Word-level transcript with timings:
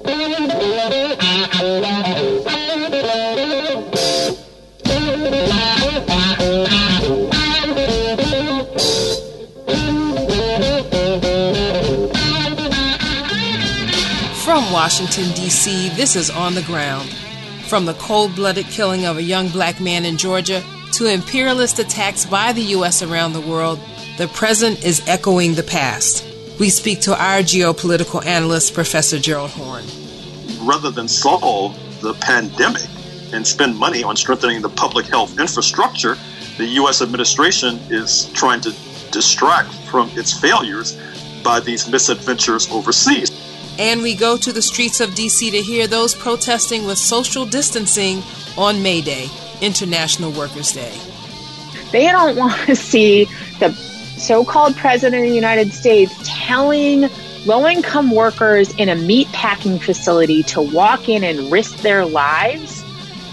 From 0.00 0.12
Washington, 14.72 15.32
D.C., 15.34 15.90
this 15.90 16.16
is 16.16 16.30
On 16.30 16.54
the 16.54 16.62
Ground. 16.62 17.10
From 17.68 17.84
the 17.84 17.94
cold 17.94 18.34
blooded 18.34 18.66
killing 18.66 19.04
of 19.04 19.18
a 19.18 19.22
young 19.22 19.48
black 19.48 19.80
man 19.80 20.04
in 20.04 20.16
Georgia 20.16 20.62
to 20.94 21.06
imperialist 21.06 21.78
attacks 21.78 22.24
by 22.24 22.52
the 22.52 22.62
U.S. 22.62 23.02
around 23.02 23.34
the 23.34 23.40
world, 23.40 23.78
the 24.16 24.28
present 24.28 24.84
is 24.84 25.06
echoing 25.06 25.54
the 25.54 25.62
past. 25.62 26.29
We 26.60 26.68
speak 26.68 27.00
to 27.02 27.12
our 27.12 27.38
geopolitical 27.38 28.22
analyst, 28.26 28.74
Professor 28.74 29.18
Gerald 29.18 29.50
Horne. 29.52 29.86
Rather 30.60 30.90
than 30.90 31.08
solve 31.08 31.74
the 32.02 32.12
pandemic 32.20 32.82
and 33.32 33.46
spend 33.46 33.78
money 33.78 34.04
on 34.04 34.14
strengthening 34.14 34.60
the 34.60 34.68
public 34.68 35.06
health 35.06 35.40
infrastructure, 35.40 36.18
the 36.58 36.66
U.S. 36.66 37.00
administration 37.00 37.78
is 37.88 38.30
trying 38.34 38.60
to 38.60 38.74
distract 39.10 39.72
from 39.90 40.10
its 40.10 40.38
failures 40.38 41.00
by 41.42 41.60
these 41.60 41.88
misadventures 41.88 42.70
overseas. 42.70 43.30
And 43.78 44.02
we 44.02 44.14
go 44.14 44.36
to 44.36 44.52
the 44.52 44.60
streets 44.60 45.00
of 45.00 45.14
D.C. 45.14 45.50
to 45.52 45.62
hear 45.62 45.86
those 45.86 46.14
protesting 46.14 46.84
with 46.84 46.98
social 46.98 47.46
distancing 47.46 48.22
on 48.58 48.82
May 48.82 49.00
Day, 49.00 49.30
International 49.62 50.30
Workers' 50.32 50.72
Day. 50.72 50.92
They 51.90 52.04
don't 52.08 52.36
want 52.36 52.54
to 52.66 52.76
see 52.76 53.24
the 53.60 53.70
so 54.20 54.44
called 54.44 54.76
president 54.76 55.22
of 55.24 55.28
the 55.28 55.34
United 55.34 55.72
States 55.72 56.14
telling 56.24 57.08
low 57.46 57.66
income 57.66 58.10
workers 58.10 58.72
in 58.74 58.88
a 58.88 58.94
meat 58.94 59.26
packing 59.32 59.78
facility 59.78 60.42
to 60.44 60.60
walk 60.60 61.08
in 61.08 61.24
and 61.24 61.50
risk 61.50 61.76
their 61.78 62.04
lives 62.04 62.84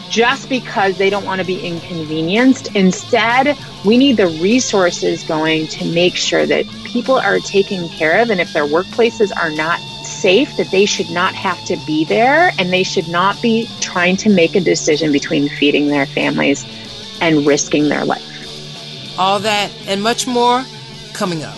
just 0.09 0.47
because 0.47 0.97
they 0.97 1.09
don't 1.09 1.25
want 1.25 1.41
to 1.41 1.45
be 1.45 1.59
inconvenienced. 1.59 2.73
Instead, 2.75 3.57
we 3.85 3.97
need 3.97 4.17
the 4.17 4.27
resources 4.27 5.23
going 5.23 5.67
to 5.67 5.85
make 5.85 6.15
sure 6.15 6.45
that 6.45 6.65
people 6.85 7.15
are 7.15 7.39
taken 7.39 7.89
care 7.89 8.21
of. 8.21 8.29
And 8.29 8.39
if 8.39 8.53
their 8.53 8.65
workplaces 8.65 9.35
are 9.35 9.49
not 9.51 9.79
safe, 10.05 10.55
that 10.55 10.71
they 10.71 10.85
should 10.85 11.09
not 11.09 11.35
have 11.35 11.63
to 11.65 11.75
be 11.85 12.05
there 12.05 12.53
and 12.57 12.71
they 12.71 12.83
should 12.83 13.09
not 13.09 13.41
be 13.41 13.69
trying 13.81 14.15
to 14.17 14.29
make 14.29 14.55
a 14.55 14.61
decision 14.61 15.11
between 15.11 15.49
feeding 15.49 15.89
their 15.89 16.05
families 16.05 16.65
and 17.19 17.45
risking 17.45 17.89
their 17.89 18.05
life. 18.05 18.23
All 19.19 19.39
that 19.39 19.71
and 19.87 20.01
much 20.01 20.25
more 20.25 20.63
coming 21.17 21.43
up. 21.43 21.57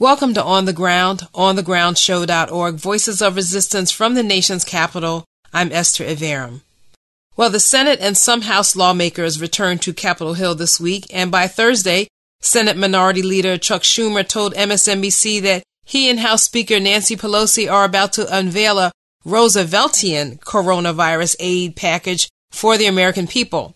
Welcome 0.00 0.34
to 0.34 0.42
On 0.42 0.64
the 0.64 0.72
Ground, 0.72 1.20
onthegroundshow.org, 1.34 2.74
Voices 2.74 3.22
of 3.22 3.36
Resistance 3.36 3.92
from 3.92 4.14
the 4.14 4.24
nation's 4.24 4.64
capital. 4.64 5.24
I'm 5.52 5.70
Esther 5.70 6.04
Iverem. 6.04 6.62
Well, 7.36 7.50
the 7.50 7.60
Senate 7.60 8.00
and 8.00 8.18
some 8.18 8.42
House 8.42 8.74
lawmakers 8.74 9.40
returned 9.40 9.80
to 9.82 9.92
Capitol 9.92 10.34
Hill 10.34 10.56
this 10.56 10.80
week, 10.80 11.06
and 11.14 11.30
by 11.30 11.46
Thursday, 11.46 12.08
Senate 12.40 12.76
Minority 12.76 13.22
Leader 13.22 13.56
Chuck 13.56 13.82
Schumer 13.82 14.26
told 14.26 14.52
MSNBC 14.54 15.40
that 15.42 15.62
he 15.84 16.10
and 16.10 16.18
House 16.18 16.42
Speaker 16.42 16.80
Nancy 16.80 17.14
Pelosi 17.14 17.70
are 17.70 17.84
about 17.84 18.12
to 18.14 18.36
unveil 18.36 18.80
a 18.80 18.90
Rooseveltian 19.26 20.38
coronavirus 20.40 21.36
aid 21.40 21.76
package 21.76 22.28
for 22.50 22.76
the 22.76 22.86
American 22.86 23.26
people. 23.26 23.74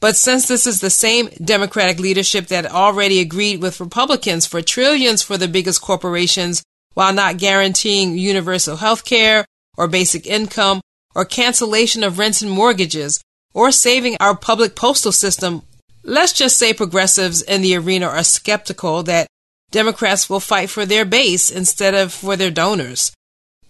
But 0.00 0.16
since 0.16 0.46
this 0.46 0.66
is 0.66 0.80
the 0.80 0.90
same 0.90 1.28
Democratic 1.42 1.98
leadership 1.98 2.48
that 2.48 2.66
already 2.66 3.20
agreed 3.20 3.62
with 3.62 3.80
Republicans 3.80 4.46
for 4.46 4.60
trillions 4.60 5.22
for 5.22 5.36
the 5.36 5.48
biggest 5.48 5.80
corporations 5.80 6.62
while 6.92 7.12
not 7.12 7.38
guaranteeing 7.38 8.16
universal 8.16 8.76
health 8.76 9.04
care 9.04 9.44
or 9.76 9.88
basic 9.88 10.26
income 10.26 10.80
or 11.14 11.24
cancellation 11.24 12.04
of 12.04 12.18
rents 12.18 12.42
and 12.42 12.50
mortgages 12.50 13.22
or 13.52 13.72
saving 13.72 14.16
our 14.20 14.36
public 14.36 14.76
postal 14.76 15.12
system, 15.12 15.62
let's 16.02 16.32
just 16.32 16.58
say 16.58 16.72
progressives 16.72 17.42
in 17.42 17.62
the 17.62 17.76
arena 17.76 18.06
are 18.06 18.22
skeptical 18.22 19.02
that 19.04 19.26
Democrats 19.70 20.28
will 20.28 20.40
fight 20.40 20.70
for 20.70 20.84
their 20.86 21.04
base 21.04 21.50
instead 21.50 21.94
of 21.94 22.12
for 22.12 22.36
their 22.36 22.50
donors. 22.50 23.12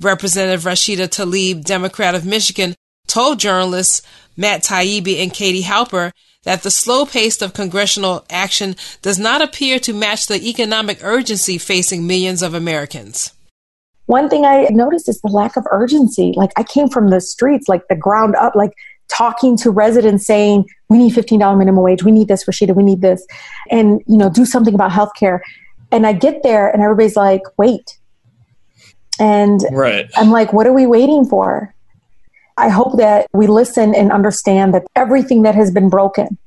Representative 0.00 0.62
Rashida 0.62 1.08
Tlaib, 1.08 1.64
Democrat 1.64 2.14
of 2.14 2.26
Michigan, 2.26 2.74
told 3.06 3.38
journalists 3.38 4.02
Matt 4.36 4.62
Taibbi 4.62 5.22
and 5.22 5.32
Katie 5.32 5.62
Halper 5.62 6.12
that 6.44 6.62
the 6.62 6.70
slow 6.70 7.06
pace 7.06 7.40
of 7.42 7.54
congressional 7.54 8.24
action 8.30 8.76
does 9.02 9.18
not 9.18 9.42
appear 9.42 9.78
to 9.80 9.92
match 9.92 10.26
the 10.26 10.48
economic 10.48 10.98
urgency 11.02 11.58
facing 11.58 12.06
millions 12.06 12.42
of 12.42 12.54
Americans. 12.54 13.32
One 14.06 14.28
thing 14.28 14.44
I 14.44 14.64
noticed 14.70 15.08
is 15.08 15.20
the 15.20 15.28
lack 15.28 15.56
of 15.56 15.64
urgency. 15.70 16.34
Like 16.36 16.50
I 16.56 16.62
came 16.62 16.88
from 16.88 17.08
the 17.08 17.20
streets, 17.20 17.68
like 17.68 17.88
the 17.88 17.96
ground 17.96 18.36
up, 18.36 18.54
like 18.54 18.72
talking 19.08 19.56
to 19.58 19.70
residents 19.70 20.26
saying, 20.26 20.66
we 20.90 20.98
need 20.98 21.14
$15 21.14 21.58
minimum 21.58 21.82
wage. 21.82 22.04
We 22.04 22.12
need 22.12 22.28
this, 22.28 22.44
Rashida. 22.44 22.74
We 22.74 22.82
need 22.82 23.00
this. 23.00 23.26
And, 23.70 24.02
you 24.06 24.18
know, 24.18 24.28
do 24.28 24.44
something 24.44 24.74
about 24.74 24.90
healthcare. 24.90 25.40
And 25.90 26.06
I 26.06 26.12
get 26.12 26.42
there 26.42 26.68
and 26.68 26.82
everybody's 26.82 27.16
like, 27.16 27.42
wait, 27.56 27.98
and 29.18 29.60
right. 29.72 30.10
I'm 30.16 30.30
like, 30.30 30.52
what 30.52 30.66
are 30.66 30.72
we 30.72 30.86
waiting 30.86 31.24
for? 31.24 31.74
I 32.56 32.68
hope 32.68 32.96
that 32.98 33.26
we 33.32 33.46
listen 33.46 33.94
and 33.94 34.12
understand 34.12 34.74
that 34.74 34.86
everything 34.94 35.42
that 35.42 35.54
has 35.54 35.70
been 35.70 35.88
broken, 35.88 36.38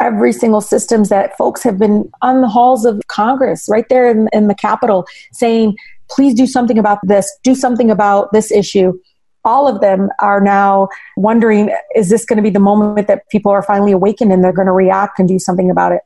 every 0.00 0.32
single 0.32 0.60
systems 0.60 1.08
that 1.08 1.36
folks 1.38 1.62
have 1.62 1.78
been 1.78 2.10
on 2.22 2.42
the 2.42 2.48
halls 2.48 2.84
of 2.84 3.00
Congress, 3.08 3.66
right 3.68 3.88
there 3.88 4.10
in, 4.10 4.28
in 4.32 4.48
the 4.48 4.54
Capitol, 4.54 5.06
saying, 5.32 5.76
please 6.10 6.34
do 6.34 6.46
something 6.46 6.78
about 6.78 6.98
this, 7.04 7.30
do 7.42 7.54
something 7.54 7.90
about 7.90 8.32
this 8.32 8.52
issue. 8.52 8.98
All 9.46 9.68
of 9.68 9.80
them 9.80 10.08
are 10.20 10.40
now 10.40 10.88
wondering, 11.16 11.74
is 11.94 12.08
this 12.10 12.24
going 12.24 12.36
to 12.38 12.42
be 12.42 12.50
the 12.50 12.60
moment 12.60 13.08
that 13.08 13.28
people 13.30 13.52
are 13.52 13.62
finally 13.62 13.92
awakened 13.92 14.32
and 14.32 14.42
they're 14.44 14.52
going 14.52 14.66
to 14.66 14.72
react 14.72 15.18
and 15.18 15.28
do 15.28 15.38
something 15.38 15.70
about 15.70 15.92
it? 15.92 16.00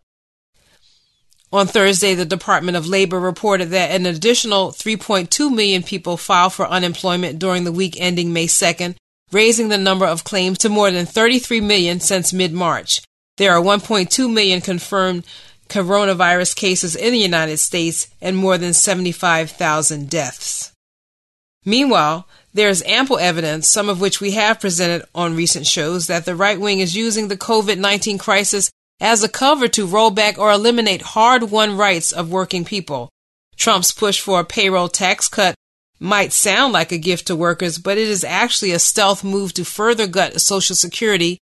On 1.51 1.67
Thursday, 1.67 2.15
the 2.15 2.27
Department 2.27 2.77
of 2.77 2.87
Labor 2.87 3.19
reported 3.19 3.71
that 3.71 3.91
an 3.91 4.05
additional 4.05 4.71
3.2 4.71 5.55
million 5.55 5.83
people 5.83 6.19
filed 6.19 6.53
for 6.53 6.67
unemployment 6.67 7.39
during 7.39 7.65
the 7.65 7.73
week 7.73 7.97
ending 7.99 8.33
May 8.33 8.47
2nd, 8.47 8.97
raising 9.33 9.69
the 9.69 9.79
number 9.79 10.05
of 10.05 10.25
claims 10.25 10.59
to 10.59 10.69
more 10.69 10.91
than 10.91 11.07
33 11.07 11.63
million 11.63 12.01
since 12.01 12.35
mid 12.35 12.53
March. 12.53 13.01
There 13.39 13.53
are 13.53 13.63
1.2 13.63 14.31
million 14.31 14.61
confirmed 14.61 15.25
coronavirus 15.69 16.55
cases 16.55 16.95
in 16.95 17.13
the 17.13 17.19
United 17.19 17.59
States 17.59 18.09
and 18.21 18.37
more 18.37 18.59
than 18.59 18.75
75,000 18.75 20.11
deaths. 20.11 20.73
Meanwhile, 21.65 22.27
there 22.53 22.69
is 22.69 22.83
ample 22.87 23.19
evidence, 23.19 23.69
some 23.69 23.89
of 23.89 24.01
which 24.01 24.21
we 24.21 24.33
have 24.33 24.61
presented 24.61 25.07
on 25.15 25.37
recent 25.37 25.67
shows, 25.67 26.07
that 26.07 26.25
the 26.25 26.35
right 26.35 26.61
wing 26.61 26.81
is 26.81 26.97
using 26.97 27.29
the 27.29 27.37
COVID 27.37 27.79
19 27.79 28.19
crisis 28.19 28.71
as 29.01 29.23
a 29.23 29.29
cover 29.29 29.69
to 29.69 29.87
roll 29.87 30.11
back 30.11 30.39
or 30.39 30.51
eliminate 30.51 31.03
hard 31.03 31.45
won 31.45 31.77
rights 31.77 32.13
of 32.13 32.31
working 32.31 32.65
people. 32.65 33.11
Trump's 33.57 33.93
push 33.93 34.21
for 34.21 34.41
a 34.41 34.45
payroll 34.45 34.89
tax 34.89 35.29
cut 35.29 35.55
might 36.01 36.33
sound 36.33 36.73
like 36.73 36.93
a 36.93 36.99
gift 36.99 37.27
to 37.27 37.37
workers, 37.37 37.79
but 37.79 37.99
it 37.99 38.09
is 38.09 38.25
actually 38.25 38.73
a 38.73 38.79
stealth 38.79 39.25
move 39.25 39.53
to 39.55 39.65
further 39.65 40.07
gut 40.07 40.41
Social 40.41 40.77
Security. 40.77 41.39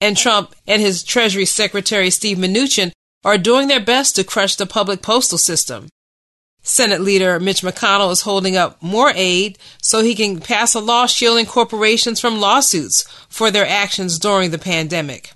And 0.00 0.16
Trump 0.16 0.54
and 0.66 0.80
his 0.80 1.02
Treasury 1.02 1.44
Secretary 1.44 2.08
Steve 2.08 2.38
Mnuchin 2.38 2.92
are 3.24 3.36
doing 3.36 3.68
their 3.68 3.84
best 3.84 4.16
to 4.16 4.24
crush 4.24 4.56
the 4.56 4.64
public 4.64 5.02
postal 5.02 5.36
system. 5.36 5.88
Senate 6.62 7.00
leader 7.00 7.38
Mitch 7.40 7.62
McConnell 7.62 8.12
is 8.12 8.22
holding 8.22 8.56
up 8.56 8.82
more 8.82 9.12
aid 9.14 9.58
so 9.82 10.02
he 10.02 10.14
can 10.14 10.40
pass 10.40 10.74
a 10.74 10.80
law 10.80 11.06
shielding 11.06 11.46
corporations 11.46 12.20
from 12.20 12.40
lawsuits 12.40 13.02
for 13.28 13.50
their 13.50 13.66
actions 13.66 14.18
during 14.18 14.50
the 14.50 14.58
pandemic. 14.58 15.32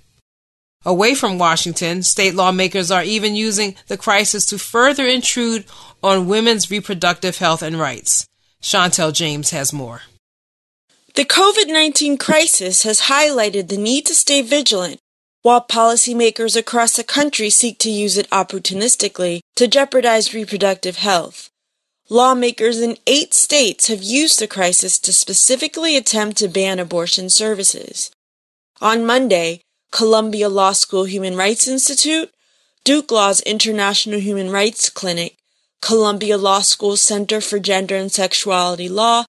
Away 0.85 1.15
from 1.15 1.39
Washington, 1.39 2.03
state 2.03 2.35
lawmakers 2.35 2.91
are 2.91 3.03
even 3.03 3.35
using 3.35 3.75
the 3.87 3.97
crisis 3.97 4.45
to 4.47 4.59
further 4.59 5.07
intrude 5.07 5.65
on 6.03 6.27
women's 6.27 6.69
reproductive 6.69 7.39
health 7.39 7.63
and 7.63 7.79
rights. 7.79 8.27
Chantel 8.61 9.11
James 9.11 9.49
has 9.49 9.73
more. 9.73 10.03
The 11.15 11.25
COVID 11.25 11.67
19 11.67 12.17
crisis 12.17 12.83
has 12.83 13.01
highlighted 13.01 13.69
the 13.69 13.77
need 13.77 14.05
to 14.05 14.13
stay 14.13 14.41
vigilant 14.43 14.99
while 15.41 15.65
policymakers 15.65 16.55
across 16.57 16.95
the 16.95 17.03
country 17.03 17.49
seek 17.49 17.79
to 17.79 17.89
use 17.89 18.17
it 18.17 18.29
opportunistically 18.29 19.39
to 19.55 19.67
jeopardize 19.67 20.33
reproductive 20.33 20.97
health. 20.97 21.49
Lawmakers 22.09 22.79
in 22.79 22.97
eight 23.07 23.33
states 23.33 23.87
have 23.87 24.03
used 24.03 24.39
the 24.39 24.47
crisis 24.47 24.99
to 24.99 25.13
specifically 25.13 25.97
attempt 25.97 26.37
to 26.37 26.47
ban 26.47 26.77
abortion 26.77 27.29
services. 27.29 28.11
On 28.81 29.05
Monday, 29.05 29.61
Columbia 29.95 30.49
Law 30.49 30.73
School 30.73 31.05
Human 31.05 31.37
Rights 31.37 31.69
Institute, 31.69 32.29
Duke 32.83 33.13
Law's 33.13 33.39
International 33.39 34.19
Human 34.19 34.51
Rights 34.51 34.89
Clinic, 34.89 35.37
Columbia 35.81 36.37
Law 36.37 36.59
School 36.59 36.97
Center 36.97 37.39
for 37.39 37.59
Gender 37.59 37.95
and 37.95 38.11
Sexuality 38.11 38.89
Law, 38.89 39.23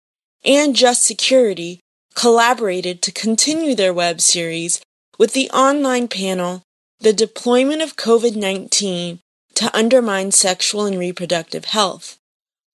and 0.45 0.75
Just 0.75 1.05
Security 1.05 1.79
collaborated 2.17 3.01
to 3.03 3.13
continue 3.13 3.77
their 3.77 3.95
web 3.95 4.21
series 4.21 4.81
with 5.19 5.35
the 5.35 5.49
online 5.51 6.09
panel 6.09 6.63
The 6.99 7.13
Deployment 7.13 7.81
of 7.81 7.95
COVID 7.95 8.35
19 8.35 9.21
to 9.55 9.77
undermine 9.77 10.33
sexual 10.33 10.85
and 10.85 10.99
reproductive 10.99 11.67
health. 11.67 12.19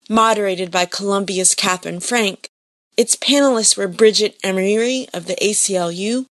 Moderated 0.07 0.71
by 0.71 0.85
Columbia's 0.85 1.53
Catherine 1.53 1.99
Frank, 1.99 2.47
its 2.95 3.17
panelists 3.17 3.75
were 3.75 3.89
Brigitte 3.89 4.41
Amiri 4.43 5.09
of 5.13 5.25
the 5.25 5.35
ACLU, 5.41 6.27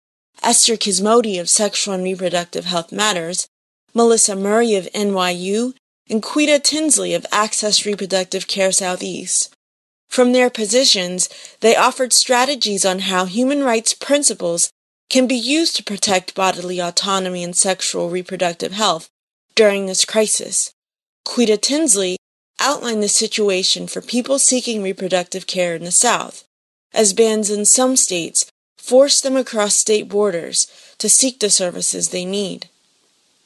Esther 0.45 0.77
Kismödi 0.77 1.41
of 1.41 1.49
Sexual 1.49 1.95
and 1.95 2.03
Reproductive 2.03 2.65
Health 2.65 2.91
Matters, 2.91 3.47
Melissa 3.95 4.35
Murray 4.35 4.75
of 4.75 4.85
NYU, 4.93 5.73
and 6.07 6.21
Quita 6.21 6.59
Tinsley 6.59 7.15
of 7.15 7.25
Access 7.31 7.83
Reproductive 7.83 8.45
Care 8.45 8.71
Southeast. 8.71 9.51
From 10.07 10.33
their 10.33 10.51
positions, 10.51 11.29
they 11.61 11.75
offered 11.75 12.13
strategies 12.13 12.85
on 12.85 12.99
how 12.99 13.25
human 13.25 13.63
rights 13.63 13.95
principles 13.95 14.69
can 15.09 15.25
be 15.25 15.35
used 15.35 15.75
to 15.77 15.83
protect 15.83 16.35
bodily 16.35 16.79
autonomy 16.79 17.43
and 17.43 17.55
sexual 17.55 18.11
reproductive 18.11 18.73
health 18.73 19.09
during 19.55 19.87
this 19.87 20.05
crisis. 20.05 20.71
Quita 21.23 21.57
Tinsley 21.57 22.17
outlined 22.59 23.01
the 23.01 23.09
situation 23.09 23.87
for 23.87 23.99
people 23.99 24.37
seeking 24.37 24.83
reproductive 24.83 25.47
care 25.47 25.73
in 25.73 25.83
the 25.83 25.91
South, 25.91 26.43
as 26.93 27.13
bans 27.13 27.49
in 27.49 27.65
some 27.65 27.95
states 27.95 28.45
force 28.85 29.19
them 29.19 29.35
across 29.35 29.75
state 29.75 30.07
borders 30.07 30.67
to 30.99 31.09
seek 31.09 31.39
the 31.39 31.49
services 31.49 32.09
they 32.09 32.23
need 32.23 32.69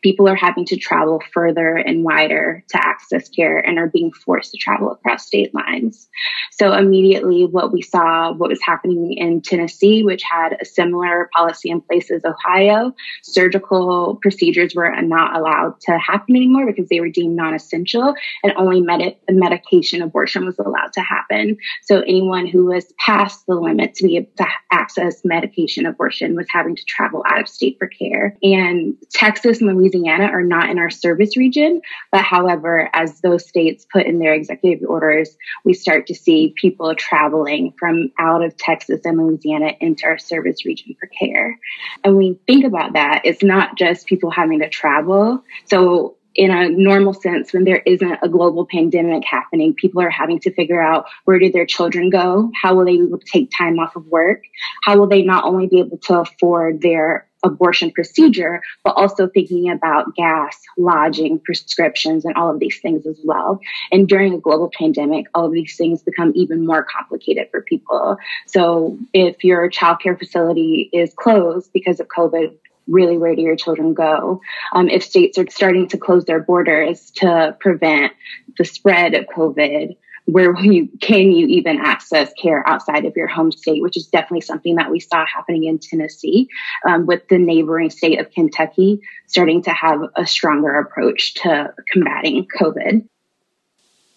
people 0.01 0.27
are 0.27 0.35
having 0.35 0.65
to 0.65 0.77
travel 0.77 1.21
further 1.33 1.75
and 1.75 2.03
wider 2.03 2.63
to 2.69 2.77
access 2.77 3.27
care 3.29 3.59
and 3.59 3.77
are 3.77 3.89
being 3.89 4.11
forced 4.11 4.51
to 4.51 4.57
travel 4.57 4.91
across 4.91 5.25
state 5.25 5.53
lines. 5.53 6.07
So 6.51 6.73
immediately 6.73 7.45
what 7.45 7.73
we 7.73 7.81
saw, 7.81 8.31
what 8.31 8.49
was 8.49 8.61
happening 8.61 9.13
in 9.13 9.41
Tennessee, 9.41 10.03
which 10.03 10.23
had 10.23 10.57
a 10.61 10.65
similar 10.65 11.29
policy 11.33 11.69
in 11.69 11.81
place 11.81 12.09
as 12.11 12.23
Ohio, 12.23 12.93
surgical 13.23 14.19
procedures 14.21 14.75
were 14.75 14.89
not 15.01 15.35
allowed 15.35 15.79
to 15.81 15.97
happen 15.97 16.35
anymore 16.35 16.65
because 16.65 16.89
they 16.89 17.01
were 17.01 17.09
deemed 17.09 17.35
non-essential 17.35 18.13
and 18.43 18.53
only 18.57 18.81
med- 18.81 19.17
medication 19.29 20.01
abortion 20.01 20.45
was 20.45 20.57
allowed 20.59 20.93
to 20.93 21.01
happen. 21.01 21.57
So 21.83 22.01
anyone 22.01 22.47
who 22.47 22.65
was 22.65 22.93
past 22.99 23.45
the 23.47 23.55
limit 23.55 23.95
to 23.95 24.07
be 24.07 24.17
able 24.17 24.31
to 24.37 24.47
access 24.71 25.21
medication 25.25 25.85
abortion 25.85 26.35
was 26.35 26.47
having 26.49 26.75
to 26.75 26.83
travel 26.85 27.23
out 27.27 27.41
of 27.41 27.47
state 27.47 27.77
for 27.79 27.87
care. 27.87 28.37
And 28.43 28.95
Texas 29.11 29.59
and 29.61 29.69
Louisiana 29.69 29.88
Louisiana 29.93 30.25
are 30.25 30.43
not 30.43 30.69
in 30.69 30.79
our 30.79 30.89
service 30.89 31.37
region. 31.37 31.81
But 32.11 32.23
however, 32.23 32.89
as 32.93 33.21
those 33.21 33.47
states 33.47 33.85
put 33.91 34.05
in 34.05 34.19
their 34.19 34.33
executive 34.33 34.87
orders, 34.87 35.35
we 35.65 35.73
start 35.73 36.07
to 36.07 36.15
see 36.15 36.53
people 36.55 36.93
traveling 36.95 37.73
from 37.77 38.11
out 38.19 38.43
of 38.43 38.55
Texas 38.57 39.01
and 39.05 39.17
Louisiana 39.17 39.73
into 39.79 40.05
our 40.05 40.17
service 40.17 40.65
region 40.65 40.95
for 40.99 41.07
care. 41.07 41.57
And 42.03 42.17
we 42.17 42.39
think 42.47 42.65
about 42.65 42.93
that, 42.93 43.21
it's 43.23 43.43
not 43.43 43.77
just 43.77 44.07
people 44.07 44.31
having 44.31 44.59
to 44.59 44.69
travel. 44.69 45.43
So 45.65 46.17
in 46.35 46.51
a 46.51 46.69
normal 46.69 47.13
sense, 47.13 47.53
when 47.53 47.63
there 47.63 47.81
isn't 47.85 48.19
a 48.21 48.29
global 48.29 48.65
pandemic 48.65 49.23
happening, 49.25 49.73
people 49.73 50.01
are 50.01 50.09
having 50.09 50.39
to 50.39 50.53
figure 50.53 50.81
out 50.81 51.05
where 51.25 51.39
do 51.39 51.51
their 51.51 51.65
children 51.65 52.09
go? 52.09 52.51
How 52.61 52.75
will 52.75 52.85
they 52.85 52.99
take 53.25 53.51
time 53.57 53.79
off 53.79 53.95
of 53.95 54.05
work? 54.05 54.43
How 54.83 54.97
will 54.97 55.07
they 55.07 55.23
not 55.23 55.43
only 55.43 55.67
be 55.67 55.79
able 55.79 55.97
to 55.97 56.19
afford 56.19 56.81
their 56.81 57.28
abortion 57.43 57.91
procedure, 57.91 58.61
but 58.83 58.91
also 58.91 59.27
thinking 59.27 59.69
about 59.69 60.15
gas, 60.15 60.57
lodging, 60.77 61.39
prescriptions, 61.39 62.25
and 62.25 62.35
all 62.35 62.51
of 62.51 62.59
these 62.59 62.79
things 62.79 63.05
as 63.05 63.19
well. 63.23 63.59
And 63.91 64.07
during 64.07 64.33
a 64.33 64.39
global 64.39 64.71
pandemic, 64.77 65.27
all 65.33 65.45
of 65.45 65.53
these 65.53 65.75
things 65.75 66.03
become 66.03 66.31
even 66.35 66.65
more 66.65 66.83
complicated 66.83 67.47
for 67.51 67.61
people. 67.61 68.17
So 68.47 68.97
if 69.13 69.43
your 69.43 69.69
childcare 69.69 70.17
facility 70.17 70.89
is 70.91 71.13
closed 71.13 71.71
because 71.73 71.99
of 71.99 72.07
COVID, 72.07 72.55
really 72.87 73.17
where 73.17 73.35
do 73.35 73.41
your 73.41 73.55
children 73.55 73.93
go? 73.93 74.41
Um, 74.73 74.89
if 74.89 75.03
states 75.03 75.37
are 75.37 75.45
starting 75.49 75.87
to 75.89 75.97
close 75.97 76.25
their 76.25 76.39
borders 76.39 77.11
to 77.17 77.55
prevent 77.59 78.13
the 78.57 78.65
spread 78.65 79.13
of 79.13 79.25
COVID, 79.27 79.95
where 80.31 80.57
you 80.59 80.89
can 81.01 81.31
you 81.31 81.47
even 81.47 81.79
access 81.79 82.31
care 82.33 82.67
outside 82.67 83.05
of 83.05 83.15
your 83.15 83.27
home 83.27 83.51
state, 83.51 83.81
which 83.81 83.97
is 83.97 84.07
definitely 84.07 84.41
something 84.41 84.75
that 84.75 84.91
we 84.91 84.99
saw 84.99 85.25
happening 85.25 85.65
in 85.65 85.79
Tennessee, 85.79 86.47
um, 86.87 87.05
with 87.05 87.27
the 87.29 87.37
neighboring 87.37 87.89
state 87.89 88.19
of 88.19 88.31
Kentucky 88.31 89.01
starting 89.27 89.61
to 89.63 89.71
have 89.71 89.99
a 90.15 90.25
stronger 90.25 90.79
approach 90.79 91.35
to 91.35 91.73
combating 91.91 92.45
COVID. 92.59 93.07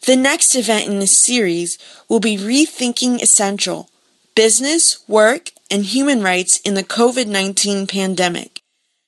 The 0.07 0.17
next 0.17 0.57
event 0.57 0.89
in 0.89 0.99
this 0.99 1.17
series 1.17 1.79
will 2.09 2.21
be 2.21 2.37
Rethinking 2.37 3.23
Essential 3.23 3.89
Business, 4.35 5.07
Work, 5.09 5.51
and 5.71 5.85
Human 5.85 6.23
Rights 6.23 6.59
in 6.61 6.75
the 6.75 6.83
COVID 6.83 7.27
19 7.27 7.87
Pandemic, 7.87 8.63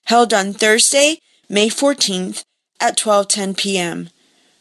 held 0.05 0.33
on 0.33 0.53
Thursday, 0.53 1.21
May 1.49 1.69
14th 1.69 2.45
at 2.81 2.97
12:10 2.97 3.57
p.m. 3.57 4.11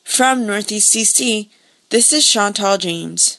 From 0.03 0.45
Northeast 0.45 0.93
DC, 0.95 1.49
this 1.93 2.11
is 2.11 2.27
Chantal 2.27 2.75
James. 2.79 3.37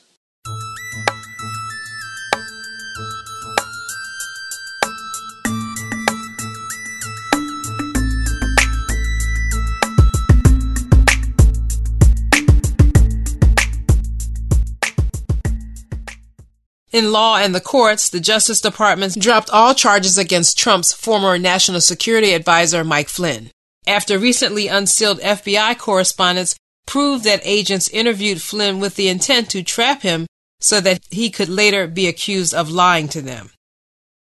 In 16.93 17.11
law 17.11 17.39
and 17.39 17.53
the 17.53 17.61
courts, 17.61 18.09
the 18.09 18.21
Justice 18.21 18.61
Department 18.61 19.19
dropped 19.19 19.51
all 19.51 19.75
charges 19.75 20.17
against 20.17 20.56
Trump's 20.56 20.93
former 20.93 21.37
national 21.39 21.81
security 21.81 22.33
advisor, 22.35 22.85
Mike 22.85 23.09
Flynn. 23.09 23.51
After 23.85 24.17
recently 24.17 24.69
unsealed 24.69 25.19
FBI 25.19 25.77
correspondence 25.77 26.55
proved 26.86 27.25
that 27.25 27.40
agents 27.44 27.88
interviewed 27.88 28.42
Flynn 28.42 28.81
with 28.81 28.96
the 28.96 29.08
intent 29.08 29.50
to 29.50 29.62
trap 29.62 30.02
him 30.02 30.26
so 30.60 30.81
that 30.81 31.00
he 31.10 31.31
could 31.31 31.48
later 31.48 31.86
be 31.86 32.06
accused 32.06 32.54
of 32.54 32.70
lying 32.70 33.08
to 33.08 33.20
them. 33.20 33.50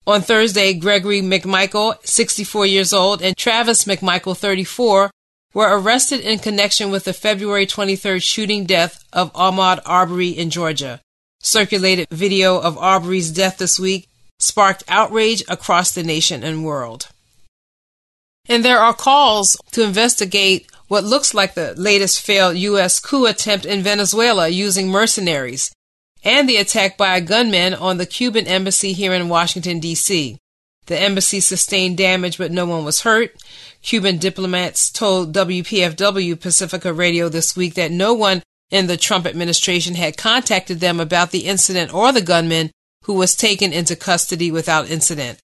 On 0.06 0.22
Thursday, 0.22 0.74
Gregory 0.74 1.22
McMichael, 1.22 1.96
64 2.06 2.66
years 2.66 2.92
old, 2.92 3.22
and 3.22 3.38
Travis 3.38 3.86
McMichael, 3.86 4.36
34, 4.36 5.12
were 5.54 5.80
arrested 5.80 6.20
in 6.22 6.40
connection 6.40 6.92
with 6.92 7.06
the 7.06 7.14
February 7.14 7.66
23rd 7.66 8.22
shooting 8.22 8.66
death 8.66 9.04
of 9.14 9.32
Ahmaud 9.34 9.80
Arbery 9.86 10.30
in 10.30 10.50
Georgia. 10.50 11.00
Circulated 11.42 12.08
video 12.10 12.60
of 12.60 12.78
Arbery's 12.78 13.32
death 13.32 13.60
this 13.60 13.80
week 13.80 14.10
sparked 14.40 14.84
outrage 14.88 15.44
across 15.48 15.92
the 15.92 16.04
nation 16.04 16.44
and 16.44 16.66
world. 16.66 17.10
And 18.50 18.66
there 18.66 18.80
are 18.80 18.94
calls 18.94 19.56
to 19.72 19.84
investigate 19.84 20.68
what 20.88 21.04
looks 21.04 21.34
like 21.34 21.54
the 21.54 21.74
latest 21.76 22.22
failed 22.22 22.58
U.S. 22.58 23.00
coup 23.00 23.26
attempt 23.26 23.66
in 23.66 23.82
Venezuela 23.82 24.48
using 24.48 24.90
mercenaries, 24.90 25.74
and 26.24 26.48
the 26.48 26.58
attack 26.58 26.98
by 26.98 27.18
a 27.18 27.22
gunman 27.22 27.74
on 27.74 27.98
the 27.98 28.06
Cuban 28.06 28.48
embassy 28.48 28.94
here 28.94 29.14
in 29.14 29.30
Washington, 29.30 29.80
D.C. 29.80 30.38
The 30.86 31.00
embassy 31.00 31.40
sustained 31.40 31.98
damage, 31.98 32.38
but 32.38 32.52
no 32.52 32.66
one 32.66 32.84
was 32.84 33.02
hurt. 33.02 33.36
Cuban 33.82 34.18
diplomats 34.18 34.92
told 34.92 35.34
WPFW 35.34 36.40
Pacifica 36.40 36.94
Radio 36.94 37.30
this 37.30 37.56
week 37.56 37.74
that 37.76 37.92
no 37.92 38.14
one 38.14 38.44
in 38.70 38.88
the 38.88 38.98
Trump 38.98 39.26
administration 39.26 39.96
had 39.96 40.18
contacted 40.18 40.80
them 40.80 41.00
about 41.00 41.32
the 41.32 41.46
incident 41.46 41.94
or 41.94 42.12
the 42.12 42.22
gunman 42.22 42.72
who 43.04 43.14
was 43.14 43.36
taken 43.36 43.72
into 43.72 43.96
custody 43.96 44.52
without 44.52 44.90
incident. 44.90 45.40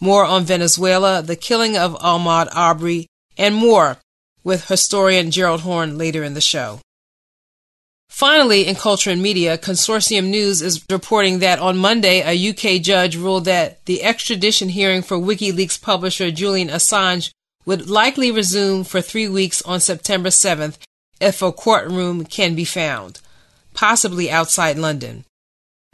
More 0.00 0.24
on 0.24 0.44
Venezuela, 0.44 1.22
the 1.22 1.36
killing 1.36 1.76
of 1.76 1.94
Ahmaud 1.94 2.48
Arbery, 2.52 3.06
and 3.38 3.54
more 3.54 3.98
with 4.46 4.68
historian 4.68 5.32
Gerald 5.32 5.62
Horne 5.62 5.98
later 5.98 6.22
in 6.22 6.34
the 6.34 6.40
show. 6.40 6.78
Finally, 8.08 8.68
in 8.68 8.76
culture 8.76 9.10
and 9.10 9.20
media, 9.20 9.58
Consortium 9.58 10.28
News 10.28 10.62
is 10.62 10.86
reporting 10.88 11.40
that 11.40 11.58
on 11.58 11.76
Monday, 11.76 12.22
a 12.22 12.50
UK 12.50 12.80
judge 12.80 13.16
ruled 13.16 13.46
that 13.46 13.84
the 13.86 14.04
extradition 14.04 14.68
hearing 14.68 15.02
for 15.02 15.16
WikiLeaks 15.16 15.82
publisher 15.82 16.30
Julian 16.30 16.68
Assange 16.68 17.32
would 17.64 17.90
likely 17.90 18.30
resume 18.30 18.84
for 18.84 19.00
three 19.00 19.28
weeks 19.28 19.62
on 19.62 19.80
September 19.80 20.28
7th 20.28 20.78
if 21.20 21.42
a 21.42 21.50
courtroom 21.50 22.24
can 22.24 22.54
be 22.54 22.64
found, 22.64 23.18
possibly 23.74 24.30
outside 24.30 24.78
London. 24.78 25.24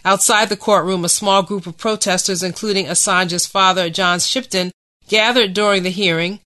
Outside 0.04 0.50
the 0.50 0.58
courtroom, 0.58 1.06
a 1.06 1.08
small 1.08 1.42
group 1.42 1.66
of 1.66 1.78
protesters, 1.78 2.42
including 2.42 2.84
Assange's 2.84 3.46
father, 3.46 3.88
John 3.88 4.20
Shipton, 4.20 4.72
gathered 5.08 5.54
during 5.54 5.84
the 5.84 5.90
hearing, 5.90 6.40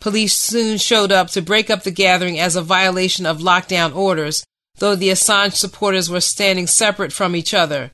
Police 0.00 0.36
soon 0.36 0.78
showed 0.78 1.12
up 1.12 1.28
to 1.30 1.42
break 1.42 1.68
up 1.68 1.82
the 1.82 1.90
gathering 1.90 2.38
as 2.38 2.56
a 2.56 2.62
violation 2.62 3.26
of 3.26 3.40
lockdown 3.40 3.94
orders, 3.94 4.44
though 4.78 4.96
the 4.96 5.10
Assange 5.10 5.54
supporters 5.54 6.08
were 6.08 6.22
standing 6.22 6.66
separate 6.66 7.12
from 7.12 7.36
each 7.36 7.52
other. 7.52 7.92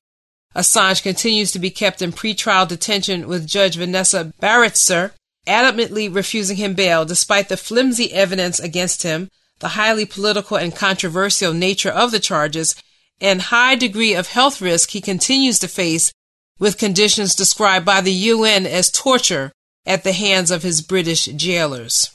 Assange 0.55 1.03
continues 1.03 1.51
to 1.51 1.59
be 1.59 1.71
kept 1.71 2.01
in 2.01 2.13
pretrial 2.13 2.67
detention 2.67 3.27
with 3.27 3.47
Judge 3.47 3.77
Vanessa 3.77 4.33
Baraitser 4.41 5.13
adamantly 5.47 6.13
refusing 6.13 6.57
him 6.57 6.75
bail 6.75 7.05
despite 7.05 7.49
the 7.49 7.57
flimsy 7.57 8.13
evidence 8.13 8.59
against 8.59 9.03
him, 9.03 9.31
the 9.61 9.69
highly 9.69 10.05
political 10.05 10.57
and 10.57 10.75
controversial 10.75 11.53
nature 11.53 11.91
of 11.91 12.11
the 12.11 12.21
charges, 12.21 12.75
and 13.21 13.43
high 13.43 13.75
degree 13.75 14.15
of 14.15 14.29
health 14.29 14.61
risk 14.61 14.91
he 14.91 15.01
continues 15.01 15.59
to 15.59 15.69
face 15.69 16.13
with 16.59 16.79
conditions 16.79 17.35
described 17.35 17.85
by 17.85 18.01
the 18.01 18.13
UN 18.13 18.67
as 18.67 18.91
torture 18.91 19.53
at 19.87 20.03
the 20.03 20.13
hands 20.13 20.51
of 20.51 20.63
his 20.63 20.81
British 20.83 21.27
jailers. 21.27 22.11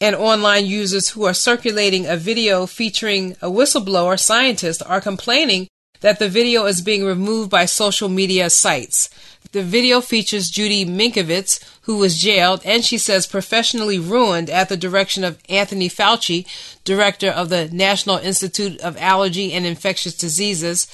and 0.00 0.14
online 0.14 0.66
users 0.66 1.10
who 1.10 1.24
are 1.24 1.34
circulating 1.34 2.06
a 2.06 2.16
video 2.16 2.66
featuring 2.66 3.32
a 3.42 3.50
whistleblower 3.50 4.18
scientist 4.18 4.82
are 4.86 5.00
complaining 5.00 5.66
that 6.00 6.20
the 6.20 6.28
video 6.28 6.66
is 6.66 6.80
being 6.80 7.04
removed 7.04 7.50
by 7.50 7.64
social 7.64 8.08
media 8.08 8.48
sites. 8.48 9.10
The 9.50 9.62
video 9.62 10.00
features 10.00 10.50
Judy 10.50 10.84
Mikovits, 10.84 11.58
who 11.82 11.96
was 11.96 12.20
jailed 12.20 12.60
and 12.64 12.84
she 12.84 12.98
says 12.98 13.26
professionally 13.26 13.98
ruined 13.98 14.50
at 14.50 14.68
the 14.68 14.76
direction 14.76 15.24
of 15.24 15.38
Anthony 15.48 15.88
Fauci, 15.88 16.46
director 16.84 17.30
of 17.30 17.48
the 17.48 17.68
National 17.72 18.18
Institute 18.18 18.80
of 18.80 18.96
Allergy 18.98 19.52
and 19.52 19.66
Infectious 19.66 20.14
Diseases, 20.14 20.86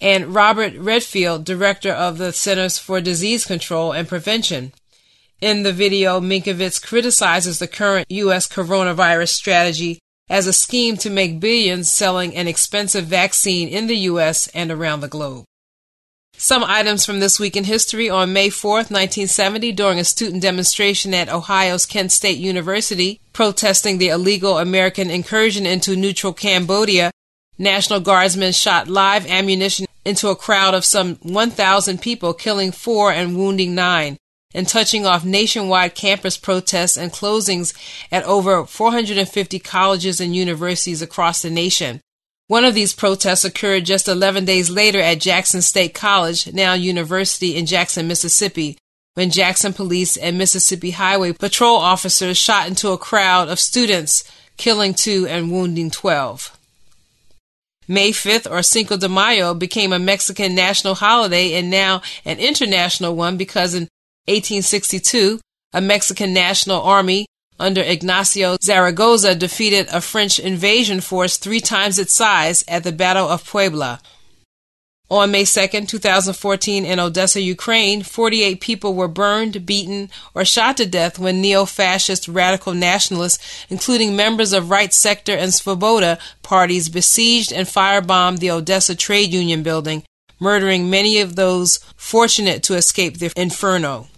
and 0.00 0.34
Robert 0.34 0.74
Redfield, 0.76 1.44
director 1.44 1.92
of 1.92 2.18
the 2.18 2.32
Centers 2.32 2.76
for 2.76 3.00
Disease 3.00 3.46
Control 3.46 3.92
and 3.92 4.06
Prevention. 4.08 4.72
In 5.44 5.62
the 5.62 5.74
video, 5.74 6.20
Mikovits 6.20 6.82
criticizes 6.82 7.58
the 7.58 7.68
current 7.68 8.10
U.S. 8.10 8.48
coronavirus 8.48 9.28
strategy 9.28 9.98
as 10.30 10.46
a 10.46 10.54
scheme 10.54 10.96
to 10.96 11.10
make 11.10 11.38
billions 11.38 11.92
selling 11.92 12.34
an 12.34 12.48
expensive 12.48 13.04
vaccine 13.04 13.68
in 13.68 13.86
the 13.86 13.96
U.S. 14.08 14.46
and 14.54 14.70
around 14.70 15.00
the 15.00 15.06
globe. 15.06 15.44
Some 16.38 16.64
items 16.64 17.04
from 17.04 17.20
this 17.20 17.38
week 17.38 17.56
in 17.56 17.64
history 17.64 18.08
on 18.08 18.32
May 18.32 18.48
4, 18.48 18.76
1970, 18.88 19.72
during 19.72 19.98
a 19.98 20.04
student 20.04 20.40
demonstration 20.40 21.12
at 21.12 21.28
Ohio's 21.28 21.84
Kent 21.84 22.10
State 22.10 22.38
University 22.38 23.20
protesting 23.34 23.98
the 23.98 24.08
illegal 24.08 24.56
American 24.56 25.10
incursion 25.10 25.66
into 25.66 25.94
neutral 25.94 26.32
Cambodia, 26.32 27.10
National 27.58 28.00
Guardsmen 28.00 28.52
shot 28.52 28.88
live 28.88 29.26
ammunition 29.26 29.84
into 30.06 30.28
a 30.28 30.36
crowd 30.36 30.72
of 30.72 30.86
some 30.86 31.16
1,000 31.16 32.00
people, 32.00 32.32
killing 32.32 32.72
four 32.72 33.12
and 33.12 33.36
wounding 33.36 33.74
nine, 33.74 34.16
and 34.54 34.68
touching 34.68 35.04
off 35.04 35.24
nationwide 35.24 35.94
campus 35.94 36.38
protests 36.38 36.96
and 36.96 37.12
closings 37.12 37.74
at 38.10 38.24
over 38.24 38.64
450 38.64 39.58
colleges 39.58 40.20
and 40.20 40.34
universities 40.34 41.02
across 41.02 41.42
the 41.42 41.50
nation. 41.50 42.00
One 42.46 42.64
of 42.64 42.74
these 42.74 42.92
protests 42.92 43.44
occurred 43.44 43.86
just 43.86 44.06
11 44.06 44.44
days 44.44 44.70
later 44.70 45.00
at 45.00 45.20
Jackson 45.20 45.62
State 45.62 45.94
College, 45.94 46.52
now 46.52 46.74
University 46.74 47.56
in 47.56 47.66
Jackson, 47.66 48.06
Mississippi, 48.06 48.78
when 49.14 49.30
Jackson 49.30 49.72
police 49.72 50.16
and 50.16 50.36
Mississippi 50.36 50.90
Highway 50.90 51.32
patrol 51.32 51.76
officers 51.76 52.36
shot 52.36 52.68
into 52.68 52.90
a 52.90 52.98
crowd 52.98 53.48
of 53.48 53.58
students, 53.58 54.24
killing 54.56 54.92
two 54.92 55.26
and 55.26 55.50
wounding 55.50 55.90
12. 55.90 56.58
May 57.86 58.12
5th 58.12 58.50
or 58.50 58.62
Cinco 58.62 58.96
de 58.96 59.08
Mayo 59.08 59.54
became 59.54 59.92
a 59.92 59.98
Mexican 59.98 60.54
national 60.54 60.94
holiday 60.94 61.54
and 61.54 61.70
now 61.70 62.02
an 62.24 62.38
international 62.38 63.14
one 63.14 63.36
because 63.36 63.74
in 63.74 63.88
1862, 64.26 65.40
a 65.72 65.80
Mexican 65.80 66.32
national 66.32 66.80
army 66.80 67.26
under 67.58 67.82
Ignacio 67.82 68.56
Zaragoza 68.62 69.34
defeated 69.34 69.86
a 69.92 70.00
French 70.00 70.38
invasion 70.38 71.00
force 71.00 71.36
three 71.36 71.60
times 71.60 71.98
its 71.98 72.14
size 72.14 72.64
at 72.66 72.84
the 72.84 72.92
Battle 72.92 73.28
of 73.28 73.46
Puebla. 73.46 74.00
On 75.10 75.30
May 75.30 75.44
2, 75.44 75.68
2014, 75.84 76.86
in 76.86 76.98
Odessa, 76.98 77.40
Ukraine, 77.40 78.02
48 78.02 78.60
people 78.60 78.94
were 78.94 79.06
burned, 79.06 79.66
beaten, 79.66 80.08
or 80.34 80.46
shot 80.46 80.78
to 80.78 80.86
death 80.86 81.18
when 81.18 81.42
neo 81.42 81.66
fascist 81.66 82.26
radical 82.26 82.72
nationalists, 82.72 83.66
including 83.68 84.16
members 84.16 84.54
of 84.54 84.70
Right 84.70 84.92
Sector 84.92 85.36
and 85.36 85.52
Svoboda 85.52 86.18
parties, 86.42 86.88
besieged 86.88 87.52
and 87.52 87.68
firebombed 87.68 88.38
the 88.38 88.50
Odessa 88.50 88.94
Trade 88.94 89.34
Union 89.34 89.62
building, 89.62 90.04
murdering 90.40 90.88
many 90.88 91.20
of 91.20 91.36
those 91.36 91.78
fortunate 91.96 92.62
to 92.62 92.74
escape 92.74 93.18
the 93.18 93.30
inferno. 93.36 94.08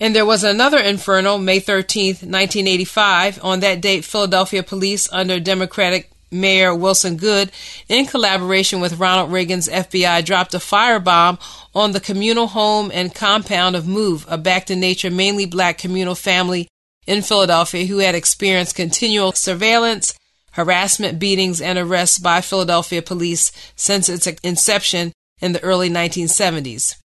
And 0.00 0.16
there 0.16 0.24
was 0.24 0.42
another 0.42 0.78
inferno, 0.78 1.36
May 1.36 1.60
13, 1.60 2.06
1985. 2.06 3.44
On 3.44 3.60
that 3.60 3.82
date, 3.82 4.04
Philadelphia 4.04 4.62
police, 4.62 5.12
under 5.12 5.38
Democratic 5.38 6.10
Mayor 6.30 6.74
Wilson 6.74 7.16
Goode, 7.16 7.50
in 7.88 8.06
collaboration 8.06 8.80
with 8.80 8.98
Ronald 8.98 9.30
Reagan's 9.30 9.68
FBI, 9.68 10.24
dropped 10.24 10.54
a 10.54 10.58
firebomb 10.58 11.38
on 11.74 11.92
the 11.92 12.00
communal 12.00 12.46
home 12.46 12.90
and 12.94 13.14
compound 13.14 13.76
of 13.76 13.86
Move, 13.86 14.24
a 14.28 14.38
back 14.38 14.66
to 14.66 14.76
nature, 14.76 15.10
mainly 15.10 15.44
black 15.44 15.76
communal 15.76 16.14
family 16.14 16.68
in 17.06 17.20
Philadelphia 17.22 17.86
who 17.86 17.98
had 17.98 18.14
experienced 18.14 18.76
continual 18.76 19.32
surveillance, 19.32 20.14
harassment, 20.52 21.18
beatings, 21.18 21.60
and 21.60 21.78
arrests 21.78 22.18
by 22.18 22.40
Philadelphia 22.40 23.02
police 23.02 23.52
since 23.76 24.08
its 24.08 24.26
inception 24.42 25.12
in 25.40 25.52
the 25.52 25.62
early 25.62 25.90
1970s. 25.90 26.99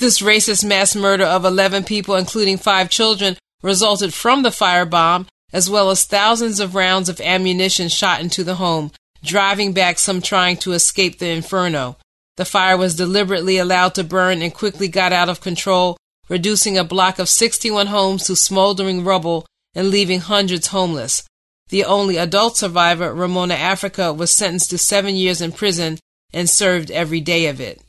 This 0.00 0.22
racist 0.22 0.64
mass 0.64 0.96
murder 0.96 1.24
of 1.24 1.44
11 1.44 1.84
people, 1.84 2.16
including 2.16 2.56
five 2.56 2.88
children, 2.88 3.36
resulted 3.62 4.14
from 4.14 4.42
the 4.42 4.48
firebomb, 4.48 5.26
as 5.52 5.68
well 5.68 5.90
as 5.90 6.04
thousands 6.04 6.58
of 6.58 6.74
rounds 6.74 7.10
of 7.10 7.20
ammunition 7.20 7.90
shot 7.90 8.22
into 8.22 8.42
the 8.42 8.54
home, 8.54 8.92
driving 9.22 9.74
back 9.74 9.98
some 9.98 10.22
trying 10.22 10.56
to 10.56 10.72
escape 10.72 11.18
the 11.18 11.28
inferno. 11.28 11.98
The 12.38 12.46
fire 12.46 12.78
was 12.78 12.96
deliberately 12.96 13.58
allowed 13.58 13.94
to 13.96 14.02
burn 14.02 14.40
and 14.40 14.54
quickly 14.54 14.88
got 14.88 15.12
out 15.12 15.28
of 15.28 15.42
control, 15.42 15.98
reducing 16.30 16.78
a 16.78 16.82
block 16.82 17.18
of 17.18 17.28
61 17.28 17.88
homes 17.88 18.24
to 18.24 18.36
smoldering 18.36 19.04
rubble 19.04 19.44
and 19.74 19.90
leaving 19.90 20.20
hundreds 20.20 20.68
homeless. 20.68 21.24
The 21.68 21.84
only 21.84 22.16
adult 22.16 22.56
survivor, 22.56 23.12
Ramona 23.12 23.52
Africa, 23.52 24.14
was 24.14 24.32
sentenced 24.32 24.70
to 24.70 24.78
seven 24.78 25.14
years 25.14 25.42
in 25.42 25.52
prison 25.52 25.98
and 26.32 26.48
served 26.48 26.90
every 26.90 27.20
day 27.20 27.48
of 27.48 27.60
it. 27.60 27.82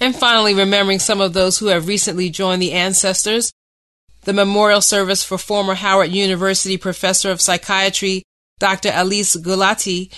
And 0.00 0.14
finally, 0.14 0.54
remembering 0.54 1.00
some 1.00 1.20
of 1.20 1.32
those 1.32 1.58
who 1.58 1.66
have 1.66 1.88
recently 1.88 2.30
joined 2.30 2.62
the 2.62 2.72
ancestors, 2.72 3.52
the 4.22 4.32
memorial 4.32 4.80
service 4.80 5.24
for 5.24 5.38
former 5.38 5.74
Howard 5.74 6.10
University 6.10 6.76
professor 6.76 7.30
of 7.30 7.40
psychiatry, 7.40 8.22
Dr. 8.58 8.90
Alyce 8.90 9.36
Gullattee, 9.36 10.12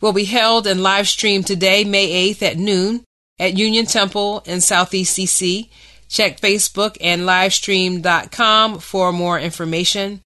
will 0.00 0.12
be 0.12 0.24
held 0.24 0.66
and 0.66 0.82
live 0.82 1.08
streamed 1.08 1.46
today, 1.46 1.84
May 1.84 2.32
8th 2.32 2.42
at 2.42 2.56
noon 2.56 3.04
at 3.38 3.56
Union 3.56 3.86
Temple 3.86 4.42
in 4.46 4.60
Southeast 4.60 5.18
DC. 5.18 5.68
Check 6.08 6.40
Facebook 6.40 6.96
and 7.00 7.22
livestream.com 7.22 8.78
for 8.78 9.12
more 9.12 9.38
information. 9.38 10.22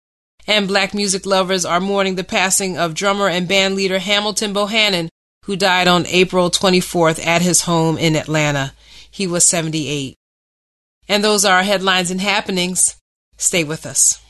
And 0.48 0.67
black 0.67 0.93
music 0.93 1.25
lovers 1.25 1.63
are 1.63 1.79
mourning 1.79 2.15
the 2.15 2.24
passing 2.24 2.77
of 2.77 2.96
drummer 2.96 3.27
and 3.27 3.48
band 3.48 3.75
leader 3.75 4.00
Hamilton 4.00 4.53
Bohannon, 4.53 5.10
who 5.46 5.55
died 5.55 5.88
on 5.88 6.08
April 6.08 6.50
24th 6.50 7.24
at 7.25 7.41
his 7.41 7.62
home 7.62 7.98
in 7.98 8.15
Atlanta. 8.15 8.74
He 9.09 9.27
was 9.27 9.45
78. 9.45 10.15
And 11.07 11.23
those 11.23 11.45
are 11.45 11.57
our 11.57 11.63
headlines 11.63 12.11
and 12.11 12.21
happenings. 12.21 12.95
Stay 13.37 13.63
with 13.63 13.85
us. 13.85 14.21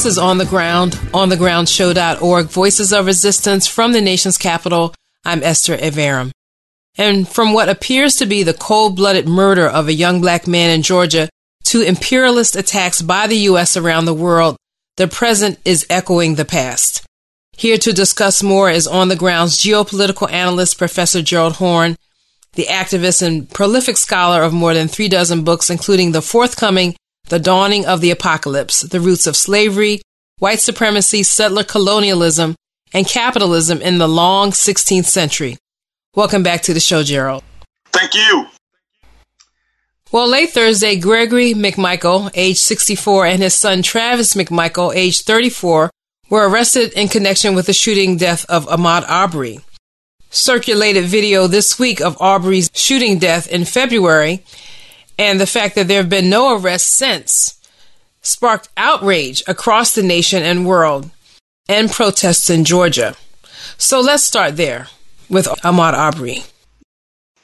This 0.00 0.12
is 0.12 0.18
On 0.18 0.38
the 0.38 0.46
Ground, 0.46 0.92
onthegroundshow.org, 1.12 2.46
Voices 2.46 2.90
of 2.90 3.04
Resistance 3.04 3.66
from 3.66 3.92
the 3.92 4.00
nation's 4.00 4.38
capital. 4.38 4.94
I'm 5.26 5.42
Esther 5.42 5.76
Iverem. 5.76 6.30
And 6.96 7.28
from 7.28 7.52
what 7.52 7.68
appears 7.68 8.16
to 8.16 8.24
be 8.24 8.42
the 8.42 8.54
cold 8.54 8.96
blooded 8.96 9.28
murder 9.28 9.68
of 9.68 9.88
a 9.88 9.92
young 9.92 10.22
black 10.22 10.46
man 10.46 10.70
in 10.70 10.80
Georgia 10.80 11.28
to 11.64 11.82
imperialist 11.82 12.56
attacks 12.56 13.02
by 13.02 13.26
the 13.26 13.36
U.S. 13.50 13.76
around 13.76 14.06
the 14.06 14.14
world, 14.14 14.56
the 14.96 15.06
present 15.06 15.58
is 15.66 15.86
echoing 15.90 16.36
the 16.36 16.46
past. 16.46 17.04
Here 17.58 17.76
to 17.76 17.92
discuss 17.92 18.42
more 18.42 18.70
is 18.70 18.86
On 18.86 19.08
the 19.08 19.16
Ground's 19.16 19.62
geopolitical 19.62 20.32
analyst, 20.32 20.78
Professor 20.78 21.20
Gerald 21.20 21.56
Horne, 21.56 21.96
the 22.54 22.68
activist 22.70 23.20
and 23.20 23.50
prolific 23.50 23.98
scholar 23.98 24.44
of 24.44 24.54
more 24.54 24.72
than 24.72 24.88
three 24.88 25.08
dozen 25.08 25.44
books, 25.44 25.68
including 25.68 26.12
the 26.12 26.22
forthcoming 26.22 26.96
the 27.30 27.38
Dawning 27.38 27.86
of 27.86 28.00
the 28.00 28.10
Apocalypse, 28.10 28.80
The 28.80 29.00
Roots 29.00 29.28
of 29.28 29.36
Slavery, 29.36 30.02
White 30.40 30.58
Supremacy, 30.58 31.22
Settler 31.22 31.62
Colonialism, 31.62 32.56
and 32.92 33.06
Capitalism 33.06 33.80
in 33.80 33.98
the 33.98 34.08
Long 34.08 34.50
16th 34.50 35.04
Century. 35.04 35.56
Welcome 36.16 36.42
back 36.42 36.62
to 36.62 36.74
the 36.74 36.80
show, 36.80 37.04
Gerald. 37.04 37.44
Thank 37.92 38.14
you. 38.14 38.46
Well, 40.10 40.28
late 40.28 40.50
Thursday, 40.50 40.96
Gregory 40.96 41.54
McMichael, 41.54 42.32
age 42.34 42.58
64, 42.58 43.26
and 43.26 43.42
his 43.42 43.54
son 43.54 43.82
Travis 43.82 44.34
McMichael, 44.34 44.92
age 44.92 45.22
34, 45.22 45.88
were 46.30 46.48
arrested 46.48 46.92
in 46.94 47.06
connection 47.06 47.54
with 47.54 47.66
the 47.66 47.72
shooting 47.72 48.16
death 48.16 48.44
of 48.48 48.66
Ahmaud 48.66 49.08
Arbery. 49.08 49.60
Circulated 50.30 51.04
video 51.04 51.46
this 51.46 51.78
week 51.78 52.00
of 52.00 52.20
Arbery's 52.20 52.70
shooting 52.74 53.18
death 53.18 53.46
in 53.46 53.64
February 53.64 54.44
and 55.20 55.38
the 55.38 55.46
fact 55.46 55.74
that 55.74 55.86
there 55.86 55.98
have 55.98 56.08
been 56.08 56.30
no 56.30 56.56
arrests 56.56 56.88
since 56.88 57.60
sparked 58.22 58.70
outrage 58.78 59.42
across 59.46 59.94
the 59.94 60.02
nation 60.02 60.42
and 60.42 60.66
world 60.66 61.10
and 61.68 61.90
protests 61.90 62.48
in 62.48 62.64
Georgia. 62.64 63.14
So 63.76 64.00
let's 64.00 64.24
start 64.24 64.56
there 64.56 64.88
with 65.28 65.44
Ahmaud 65.62 65.92
Arbery. 65.92 66.44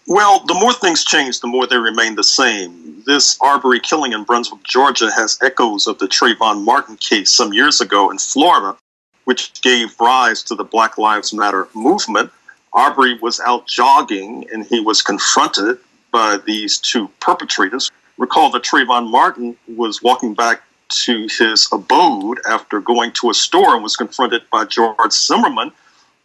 Well, 0.06 0.42
the 0.46 0.54
more 0.54 0.72
things 0.72 1.04
change, 1.04 1.40
the 1.40 1.48
more 1.48 1.66
they 1.66 1.76
remain 1.76 2.14
the 2.14 2.24
same. 2.24 3.02
This 3.04 3.38
Arbery 3.42 3.80
killing 3.80 4.14
in 4.14 4.24
Brunswick, 4.24 4.62
Georgia 4.62 5.10
has 5.14 5.38
echoes 5.42 5.86
of 5.86 5.98
the 5.98 6.06
Trayvon 6.06 6.64
Martin 6.64 6.96
case 6.96 7.30
some 7.30 7.52
years 7.52 7.82
ago 7.82 8.10
in 8.10 8.16
Florida, 8.16 8.78
which 9.24 9.60
gave 9.60 10.00
rise 10.00 10.42
to 10.44 10.54
the 10.54 10.64
Black 10.64 10.96
Lives 10.96 11.34
Matter 11.34 11.68
movement. 11.74 12.30
Arbery 12.72 13.18
was 13.18 13.38
out 13.40 13.66
jogging 13.66 14.46
and 14.50 14.64
he 14.64 14.80
was 14.80 15.02
confronted 15.02 15.78
by 16.16 16.38
these 16.46 16.78
two 16.78 17.10
perpetrators. 17.20 17.90
Recall 18.16 18.48
that 18.52 18.62
Trayvon 18.62 19.10
Martin 19.10 19.54
was 19.68 20.02
walking 20.02 20.32
back 20.32 20.62
to 21.04 21.28
his 21.38 21.68
abode 21.70 22.38
after 22.48 22.80
going 22.80 23.12
to 23.20 23.28
a 23.28 23.34
store 23.34 23.74
and 23.74 23.82
was 23.82 23.96
confronted 23.96 24.40
by 24.50 24.64
George 24.64 25.12
Zimmerman, 25.12 25.72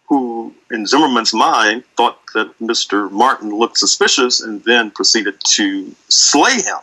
who, 0.07 0.55
in 0.71 0.85
Zimmerman's 0.85 1.33
mind, 1.33 1.83
thought 1.97 2.19
that 2.33 2.57
Mr. 2.59 3.11
Martin 3.11 3.49
looked 3.49 3.77
suspicious 3.77 4.39
and 4.39 4.63
then 4.63 4.91
proceeded 4.91 5.35
to 5.55 5.93
slay 6.07 6.53
him. 6.53 6.79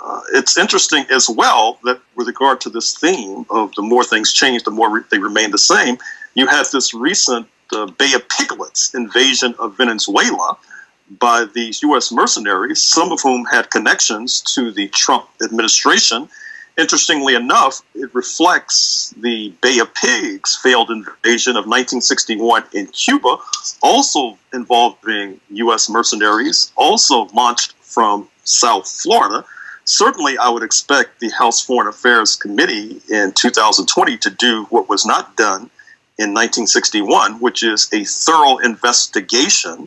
Uh, 0.00 0.20
it's 0.34 0.56
interesting 0.56 1.04
as 1.10 1.28
well 1.28 1.80
that, 1.82 2.00
with 2.14 2.28
regard 2.28 2.60
to 2.60 2.70
this 2.70 2.96
theme 2.96 3.44
of 3.50 3.74
the 3.74 3.82
more 3.82 4.04
things 4.04 4.32
change, 4.32 4.62
the 4.62 4.70
more 4.70 4.88
re- 4.88 5.02
they 5.10 5.18
remain 5.18 5.50
the 5.50 5.58
same, 5.58 5.98
you 6.34 6.46
have 6.46 6.70
this 6.70 6.94
recent 6.94 7.48
uh, 7.72 7.86
Bay 7.86 8.12
of 8.14 8.28
Piglets 8.28 8.94
invasion 8.94 9.52
of 9.58 9.76
Venezuela 9.76 10.56
by 11.18 11.46
these 11.54 11.82
U.S. 11.82 12.12
mercenaries, 12.12 12.82
some 12.82 13.12
of 13.12 13.20
whom 13.20 13.44
had 13.46 13.70
connections 13.70 14.40
to 14.54 14.70
the 14.70 14.88
Trump 14.88 15.28
administration 15.42 16.28
Interestingly 16.80 17.34
enough, 17.34 17.82
it 17.94 18.14
reflects 18.14 19.12
the 19.18 19.52
Bay 19.60 19.80
of 19.80 19.92
Pigs 19.92 20.56
failed 20.56 20.90
invasion 20.90 21.52
of 21.56 21.66
1961 21.66 22.64
in 22.72 22.86
Cuba, 22.86 23.36
also 23.82 24.38
involving 24.54 25.40
U.S. 25.50 25.90
mercenaries, 25.90 26.72
also 26.76 27.26
launched 27.34 27.74
from 27.82 28.28
South 28.44 28.88
Florida. 28.88 29.44
Certainly, 29.84 30.38
I 30.38 30.48
would 30.48 30.62
expect 30.62 31.20
the 31.20 31.28
House 31.30 31.60
Foreign 31.60 31.88
Affairs 31.88 32.34
Committee 32.34 33.02
in 33.10 33.32
2020 33.32 34.16
to 34.16 34.30
do 34.30 34.64
what 34.70 34.88
was 34.88 35.04
not 35.04 35.36
done 35.36 35.68
in 36.18 36.32
1961, 36.32 37.40
which 37.40 37.62
is 37.62 37.90
a 37.92 38.04
thorough 38.04 38.56
investigation 38.56 39.86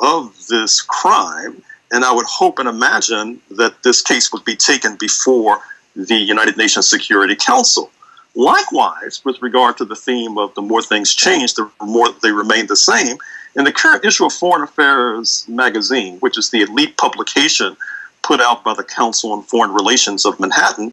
of 0.00 0.46
this 0.48 0.80
crime. 0.80 1.62
And 1.90 2.04
I 2.04 2.12
would 2.12 2.26
hope 2.26 2.58
and 2.58 2.68
imagine 2.68 3.40
that 3.52 3.82
this 3.82 4.02
case 4.02 4.32
would 4.32 4.44
be 4.44 4.56
taken 4.56 4.96
before 4.96 5.60
the 5.96 6.16
United 6.16 6.56
Nations 6.56 6.88
Security 6.88 7.34
Council. 7.34 7.90
Likewise, 8.34 9.24
with 9.24 9.40
regard 9.42 9.76
to 9.78 9.84
the 9.84 9.96
theme 9.96 10.38
of 10.38 10.54
the 10.54 10.62
more 10.62 10.82
things 10.82 11.14
change, 11.14 11.54
the 11.54 11.68
more 11.82 12.12
they 12.22 12.30
remain 12.30 12.66
the 12.66 12.76
same, 12.76 13.16
in 13.56 13.64
the 13.64 13.72
current 13.72 14.04
issue 14.04 14.26
of 14.26 14.32
Foreign 14.32 14.62
Affairs 14.62 15.44
magazine, 15.48 16.18
which 16.18 16.38
is 16.38 16.50
the 16.50 16.62
elite 16.62 16.96
publication 16.96 17.76
put 18.22 18.40
out 18.40 18.62
by 18.62 18.74
the 18.74 18.84
Council 18.84 19.32
on 19.32 19.42
Foreign 19.42 19.72
Relations 19.72 20.24
of 20.24 20.38
Manhattan, 20.38 20.92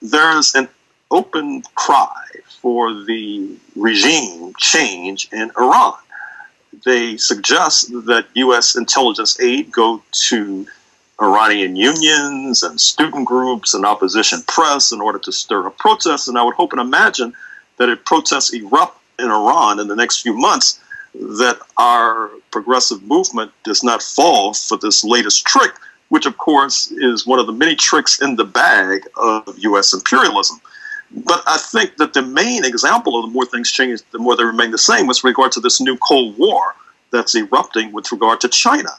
there's 0.00 0.54
an 0.54 0.68
open 1.10 1.62
cry 1.74 2.24
for 2.60 2.94
the 2.94 3.56
regime 3.76 4.54
change 4.56 5.28
in 5.32 5.50
Iran. 5.58 5.94
They 6.84 7.16
suggest 7.16 7.90
that 7.90 8.26
U.S. 8.34 8.76
intelligence 8.76 9.38
aid 9.40 9.72
go 9.72 10.02
to 10.28 10.66
Iranian 11.20 11.76
unions 11.76 12.62
and 12.62 12.80
student 12.80 13.26
groups 13.26 13.74
and 13.74 13.84
opposition 13.84 14.42
press 14.46 14.92
in 14.92 15.00
order 15.00 15.18
to 15.18 15.32
stir 15.32 15.66
up 15.66 15.76
protests. 15.78 16.28
And 16.28 16.38
I 16.38 16.42
would 16.42 16.54
hope 16.54 16.72
and 16.72 16.80
imagine 16.80 17.34
that 17.76 17.88
if 17.88 18.04
protests 18.04 18.52
erupt 18.52 18.98
in 19.18 19.26
Iran 19.26 19.80
in 19.80 19.88
the 19.88 19.96
next 19.96 20.22
few 20.22 20.32
months, 20.32 20.80
that 21.14 21.58
our 21.76 22.30
progressive 22.50 23.02
movement 23.02 23.52
does 23.64 23.82
not 23.82 24.02
fall 24.02 24.54
for 24.54 24.78
this 24.78 25.04
latest 25.04 25.44
trick, 25.44 25.72
which, 26.08 26.26
of 26.26 26.38
course, 26.38 26.90
is 26.92 27.26
one 27.26 27.38
of 27.38 27.46
the 27.46 27.52
many 27.52 27.74
tricks 27.74 28.22
in 28.22 28.36
the 28.36 28.44
bag 28.44 29.06
of 29.16 29.58
U.S. 29.58 29.92
imperialism. 29.92 30.60
But 31.12 31.42
I 31.46 31.58
think 31.58 31.96
that 31.96 32.12
the 32.12 32.22
main 32.22 32.64
example 32.64 33.18
of 33.18 33.26
the 33.26 33.32
more 33.32 33.44
things 33.44 33.70
change, 33.70 34.02
the 34.12 34.18
more 34.18 34.36
they 34.36 34.44
remain 34.44 34.70
the 34.70 34.78
same, 34.78 35.06
with 35.06 35.24
regard 35.24 35.52
to 35.52 35.60
this 35.60 35.80
new 35.80 35.96
Cold 35.96 36.38
War 36.38 36.74
that's 37.10 37.34
erupting 37.34 37.92
with 37.92 38.12
regard 38.12 38.40
to 38.42 38.48
China 38.48 38.90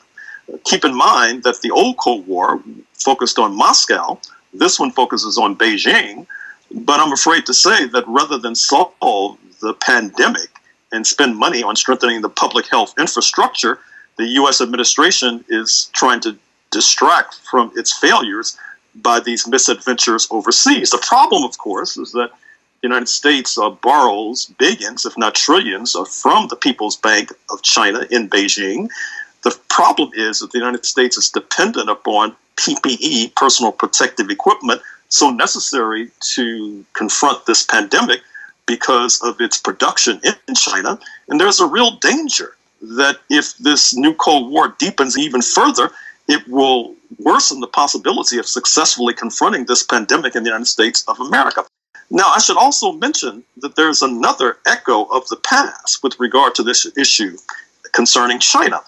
keep 0.63 0.85
in 0.85 0.95
mind 0.95 1.43
that 1.43 1.61
the 1.61 1.71
old 1.71 1.97
Cold 1.97 2.27
War 2.27 2.61
focused 2.93 3.39
on 3.39 3.55
Moscow. 3.55 4.19
This 4.53 4.79
one 4.79 4.91
focuses 4.91 5.37
on 5.37 5.55
Beijing. 5.55 6.27
But 6.73 6.99
I'm 6.99 7.11
afraid 7.11 7.45
to 7.47 7.53
say 7.53 7.85
that 7.87 8.05
rather 8.07 8.37
than 8.37 8.55
solve 8.55 9.37
the 9.61 9.73
pandemic 9.73 10.49
and 10.91 11.05
spend 11.05 11.37
money 11.37 11.63
on 11.63 11.75
strengthening 11.75 12.21
the 12.21 12.29
public 12.29 12.67
health 12.67 12.93
infrastructure, 12.97 13.79
the 14.17 14.25
U.S. 14.41 14.61
administration 14.61 15.43
is 15.49 15.89
trying 15.93 16.21
to 16.21 16.37
distract 16.69 17.35
from 17.49 17.71
its 17.75 17.97
failures 17.97 18.57
by 18.95 19.19
these 19.19 19.47
misadventures 19.47 20.27
overseas. 20.31 20.89
The 20.89 21.03
problem, 21.07 21.43
of 21.43 21.57
course, 21.57 21.97
is 21.97 22.11
that 22.13 22.31
the 22.81 22.87
United 22.87 23.09
States 23.09 23.57
uh, 23.57 23.69
borrows 23.69 24.47
billions, 24.57 25.05
if 25.05 25.17
not 25.17 25.35
trillions, 25.35 25.95
uh, 25.95 26.03
from 26.03 26.47
the 26.47 26.55
People's 26.55 26.97
Bank 26.97 27.31
of 27.49 27.61
China 27.61 28.05
in 28.09 28.29
Beijing. 28.29 28.89
The 29.43 29.57
problem 29.69 30.09
is 30.15 30.39
that 30.39 30.51
the 30.51 30.57
United 30.57 30.85
States 30.85 31.17
is 31.17 31.29
dependent 31.29 31.89
upon 31.89 32.35
PPE, 32.57 33.35
personal 33.35 33.71
protective 33.71 34.29
equipment, 34.29 34.81
so 35.09 35.29
necessary 35.29 36.09
to 36.33 36.85
confront 36.93 37.45
this 37.45 37.63
pandemic 37.63 38.21
because 38.65 39.21
of 39.21 39.39
its 39.41 39.57
production 39.57 40.19
in 40.23 40.55
China. 40.55 40.99
And 41.27 41.39
there's 41.39 41.59
a 41.59 41.67
real 41.67 41.91
danger 41.97 42.55
that 42.81 43.17
if 43.29 43.57
this 43.57 43.95
new 43.95 44.13
Cold 44.13 44.51
War 44.51 44.75
deepens 44.79 45.17
even 45.17 45.41
further, 45.41 45.91
it 46.31 46.47
will 46.47 46.95
worsen 47.19 47.59
the 47.59 47.67
possibility 47.67 48.37
of 48.37 48.47
successfully 48.47 49.13
confronting 49.13 49.65
this 49.65 49.83
pandemic 49.83 50.35
in 50.35 50.43
the 50.43 50.49
United 50.49 50.65
States 50.77 51.03
of 51.07 51.19
America. 51.19 51.65
Now, 52.09 52.31
I 52.35 52.39
should 52.39 52.57
also 52.57 52.91
mention 52.93 53.43
that 53.57 53.75
there's 53.75 54.01
another 54.01 54.57
echo 54.65 55.05
of 55.05 55.27
the 55.29 55.37
past 55.37 56.03
with 56.03 56.19
regard 56.19 56.55
to 56.55 56.63
this 56.63 56.85
issue 56.97 57.37
concerning 57.93 58.39
China 58.39 58.81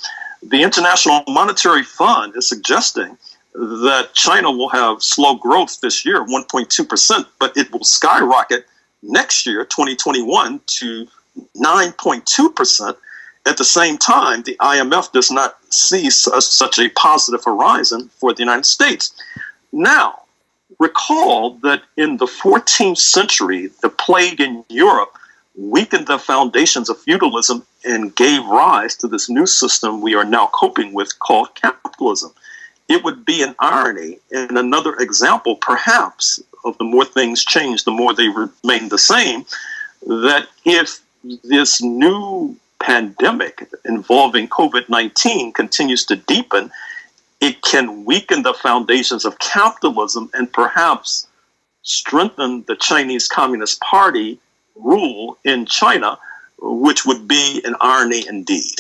the 0.47 0.62
International 0.62 1.23
Monetary 1.27 1.84
Fund 1.84 2.36
is 2.36 2.47
suggesting 2.47 3.17
that 3.53 4.10
China 4.13 4.51
will 4.51 4.69
have 4.69 5.01
slow 5.01 5.36
growth 5.36 5.79
this 5.82 6.06
year, 6.06 6.25
1.2%, 6.25 7.25
but 7.39 7.56
it 7.56 7.71
will 7.71 7.84
skyrocket 7.84 8.65
next 9.01 9.45
year, 9.45 9.63
2021, 9.63 10.62
to 10.65 11.08
9.2%. 11.56 12.97
At 13.45 13.58
the 13.58 13.65
same 13.65 13.97
time, 13.97 14.43
the 14.43 14.56
IMF 14.62 15.12
does 15.12 15.29
not 15.29 15.58
see 15.71 16.10
such 16.10 16.79
a 16.79 16.89
positive 16.89 17.43
horizon 17.43 18.10
for 18.19 18.34
the 18.34 18.39
United 18.39 18.65
States. 18.65 19.13
Now, 19.71 20.21
recall 20.79 21.56
that 21.63 21.84
in 21.97 22.17
the 22.17 22.25
14th 22.25 22.97
century, 22.97 23.69
the 23.82 23.89
plague 23.89 24.39
in 24.39 24.63
Europe 24.69 25.17
weakened 25.56 26.08
the 26.08 26.17
foundations 26.17 26.89
of 26.89 26.99
feudalism 27.01 27.65
and 27.84 28.15
gave 28.15 28.45
rise 28.45 28.95
to 28.95 29.08
this 29.08 29.29
new 29.29 29.45
system 29.45 30.01
we 30.01 30.15
are 30.15 30.23
now 30.23 30.47
coping 30.53 30.93
with 30.93 31.19
called 31.19 31.53
capitalism. 31.56 32.32
It 32.88 33.03
would 33.03 33.25
be 33.25 33.43
an 33.43 33.56
irony 33.60 34.19
and 34.32 34.58
another 34.58 34.95
example, 34.95 35.58
perhaps, 35.58 36.41
of 36.65 36.77
the 36.77 36.86
more 36.86 37.06
things 37.06 37.43
change, 37.43 37.84
the 37.84 37.91
more 37.91 38.13
they 38.13 38.29
remain 38.29 38.89
the 38.89 38.97
same, 38.97 39.45
that 40.08 40.47
if 40.65 41.01
this 41.43 41.82
new 41.82 42.56
pandemic 42.83 43.69
involving 43.85 44.47
COVID 44.47 44.89
19 44.89 45.53
continues 45.53 46.05
to 46.05 46.17
deepen, 46.17 46.69
it 47.39 47.61
can 47.61 48.05
weaken 48.05 48.43
the 48.43 48.53
foundations 48.53 49.25
of 49.25 49.39
capitalism 49.39 50.29
and 50.33 50.51
perhaps 50.51 51.27
strengthen 51.81 52.63
the 52.67 52.75
Chinese 52.75 53.27
Communist 53.27 53.79
Party 53.81 54.39
rule 54.75 55.37
in 55.43 55.65
China, 55.65 56.17
which 56.59 57.05
would 57.05 57.27
be 57.27 57.61
an 57.63 57.75
irony 57.81 58.25
indeed. 58.27 58.75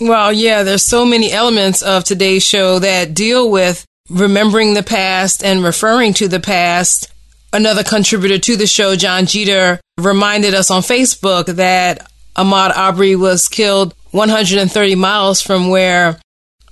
Well, 0.00 0.32
yeah, 0.32 0.62
there's 0.62 0.84
so 0.84 1.04
many 1.04 1.30
elements 1.30 1.82
of 1.82 2.04
today's 2.04 2.42
show 2.42 2.78
that 2.78 3.14
deal 3.14 3.50
with 3.50 3.84
remembering 4.08 4.74
the 4.74 4.82
past 4.82 5.44
and 5.44 5.62
referring 5.62 6.14
to 6.14 6.28
the 6.28 6.40
past. 6.40 7.08
Another 7.52 7.84
contributor 7.84 8.38
to 8.38 8.56
the 8.56 8.66
show, 8.66 8.96
John 8.96 9.26
Jeter, 9.26 9.80
reminded 9.98 10.54
us 10.54 10.70
on 10.70 10.80
Facebook 10.80 11.46
that 11.56 12.10
Ahmaud 12.36 12.76
Arbery 12.76 13.16
was 13.16 13.48
killed 13.48 13.94
130 14.12 14.94
miles 14.94 15.40
from 15.40 15.68
where 15.68 16.18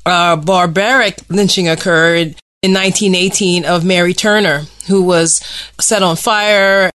a 0.07 0.37
barbaric 0.37 1.18
lynching 1.29 1.68
occurred 1.68 2.37
in 2.62 2.75
1918 2.75 3.64
of 3.64 3.85
Mary 3.85 4.14
Turner, 4.14 4.62
who 4.88 5.03
was 5.03 5.40
set 5.81 6.03
on 6.03 6.16
fire. 6.16 6.90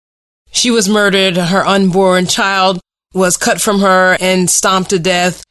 She 0.52 0.72
was 0.72 0.88
murdered. 0.88 1.38
Her 1.38 1.66
unborn 1.66 2.28
child 2.28 2.80
was 3.14 3.38
cut 3.38 3.62
from 3.62 3.80
her 3.80 4.18
and 4.20 4.50
stomped 4.50 4.92
to 4.92 5.00
death. 5.00 5.44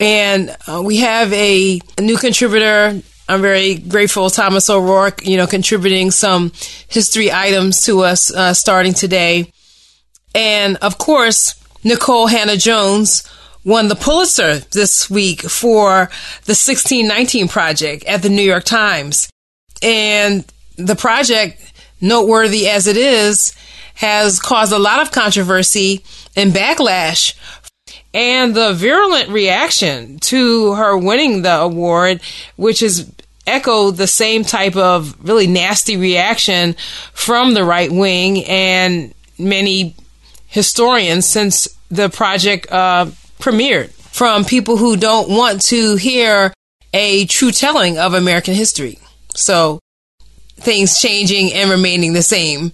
And 0.00 0.54
uh, 0.66 0.82
we 0.84 0.98
have 0.98 1.32
a, 1.32 1.80
a 1.98 2.02
new 2.02 2.16
contributor. 2.16 3.00
I'm 3.28 3.40
very 3.40 3.76
grateful, 3.76 4.28
Thomas 4.28 4.68
O'Rourke, 4.68 5.26
you 5.26 5.36
know, 5.36 5.46
contributing 5.46 6.10
some 6.10 6.52
history 6.88 7.32
items 7.32 7.82
to 7.82 8.02
us 8.02 8.32
uh, 8.34 8.54
starting 8.54 8.92
today. 8.92 9.50
And 10.34 10.76
of 10.78 10.98
course, 10.98 11.54
Nikole 11.84 12.30
Hannah-Jones 12.30 13.30
won 13.64 13.88
the 13.88 13.94
Pulitzer 13.94 14.58
this 14.58 15.10
week 15.10 15.42
for 15.42 16.10
the 16.44 16.56
1619 16.56 17.48
Project 17.48 18.04
at 18.04 18.22
the 18.22 18.28
New 18.28 18.42
York 18.42 18.64
Times. 18.64 19.28
And 19.82 20.44
the 20.76 20.96
project, 20.96 21.60
noteworthy 22.00 22.68
as 22.68 22.86
it 22.86 22.96
is, 22.96 23.54
has 23.94 24.40
caused 24.40 24.72
a 24.72 24.78
lot 24.78 25.00
of 25.00 25.12
controversy 25.12 26.04
and 26.36 26.52
backlash. 26.52 27.34
And 28.12 28.54
the 28.54 28.72
virulent 28.72 29.28
reaction 29.28 30.18
to 30.20 30.74
her 30.74 30.96
winning 30.96 31.42
the 31.42 31.56
award, 31.56 32.20
which 32.56 32.80
has 32.80 33.10
echoed 33.46 33.96
the 33.96 34.06
same 34.06 34.42
type 34.42 34.76
of 34.76 35.16
really 35.26 35.46
nasty 35.46 35.96
reaction 35.96 36.74
from 37.12 37.54
the 37.54 37.64
right 37.64 37.90
wing 37.90 38.44
and 38.44 39.12
many 39.38 39.94
historians 40.46 41.26
since 41.26 41.68
the 41.90 42.08
project 42.08 42.70
uh, 42.70 43.06
premiered 43.38 43.90
from 43.90 44.44
people 44.44 44.76
who 44.76 44.96
don't 44.96 45.28
want 45.28 45.60
to 45.62 45.96
hear 45.96 46.52
a 46.92 47.26
true 47.26 47.50
telling 47.50 47.98
of 47.98 48.14
American 48.14 48.54
history. 48.54 48.98
So 49.34 49.80
things 50.56 51.00
changing 51.00 51.52
and 51.52 51.70
remaining 51.70 52.12
the 52.12 52.22
same. 52.22 52.72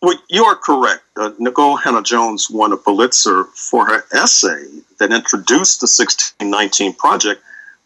Well, 0.00 0.18
you 0.28 0.44
are 0.44 0.56
correct. 0.56 1.02
Uh, 1.16 1.30
Nikole 1.40 1.80
Hannah-Jones 1.80 2.50
won 2.50 2.72
a 2.72 2.76
Pulitzer 2.76 3.44
for 3.44 3.86
her 3.86 4.04
essay 4.12 4.64
that 4.98 5.12
introduced 5.12 5.80
the 5.80 5.86
1619 5.86 6.94
Project, 6.94 7.40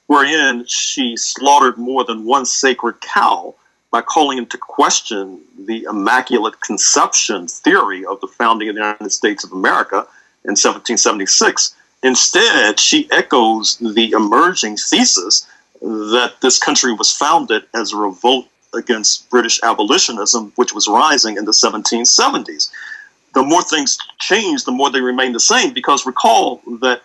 wherein 0.07 0.65
she 0.67 1.17
slaughtered 1.17 1.77
more 1.77 2.05
than 2.05 2.25
one 2.25 2.47
sacred 2.47 3.01
cow 3.01 3.55
by 3.97 4.03
calling 4.03 4.37
into 4.37 4.59
question 4.59 5.41
the 5.59 5.85
Immaculate 5.85 6.61
Conception 6.61 7.49
theory 7.49 8.05
of 8.05 8.21
the 8.21 8.27
founding 8.27 8.69
of 8.69 8.75
the 8.75 8.83
United 8.83 9.09
States 9.09 9.43
of 9.43 9.53
America 9.53 10.07
in 10.45 10.53
1776. 10.53 11.75
Instead, 12.03 12.79
she 12.79 13.11
echoes 13.11 13.79
the 13.79 14.11
emerging 14.11 14.77
thesis 14.77 15.47
that 15.81 16.35
this 16.43 16.59
country 16.59 16.93
was 16.93 17.11
founded 17.11 17.63
as 17.73 17.95
a 17.95 17.97
revolt 17.97 18.47
against 18.75 19.31
British 19.31 19.63
abolitionism, 19.63 20.53
which 20.57 20.75
was 20.75 20.87
rising 20.89 21.39
in 21.39 21.47
the 21.47 21.53
1770s. 21.53 22.71
The 23.35 23.43
more 23.45 23.63
things 23.63 23.97
change, 24.19 24.65
the 24.65 24.73
more 24.73 24.91
they 24.91 25.01
remain 25.01 25.33
the 25.33 25.41
same, 25.41 25.73
because 25.73 26.05
recall 26.05 26.61
that 26.83 27.01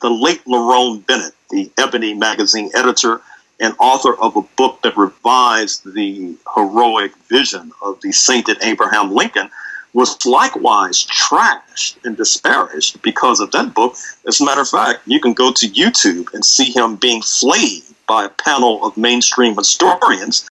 the 0.00 0.10
late 0.10 0.44
Lerone 0.44 1.04
Bennett, 1.04 1.34
the 1.50 1.72
Ebony 1.76 2.14
magazine 2.14 2.70
editor 2.72 3.20
and 3.60 3.74
author 3.78 4.14
of 4.20 4.36
a 4.36 4.42
book 4.56 4.82
that 4.82 4.96
revised 4.96 5.92
the 5.94 6.36
heroic 6.54 7.16
vision 7.28 7.72
of 7.82 8.00
the 8.00 8.12
sainted 8.12 8.58
Abraham 8.62 9.12
Lincoln, 9.12 9.50
was 9.92 10.26
likewise 10.26 11.06
trashed 11.06 11.96
and 12.04 12.16
disparaged 12.16 13.00
because 13.02 13.38
of 13.38 13.52
that 13.52 13.74
book. 13.74 13.94
As 14.26 14.40
a 14.40 14.44
matter 14.44 14.60
of 14.60 14.68
fact, 14.68 15.00
you 15.06 15.20
can 15.20 15.32
go 15.32 15.52
to 15.52 15.68
YouTube 15.68 16.34
and 16.34 16.44
see 16.44 16.72
him 16.72 16.96
being 16.96 17.22
flayed 17.22 17.84
by 18.08 18.24
a 18.24 18.28
panel 18.28 18.84
of 18.84 18.96
mainstream 18.96 19.56
historians. 19.56 20.48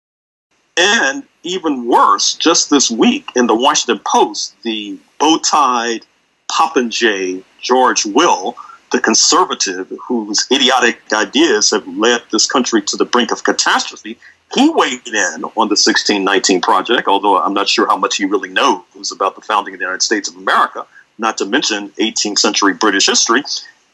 And 0.78 1.24
even 1.44 1.88
worse, 1.88 2.34
just 2.36 2.70
this 2.70 2.90
week 2.90 3.30
in 3.36 3.48
the 3.48 3.56
Washington 3.56 4.02
Post, 4.06 4.56
the 4.64 4.98
bow-tied 5.20 6.06
popinjay 6.50 7.44
George 7.62 8.06
Will, 8.06 8.56
the 8.94 9.02
conservative 9.02 9.92
whose 10.08 10.48
idiotic 10.52 11.02
ideas 11.12 11.72
have 11.72 11.86
led 11.88 12.22
this 12.32 12.46
country 12.46 12.80
to 12.84 12.96
the 12.96 13.04
brink 13.04 13.32
of 13.32 13.44
catastrophe, 13.44 14.18
he 14.54 14.70
weighed 14.70 15.08
in 15.08 15.44
on 15.44 15.68
the 15.68 15.76
1619 15.76 16.62
Project, 16.62 17.08
although 17.08 17.40
I'm 17.40 17.56
not 17.56 17.68
sure 17.68 17.88
how 17.88 17.98
much 17.98 18.18
he 18.18 18.26
really 18.26 18.50
knows 18.50 19.12
about 19.12 19.36
the 19.36 19.42
founding 19.42 19.74
of 19.74 19.80
the 19.80 19.86
United 19.86 20.04
States 20.04 20.30
of 20.30 20.36
America, 20.36 20.86
not 21.18 21.40
to 21.40 21.46
mention 21.46 21.90
18th 21.90 22.38
century 22.38 22.76
British 22.76 23.08
history. 23.08 23.42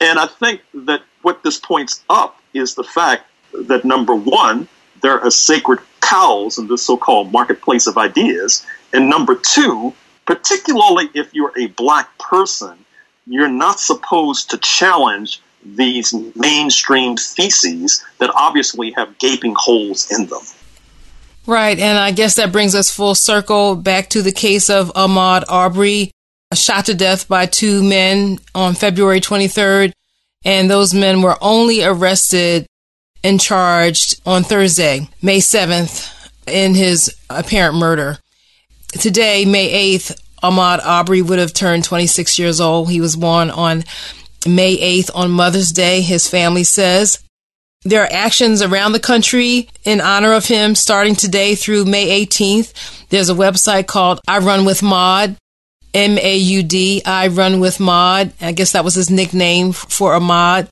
And 0.02 0.20
I 0.20 0.28
think 0.28 0.62
that 0.74 1.02
what 1.22 1.44
this 1.44 1.58
points 1.58 2.04
up 2.10 2.38
is 2.54 2.76
the 2.76 2.84
fact 2.84 3.24
that 3.54 3.86
number 3.86 4.14
one, 4.14 4.68
there 5.02 5.22
are 5.22 5.32
sacred 5.32 5.80
cows 6.02 6.58
in 6.58 6.68
this 6.68 6.86
so 6.86 6.98
called 6.98 7.32
marketplace 7.32 7.88
of 7.88 7.98
ideas. 7.98 8.66
And 8.92 9.10
number 9.10 9.36
two, 9.36 9.94
particularly 10.26 11.10
if 11.14 11.34
you're 11.34 11.58
a 11.58 11.68
black 11.68 12.18
person, 12.18 12.78
you're 13.30 13.48
not 13.48 13.80
supposed 13.80 14.50
to 14.50 14.58
challenge 14.58 15.42
these 15.63 16.13
mainstream 16.36 17.15
theses 17.15 18.04
that 18.18 18.32
obviously 18.34 18.92
have 18.92 19.18
gaping 19.20 19.54
holes 19.56 20.12
in 20.12 20.26
them. 20.26 20.42
Right, 21.46 21.78
and 21.80 21.98
I 21.98 22.12
guess 22.12 22.36
that 22.36 22.52
brings 22.52 22.74
us 22.74 22.94
full 22.94 23.15
circle 23.15 23.76
back 23.76 24.10
to 24.10 24.22
the 24.24 24.32
case 24.32 24.70
of 24.70 24.92
Ahmaud 24.94 25.44
Arbery, 25.48 26.12
shot 26.56 26.86
to 26.86 26.96
death 26.96 27.28
by 27.28 27.46
two 27.46 27.84
men 27.84 28.39
on 28.56 28.74
February 28.74 29.22
23rd, 29.22 29.92
and 30.44 30.70
those 30.70 30.94
men 30.94 31.22
were 31.22 31.38
only 31.39 31.84
arrested 31.84 32.65
and 33.24 33.39
charged 33.39 34.20
on 34.26 34.44
Thursday, 34.44 35.08
May 35.22 35.38
7th, 35.38 36.32
in 36.48 36.74
his 36.74 37.15
apparent 37.30 37.76
murder. 37.76 38.18
Today, 38.88 39.46
May 39.46 39.98
8th, 39.98 40.20
Ahmaud 40.43 40.80
Arbery 40.86 41.21
would 41.21 41.39
have 41.39 41.54
turned 41.54 41.84
26 41.84 42.39
years 42.39 42.62
old. 42.62 42.89
He 42.89 43.02
was 43.02 43.15
born 43.15 43.49
on 43.49 43.84
May 44.47 44.78
8th 44.78 45.12
on 45.15 45.32
Mother's 45.32 45.71
Day, 45.71 46.02
his 46.02 46.28
family 46.28 46.63
says. 46.63 47.23
There 47.84 48.04
are 48.04 48.12
actions 48.12 48.62
around 48.62 48.91
the 48.91 48.99
country 48.99 49.69
in 49.86 50.02
honor 50.02 50.34
of 50.34 50.45
him 50.45 50.75
starting 50.75 51.15
today 51.15 51.56
through 51.56 51.86
May 51.86 52.25
18th. 52.25 53.08
There's 53.10 53.30
a 53.30 53.34
website 53.36 53.88
called 53.88 54.19
I 54.28 54.39
Run 54.39 54.65
with 54.65 54.84
Maud, 54.84 55.38
M 55.93 56.17
A 56.17 56.38
U 56.38 56.63
D, 56.63 57.02
I 57.06 57.28
Run 57.28 57.60
with 57.62 57.80
Maud. 57.80 58.34
I 58.41 58.52
guess 58.52 58.73
that 58.73 58.84
was 58.84 58.95
his 58.95 59.10
nickname 59.10 59.71
for 59.71 60.12
Ahmaud. 60.12 60.67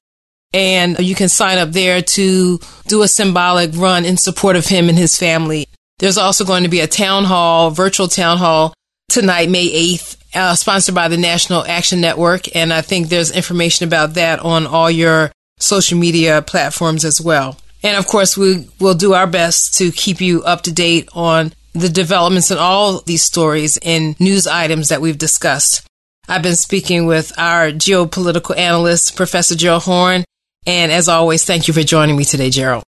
And 0.53 0.99
you 0.99 1.15
can 1.15 1.29
sign 1.29 1.57
up 1.57 1.71
there 1.71 2.01
to 2.01 2.59
do 2.87 3.01
a 3.01 3.07
symbolic 3.07 3.71
run 3.75 4.05
in 4.05 4.17
support 4.17 4.55
of 4.55 4.65
him 4.65 4.89
and 4.89 4.97
his 4.97 5.17
family. 5.17 5.67
There's 5.99 6.17
also 6.17 6.45
going 6.45 6.63
to 6.63 6.69
be 6.69 6.79
a 6.79 6.87
town 6.87 7.23
hall, 7.23 7.71
virtual 7.71 8.07
town 8.07 8.37
hall 8.37 8.73
tonight, 9.09 9.49
May 9.49 9.67
8th, 9.67 10.17
uh, 10.35 10.55
sponsored 10.55 10.95
by 10.95 11.07
the 11.07 11.17
National 11.17 11.65
Action 11.65 12.01
Network. 12.01 12.55
And 12.55 12.73
I 12.73 12.81
think 12.81 13.09
there's 13.09 13.31
information 13.31 13.87
about 13.87 14.15
that 14.15 14.39
on 14.39 14.67
all 14.67 14.91
your 14.91 15.31
social 15.59 15.97
media 15.97 16.41
platforms 16.41 17.05
as 17.05 17.19
well. 17.19 17.57
And 17.83 17.97
of 17.97 18.07
course, 18.07 18.37
we 18.37 18.67
will 18.79 18.95
do 18.95 19.13
our 19.13 19.27
best 19.27 19.75
to 19.77 19.91
keep 19.91 20.21
you 20.21 20.43
up 20.43 20.61
to 20.63 20.71
date 20.71 21.09
on 21.13 21.53
the 21.73 21.89
developments 21.89 22.51
in 22.51 22.57
all 22.57 23.01
these 23.01 23.23
stories 23.23 23.77
and 23.77 24.19
news 24.19 24.47
items 24.47 24.89
that 24.89 25.01
we've 25.01 25.17
discussed. 25.17 25.87
I've 26.27 26.43
been 26.43 26.55
speaking 26.55 27.05
with 27.05 27.31
our 27.37 27.67
geopolitical 27.71 28.57
analyst, 28.57 29.15
Professor 29.15 29.55
Gerald 29.55 29.83
Horne. 29.83 30.25
And 30.65 30.91
as 30.91 31.07
always, 31.07 31.45
thank 31.45 31.67
you 31.67 31.73
for 31.73 31.83
joining 31.83 32.17
me 32.17 32.25
today, 32.25 32.49
Gerald. 32.49 32.83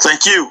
Thank 0.00 0.26
you. 0.26 0.50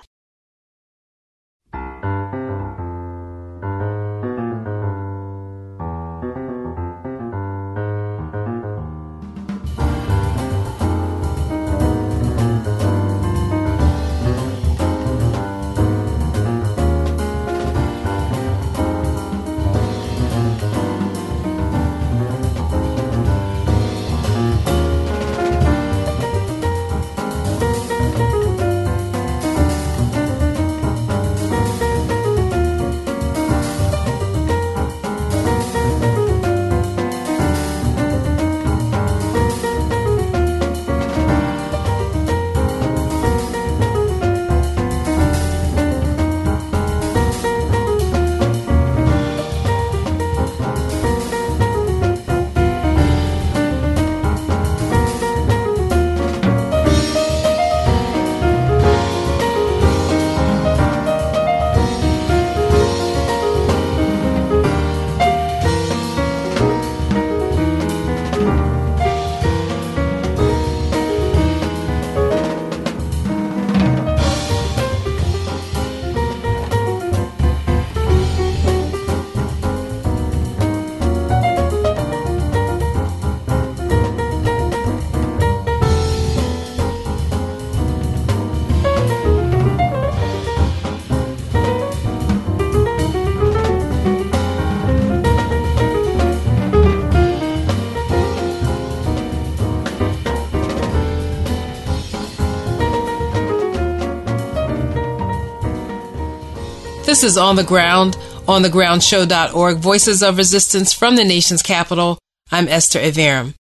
This 107.22 107.34
is 107.34 107.38
On 107.38 107.56
the 107.56 107.64
Ground, 107.64 108.18
onthegroundshow.org, 108.48 109.78
Voices 109.78 110.24
of 110.24 110.38
Resistance 110.38 110.92
from 110.92 111.16
the 111.16 111.24
nation's 111.24 111.62
capital. 111.62 112.18
I'm 112.52 112.68
Esther 112.68 112.98
Iverem. 112.98 113.54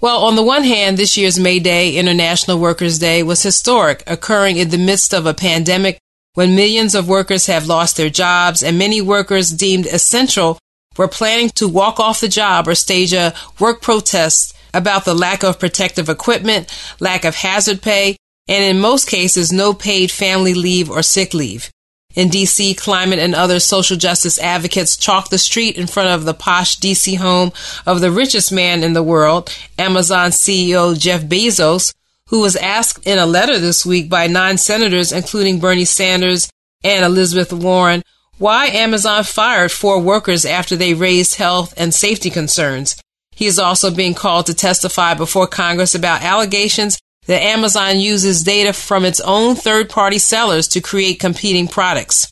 Well, 0.00 0.22
on 0.22 0.36
the 0.36 0.44
one 0.44 0.62
hand, 0.62 0.96
this 0.96 1.16
year's 1.16 1.36
May 1.36 1.58
Day, 1.58 1.96
International 1.96 2.60
Workers' 2.60 3.00
Day, 3.00 3.24
was 3.24 3.42
historic, 3.42 4.04
occurring 4.06 4.58
in 4.58 4.68
the 4.68 4.78
midst 4.78 5.12
of 5.12 5.26
a 5.26 5.34
pandemic 5.34 5.98
when 6.34 6.54
millions 6.54 6.94
of 6.94 7.08
workers 7.08 7.46
have 7.46 7.66
lost 7.66 7.96
their 7.96 8.10
jobs 8.10 8.62
and 8.62 8.78
many 8.78 9.00
workers 9.00 9.50
deemed 9.50 9.86
essential 9.86 10.60
were 10.96 11.08
planning 11.08 11.48
to 11.56 11.66
walk 11.66 11.98
off 11.98 12.20
the 12.20 12.28
job 12.28 12.68
or 12.68 12.76
stage 12.76 13.12
a 13.12 13.34
work 13.58 13.82
protest 13.82 14.56
about 14.72 15.04
the 15.04 15.14
lack 15.14 15.42
of 15.42 15.58
protective 15.58 16.08
equipment, 16.08 16.72
lack 17.00 17.24
of 17.24 17.34
hazard 17.34 17.82
pay, 17.82 18.16
and 18.46 18.62
in 18.62 18.80
most 18.80 19.08
cases, 19.08 19.50
no 19.50 19.74
paid 19.74 20.12
family 20.12 20.54
leave 20.54 20.88
or 20.88 21.02
sick 21.02 21.34
leave. 21.34 21.72
In 22.14 22.28
DC, 22.28 22.76
climate 22.76 23.20
and 23.20 23.34
other 23.34 23.60
social 23.60 23.96
justice 23.96 24.38
advocates 24.40 24.96
chalked 24.96 25.30
the 25.30 25.38
street 25.38 25.76
in 25.76 25.86
front 25.86 26.08
of 26.08 26.24
the 26.24 26.34
posh 26.34 26.78
DC 26.78 27.16
home 27.18 27.52
of 27.86 28.00
the 28.00 28.10
richest 28.10 28.50
man 28.50 28.82
in 28.82 28.94
the 28.94 29.02
world, 29.02 29.54
Amazon 29.78 30.30
CEO 30.30 30.98
Jeff 30.98 31.22
Bezos, 31.22 31.94
who 32.28 32.40
was 32.40 32.56
asked 32.56 33.06
in 33.06 33.18
a 33.18 33.26
letter 33.26 33.58
this 33.58 33.86
week 33.86 34.08
by 34.08 34.26
nine 34.26 34.58
senators, 34.58 35.12
including 35.12 35.60
Bernie 35.60 35.84
Sanders 35.84 36.50
and 36.82 37.04
Elizabeth 37.04 37.52
Warren, 37.52 38.02
why 38.38 38.66
Amazon 38.66 39.22
fired 39.22 39.70
four 39.70 40.00
workers 40.00 40.44
after 40.44 40.74
they 40.74 40.94
raised 40.94 41.36
health 41.36 41.74
and 41.76 41.94
safety 41.94 42.30
concerns. 42.30 43.00
He 43.30 43.46
is 43.46 43.58
also 43.58 43.90
being 43.90 44.14
called 44.14 44.46
to 44.46 44.54
testify 44.54 45.14
before 45.14 45.46
Congress 45.46 45.94
about 45.94 46.22
allegations 46.22 46.98
that 47.30 47.44
Amazon 47.44 48.00
uses 48.00 48.42
data 48.42 48.72
from 48.72 49.04
its 49.04 49.20
own 49.20 49.54
third 49.54 49.88
party 49.88 50.18
sellers 50.18 50.66
to 50.66 50.80
create 50.80 51.20
competing 51.20 51.68
products. 51.68 52.28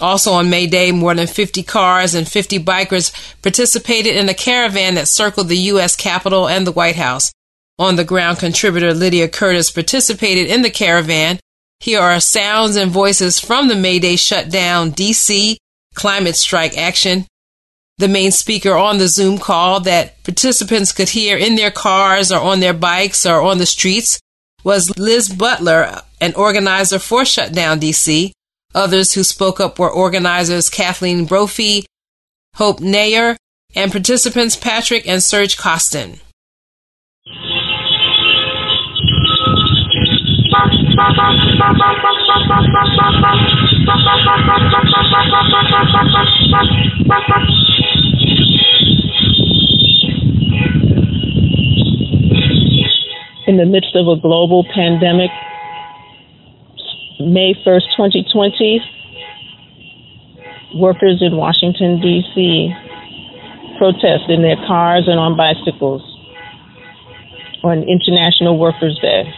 Also 0.00 0.30
on 0.30 0.48
May 0.48 0.68
Day, 0.68 0.92
more 0.92 1.12
than 1.12 1.26
50 1.26 1.64
cars 1.64 2.14
and 2.14 2.28
50 2.28 2.60
bikers 2.60 3.12
participated 3.42 4.14
in 4.14 4.28
a 4.28 4.34
caravan 4.34 4.94
that 4.94 5.08
circled 5.08 5.48
the 5.48 5.58
U.S. 5.72 5.96
Capitol 5.96 6.48
and 6.48 6.64
the 6.64 6.70
White 6.70 6.94
House. 6.94 7.32
On 7.80 7.96
the 7.96 8.04
ground 8.04 8.38
contributor 8.38 8.94
Lydia 8.94 9.26
Curtis 9.26 9.72
participated 9.72 10.46
in 10.46 10.62
the 10.62 10.70
caravan. 10.70 11.40
Here 11.80 12.00
are 12.00 12.20
sounds 12.20 12.76
and 12.76 12.92
voices 12.92 13.40
from 13.40 13.66
the 13.66 13.74
May 13.74 13.98
Day 13.98 14.14
shutdown, 14.14 14.92
DC, 14.92 15.56
climate 15.96 16.36
strike 16.36 16.78
action, 16.78 17.26
the 17.98 18.08
main 18.08 18.30
speaker 18.30 18.74
on 18.74 18.98
the 18.98 19.08
Zoom 19.08 19.38
call 19.38 19.80
that 19.80 20.22
participants 20.22 20.92
could 20.92 21.08
hear 21.08 21.36
in 21.36 21.54
their 21.54 21.70
cars 21.70 22.30
or 22.30 22.40
on 22.40 22.60
their 22.60 22.74
bikes 22.74 23.24
or 23.24 23.40
on 23.40 23.58
the 23.58 23.66
streets 23.66 24.20
was 24.64 24.96
Liz 24.98 25.28
Butler, 25.28 26.02
an 26.20 26.34
organizer 26.34 26.98
for 26.98 27.24
Shutdown 27.24 27.80
DC. 27.80 28.32
Others 28.74 29.14
who 29.14 29.22
spoke 29.22 29.60
up 29.60 29.78
were 29.78 29.90
organizers 29.90 30.68
Kathleen 30.68 31.24
Brophy, 31.24 31.86
Hope 32.56 32.80
Nayer, 32.80 33.36
and 33.74 33.90
participants 33.90 34.56
Patrick 34.56 35.08
and 35.08 35.22
Serge 35.22 35.56
Costin. 35.56 36.20
in 53.46 53.56
the 53.58 53.64
midst 53.64 53.94
of 53.94 54.08
a 54.08 54.20
global 54.20 54.64
pandemic, 54.74 55.30
May 57.20 57.54
1st, 57.64 57.96
2020, 57.96 58.80
workers 60.74 61.22
in 61.22 61.36
Washington, 61.36 62.00
D.C. 62.00 62.72
protest 63.78 64.28
in 64.28 64.42
their 64.42 64.56
cars 64.66 65.04
and 65.06 65.18
on 65.18 65.36
bicycles 65.36 66.02
on 67.62 67.82
International 67.84 68.58
Workers' 68.58 68.98
Day 69.00 69.32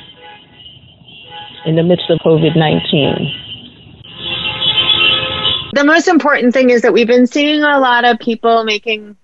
in 1.66 1.76
the 1.76 1.82
midst 1.82 2.10
of 2.10 2.18
COVID 2.20 2.56
19. 2.56 3.44
The 5.74 5.84
most 5.84 6.08
important 6.08 6.54
thing 6.54 6.70
is 6.70 6.82
that 6.82 6.92
we've 6.92 7.06
been 7.06 7.26
seeing 7.26 7.62
a 7.62 7.78
lot 7.78 8.04
of 8.04 8.18
people 8.18 8.64
making 8.64 9.16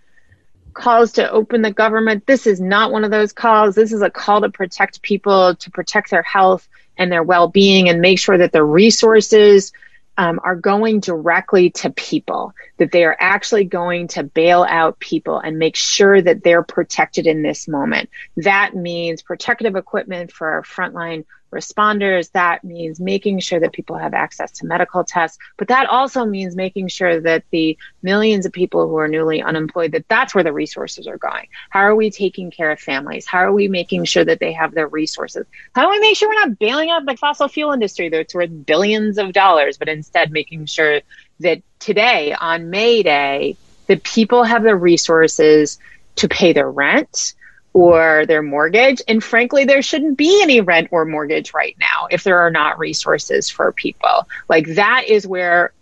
calls 0.74 1.12
to 1.12 1.30
open 1.30 1.62
the 1.62 1.72
government. 1.72 2.26
This 2.26 2.46
is 2.46 2.60
not 2.60 2.92
one 2.92 3.04
of 3.04 3.10
those 3.10 3.32
calls. 3.32 3.74
This 3.74 3.92
is 3.92 4.02
a 4.02 4.10
call 4.10 4.42
to 4.42 4.50
protect 4.50 5.02
people, 5.02 5.54
to 5.54 5.70
protect 5.70 6.10
their 6.10 6.22
health 6.22 6.68
and 6.96 7.10
their 7.10 7.22
well 7.22 7.48
being, 7.48 7.88
and 7.88 8.00
make 8.00 8.18
sure 8.18 8.38
that 8.38 8.52
the 8.52 8.62
resources 8.62 9.72
um, 10.16 10.40
are 10.44 10.56
going 10.56 11.00
directly 11.00 11.70
to 11.70 11.90
people, 11.90 12.54
that 12.76 12.92
they 12.92 13.04
are 13.04 13.16
actually 13.18 13.64
going 13.64 14.08
to 14.08 14.22
bail 14.22 14.64
out 14.68 14.98
people 15.00 15.38
and 15.38 15.58
make 15.58 15.76
sure 15.76 16.20
that 16.20 16.44
they're 16.44 16.62
protected 16.62 17.26
in 17.26 17.42
this 17.42 17.66
moment. 17.66 18.10
That 18.36 18.74
means 18.74 19.22
protective 19.22 19.74
equipment 19.74 20.32
for 20.32 20.48
our 20.48 20.62
frontline 20.62 21.24
responders. 21.54 22.30
That 22.32 22.64
means 22.64 23.00
making 23.00 23.38
sure 23.38 23.60
that 23.60 23.72
people 23.72 23.96
have 23.96 24.12
access 24.12 24.50
to 24.52 24.66
medical 24.66 25.04
tests, 25.04 25.38
but 25.56 25.68
that 25.68 25.88
also 25.88 26.24
means 26.24 26.56
making 26.56 26.88
sure 26.88 27.20
that 27.20 27.44
the 27.50 27.78
millions 28.02 28.44
of 28.44 28.52
people 28.52 28.88
who 28.88 28.96
are 28.96 29.08
newly 29.08 29.40
unemployed, 29.42 29.92
that 29.92 30.08
that's 30.08 30.34
where 30.34 30.44
the 30.44 30.52
resources 30.52 31.06
are 31.06 31.18
going. 31.18 31.46
How 31.70 31.80
are 31.80 31.96
we 31.96 32.10
taking 32.10 32.50
care 32.50 32.70
of 32.70 32.80
families? 32.80 33.26
How 33.26 33.38
are 33.38 33.52
we 33.52 33.68
making 33.68 34.04
sure 34.04 34.24
that 34.24 34.40
they 34.40 34.52
have 34.52 34.74
their 34.74 34.88
resources? 34.88 35.46
How 35.74 35.84
do 35.84 35.90
we 35.90 36.00
make 36.00 36.16
sure 36.16 36.28
we're 36.28 36.46
not 36.46 36.58
bailing 36.58 36.90
out 36.90 37.06
the 37.06 37.16
fossil 37.16 37.48
fuel 37.48 37.72
industry 37.72 38.08
that's 38.08 38.34
worth 38.34 38.66
billions 38.66 39.18
of 39.18 39.32
dollars, 39.32 39.78
but 39.78 39.88
instead 39.88 40.32
making 40.32 40.66
sure 40.66 41.00
that 41.40 41.62
today 41.78 42.32
on 42.32 42.70
May 42.70 43.02
Day, 43.02 43.56
that 43.86 44.02
people 44.02 44.44
have 44.44 44.62
the 44.62 44.74
resources 44.74 45.78
to 46.16 46.28
pay 46.28 46.52
their 46.52 46.70
rent, 46.70 47.34
or 47.74 48.24
their 48.26 48.42
mortgage. 48.42 49.02
And 49.06 49.22
frankly, 49.22 49.64
there 49.64 49.82
shouldn't 49.82 50.16
be 50.16 50.40
any 50.42 50.62
rent 50.62 50.88
or 50.90 51.04
mortgage 51.04 51.52
right 51.52 51.76
now 51.78 52.06
if 52.10 52.24
there 52.24 52.38
are 52.38 52.50
not 52.50 52.78
resources 52.78 53.50
for 53.50 53.72
people. 53.72 54.26
Like 54.48 54.66
that 54.76 55.04
is 55.08 55.26
where 55.26 55.72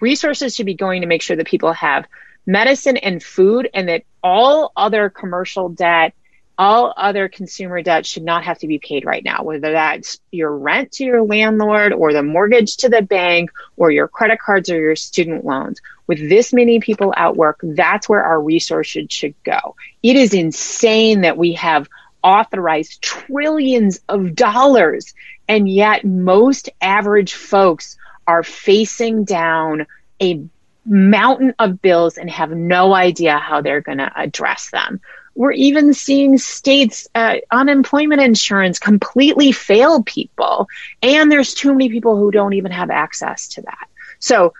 resources 0.00 0.54
should 0.54 0.66
be 0.66 0.74
going 0.74 1.02
to 1.02 1.06
make 1.06 1.20
sure 1.20 1.36
that 1.36 1.46
people 1.46 1.72
have 1.72 2.06
medicine 2.46 2.96
and 2.96 3.22
food 3.22 3.68
and 3.74 3.88
that 3.88 4.04
all 4.22 4.72
other 4.76 5.10
commercial 5.10 5.68
debt 5.68 6.14
all 6.60 6.92
other 6.94 7.26
consumer 7.26 7.80
debt 7.80 8.04
should 8.04 8.22
not 8.22 8.44
have 8.44 8.58
to 8.58 8.66
be 8.66 8.78
paid 8.78 9.06
right 9.06 9.24
now, 9.24 9.42
whether 9.42 9.72
that's 9.72 10.20
your 10.30 10.54
rent 10.54 10.92
to 10.92 11.04
your 11.04 11.22
landlord 11.22 11.94
or 11.94 12.12
the 12.12 12.22
mortgage 12.22 12.76
to 12.76 12.90
the 12.90 13.00
bank 13.00 13.50
or 13.78 13.90
your 13.90 14.06
credit 14.06 14.38
cards 14.38 14.68
or 14.68 14.78
your 14.78 14.94
student 14.94 15.42
loans. 15.42 15.80
With 16.06 16.28
this 16.28 16.52
many 16.52 16.78
people 16.78 17.14
out 17.16 17.34
work, 17.34 17.60
that's 17.62 18.10
where 18.10 18.22
our 18.22 18.38
resources 18.38 19.06
should 19.08 19.34
go. 19.42 19.74
It 20.02 20.16
is 20.16 20.34
insane 20.34 21.22
that 21.22 21.38
we 21.38 21.54
have 21.54 21.88
authorized 22.22 23.00
trillions 23.00 23.98
of 24.10 24.34
dollars, 24.34 25.14
and 25.48 25.66
yet 25.66 26.04
most 26.04 26.68
average 26.82 27.32
folks 27.32 27.96
are 28.26 28.42
facing 28.42 29.24
down 29.24 29.86
a 30.20 30.44
mountain 30.84 31.54
of 31.58 31.80
bills 31.80 32.18
and 32.18 32.28
have 32.28 32.50
no 32.50 32.92
idea 32.92 33.38
how 33.38 33.62
they're 33.62 33.80
going 33.80 33.96
to 33.96 34.12
address 34.14 34.68
them. 34.68 35.00
We're 35.34 35.52
even 35.52 35.94
seeing 35.94 36.38
states 36.38 37.08
uh, 37.14 37.36
unemployment 37.50 38.20
insurance 38.20 38.78
completely 38.78 39.52
fail 39.52 40.02
people, 40.02 40.68
and 41.02 41.30
there's 41.30 41.54
too 41.54 41.72
many 41.72 41.88
people 41.88 42.16
who 42.16 42.30
don't 42.30 42.54
even 42.54 42.72
have 42.72 42.90
access 42.90 43.48
to 43.48 43.62
that. 43.62 43.88
So 44.18 44.52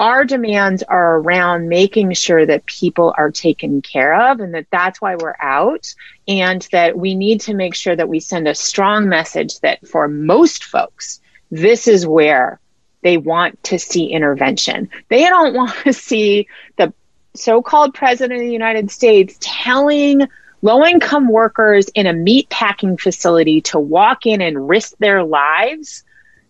our 0.00 0.24
demands 0.24 0.82
are 0.82 1.16
around 1.16 1.68
making 1.68 2.14
sure 2.14 2.46
that 2.46 2.64
people 2.64 3.14
are 3.18 3.30
taken 3.30 3.82
care 3.82 4.30
of 4.30 4.40
and 4.40 4.54
that 4.54 4.66
that's 4.70 5.00
why 5.00 5.16
we're 5.16 5.36
out. 5.38 5.94
And 6.26 6.66
that 6.72 6.96
we 6.96 7.14
need 7.14 7.42
to 7.42 7.54
make 7.54 7.74
sure 7.74 7.94
that 7.94 8.08
we 8.08 8.18
send 8.18 8.48
a 8.48 8.54
strong 8.54 9.10
message 9.10 9.60
that 9.60 9.86
for 9.86 10.08
most 10.08 10.64
folks 10.64 11.20
this 11.50 11.88
is 11.88 12.06
where 12.06 12.60
they 13.02 13.16
want 13.16 13.62
to 13.64 13.78
see 13.78 14.06
intervention. 14.06 14.88
They 15.08 15.24
don't 15.24 15.54
want 15.54 15.74
to 15.84 15.92
see 15.92 16.48
the 16.76 16.92
so 17.34 17.62
called 17.62 17.94
president 17.94 18.40
of 18.40 18.46
the 18.46 18.52
United 18.52 18.90
States 18.90 19.36
telling 19.40 20.28
low 20.62 20.84
income 20.84 21.28
workers 21.28 21.88
in 21.94 22.06
a 22.06 22.12
meat 22.12 22.48
packing 22.50 22.96
facility 22.96 23.60
to 23.62 23.78
walk 23.78 24.26
in 24.26 24.40
and 24.40 24.68
risk 24.68 24.96
their 24.98 25.22
lives 25.22 26.04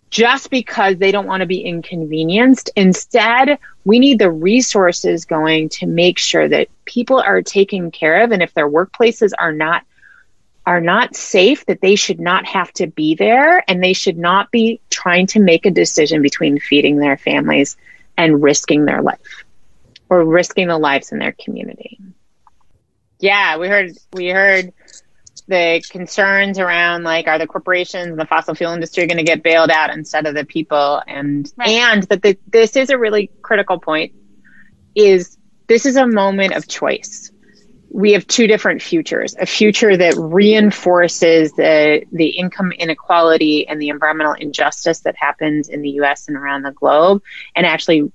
just 0.09 0.49
because 0.49 0.97
they 0.97 1.11
don't 1.11 1.27
want 1.27 1.39
to 1.39 1.45
be 1.45 1.61
inconvenienced. 1.61 2.69
Instead, 2.75 3.57
we 3.85 3.97
need 3.97 4.19
the 4.19 4.29
resources 4.29 5.23
going 5.23 5.69
to 5.69 5.87
make 5.87 6.19
sure 6.19 6.47
that 6.49 6.67
people 6.85 7.19
are 7.19 7.41
taken 7.41 7.91
care 7.91 8.23
of. 8.23 8.31
And 8.31 8.43
if 8.43 8.53
their 8.53 8.69
workplaces 8.69 9.31
are 9.39 9.53
not 9.53 9.83
are 10.67 10.81
not 10.81 11.15
safe 11.15 11.65
that 11.65 11.81
they 11.81 11.95
should 11.95 12.19
not 12.19 12.45
have 12.45 12.71
to 12.73 12.85
be 12.85 13.15
there. 13.15 13.63
And 13.67 13.83
they 13.83 13.93
should 13.93 14.17
not 14.17 14.51
be 14.51 14.79
trying 14.91 15.25
to 15.27 15.39
make 15.39 15.65
a 15.65 15.71
decision 15.71 16.21
between 16.21 16.59
feeding 16.59 16.97
their 16.97 17.17
families 17.17 17.77
and 18.15 18.43
risking 18.43 18.85
their 18.85 19.01
life 19.01 19.40
or 20.11 20.25
risking 20.25 20.67
the 20.67 20.77
lives 20.77 21.13
in 21.13 21.19
their 21.19 21.31
community. 21.31 21.97
Yeah, 23.19 23.57
we 23.57 23.69
heard 23.69 23.97
we 24.11 24.27
heard 24.27 24.73
the 25.47 25.81
concerns 25.89 26.59
around 26.59 27.03
like 27.03 27.27
are 27.27 27.39
the 27.39 27.47
corporations 27.47 28.07
and 28.07 28.19
the 28.19 28.25
fossil 28.25 28.53
fuel 28.53 28.73
industry 28.73 29.07
going 29.07 29.17
to 29.17 29.23
get 29.23 29.41
bailed 29.41 29.71
out 29.71 29.89
instead 29.89 30.27
of 30.27 30.35
the 30.35 30.45
people 30.45 31.01
and 31.07 31.51
right. 31.57 31.69
and 31.69 32.03
that 32.03 32.21
the, 32.21 32.37
this 32.47 32.75
is 32.75 32.89
a 32.89 32.97
really 32.97 33.31
critical 33.41 33.79
point 33.79 34.13
is 34.95 35.37
this 35.67 35.85
is 35.85 35.95
a 35.95 36.05
moment 36.05 36.53
of 36.53 36.67
choice 36.67 37.31
we 37.89 38.13
have 38.13 38.25
two 38.27 38.47
different 38.47 38.81
futures 38.81 39.35
a 39.39 39.45
future 39.45 39.97
that 39.97 40.15
reinforces 40.15 41.51
the 41.53 42.03
the 42.11 42.29
income 42.29 42.71
inequality 42.71 43.67
and 43.67 43.81
the 43.81 43.89
environmental 43.89 44.33
injustice 44.33 44.99
that 45.01 45.15
happens 45.17 45.69
in 45.69 45.81
the 45.81 45.89
US 46.01 46.27
and 46.27 46.37
around 46.37 46.61
the 46.61 46.71
globe 46.71 47.23
and 47.55 47.65
actually 47.65 48.11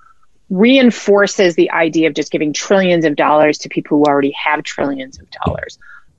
reinforces 0.49 1.55
the 1.57 1.71
idea 1.71 2.09
of 2.09 2.15
just 2.15 2.31
giving 2.31 2.53
trillions 2.53 3.05
of 3.05 3.17
dollars 3.17 3.59
to 3.59 3.69
people 3.69 3.99
who 3.99 4.05
already 4.05 4.31
have 4.33 4.63
trillions 4.63 5.19
of 5.19 5.29
dollars 5.31 5.79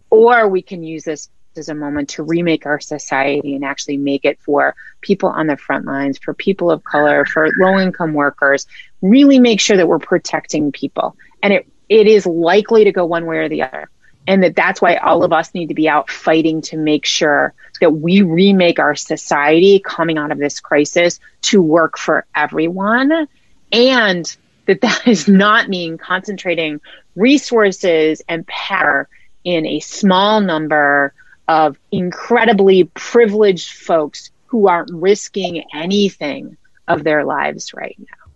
or 0.09 0.47
we 0.47 0.61
can 0.61 0.83
use 0.83 1.03
this 1.03 1.29
as 1.57 1.69
a 1.69 1.75
moment 1.75 2.09
to 2.09 2.23
remake 2.23 2.65
our 2.65 2.79
society 2.79 3.55
and 3.55 3.65
actually 3.65 3.97
make 3.97 4.25
it 4.25 4.39
for 4.41 4.75
people 5.01 5.29
on 5.29 5.47
the 5.47 5.57
front 5.57 5.85
lines, 5.85 6.17
for 6.19 6.33
people 6.33 6.69
of 6.69 6.83
color, 6.83 7.25
for 7.25 7.49
low 7.59 7.79
income 7.79 8.13
workers, 8.13 8.67
really 9.01 9.39
make 9.39 9.59
sure 9.59 9.75
that 9.75 9.87
we're 9.87 9.99
protecting 9.99 10.71
people. 10.71 11.15
And 11.41 11.53
it, 11.53 11.67
it 11.89 12.07
is 12.07 12.25
likely 12.25 12.83
to 12.83 12.91
go 12.91 13.05
one 13.05 13.25
way 13.25 13.37
or 13.37 13.49
the 13.49 13.63
other. 13.63 13.89
And 14.27 14.43
that 14.43 14.55
that's 14.55 14.81
why 14.81 14.97
all 14.97 15.23
of 15.23 15.33
us 15.33 15.53
need 15.53 15.67
to 15.67 15.73
be 15.73 15.89
out 15.89 16.11
fighting 16.11 16.61
to 16.63 16.77
make 16.77 17.05
sure 17.05 17.53
that 17.79 17.91
we 17.91 18.21
remake 18.21 18.77
our 18.77 18.93
society 18.93 19.79
coming 19.79 20.17
out 20.17 20.31
of 20.31 20.37
this 20.37 20.59
crisis 20.59 21.19
to 21.43 21.61
work 21.61 21.97
for 21.97 22.25
everyone. 22.35 23.27
And 23.71 24.36
that 24.65 24.82
that 24.82 25.01
does 25.06 25.27
not 25.27 25.69
mean 25.69 25.97
concentrating 25.97 26.80
resources 27.15 28.21
and 28.27 28.45
power 28.47 29.08
in 29.43 29.65
a 29.65 29.80
small 29.80 30.41
number 30.41 31.13
of 31.47 31.77
incredibly 31.91 32.86
privileged 32.93 33.71
folks 33.71 34.32
who 34.47 34.67
aren't 34.67 34.91
risking 34.91 35.63
anything 35.73 36.58
of 36.88 37.03
their 37.03 37.25
lives 37.25 37.73
right 37.73 37.95
now. 37.99 38.26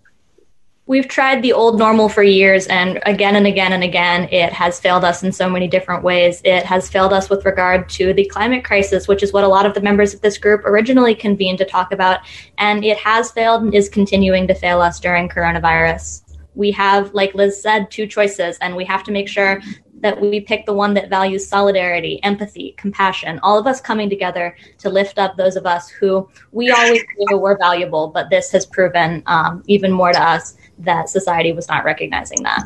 We've 0.92 1.08
tried 1.08 1.42
the 1.42 1.54
old 1.54 1.80
normal 1.80 2.10
for 2.10 2.22
years, 2.22 2.68
and 2.68 3.00
again 3.06 3.38
and 3.38 3.48
again 3.48 3.72
and 3.72 3.82
again, 3.82 4.28
it 4.30 4.52
has 4.52 4.78
failed 4.78 5.06
us 5.06 5.24
in 5.24 5.32
so 5.32 5.50
many 5.50 5.66
different 5.66 6.04
ways. 6.04 6.42
It 6.44 6.66
has 6.66 6.90
failed 6.90 7.14
us 7.14 7.30
with 7.30 7.46
regard 7.46 7.88
to 7.92 8.12
the 8.12 8.26
climate 8.26 8.66
crisis, 8.66 9.08
which 9.08 9.24
is 9.24 9.32
what 9.32 9.46
a 9.46 9.48
lot 9.48 9.66
of 9.66 9.74
the 9.74 9.80
members 9.80 10.14
of 10.14 10.20
this 10.20 10.38
group 10.38 10.66
originally 10.66 11.16
convened 11.16 11.60
to 11.60 11.66
talk 11.66 11.94
about. 11.94 12.20
And 12.58 12.84
it 12.84 12.98
has 12.98 13.32
failed 13.32 13.64
and 13.64 13.74
is 13.74 13.88
continuing 13.88 14.50
to 14.50 14.54
fail 14.54 14.82
us 14.82 15.00
during 15.00 15.30
coronavirus. 15.30 16.24
We 16.56 16.72
have, 16.72 17.14
like 17.14 17.34
Liz 17.36 17.62
said, 17.62 17.90
two 17.90 18.06
choices, 18.06 18.58
and 18.58 18.76
we 18.76 18.84
have 18.84 19.06
to 19.06 19.14
make 19.14 19.30
sure 19.30 19.62
that 20.02 20.20
we 20.20 20.42
pick 20.42 20.66
the 20.66 20.74
one 20.74 20.94
that 20.96 21.10
values 21.10 21.48
solidarity, 21.48 22.22
empathy, 22.24 22.76
compassion, 22.78 23.40
all 23.44 23.58
of 23.58 23.66
us 23.66 23.80
coming 23.80 24.10
together 24.10 24.58
to 24.80 24.90
lift 24.90 25.20
up 25.20 25.38
those 25.38 25.56
of 25.56 25.66
us 25.66 25.88
who 25.88 26.28
we 26.52 26.70
always 26.70 27.02
knew 27.18 27.38
were 27.38 27.58
valuable, 27.58 28.10
but 28.10 28.30
this 28.30 28.52
has 28.52 28.66
proven 28.66 29.24
um, 29.28 29.64
even 29.68 29.90
more 29.90 30.12
to 30.12 30.22
us 30.22 30.58
that 30.86 31.10
society 31.10 31.52
was 31.52 31.68
not 31.68 31.84
recognizing 31.84 32.44
that. 32.44 32.64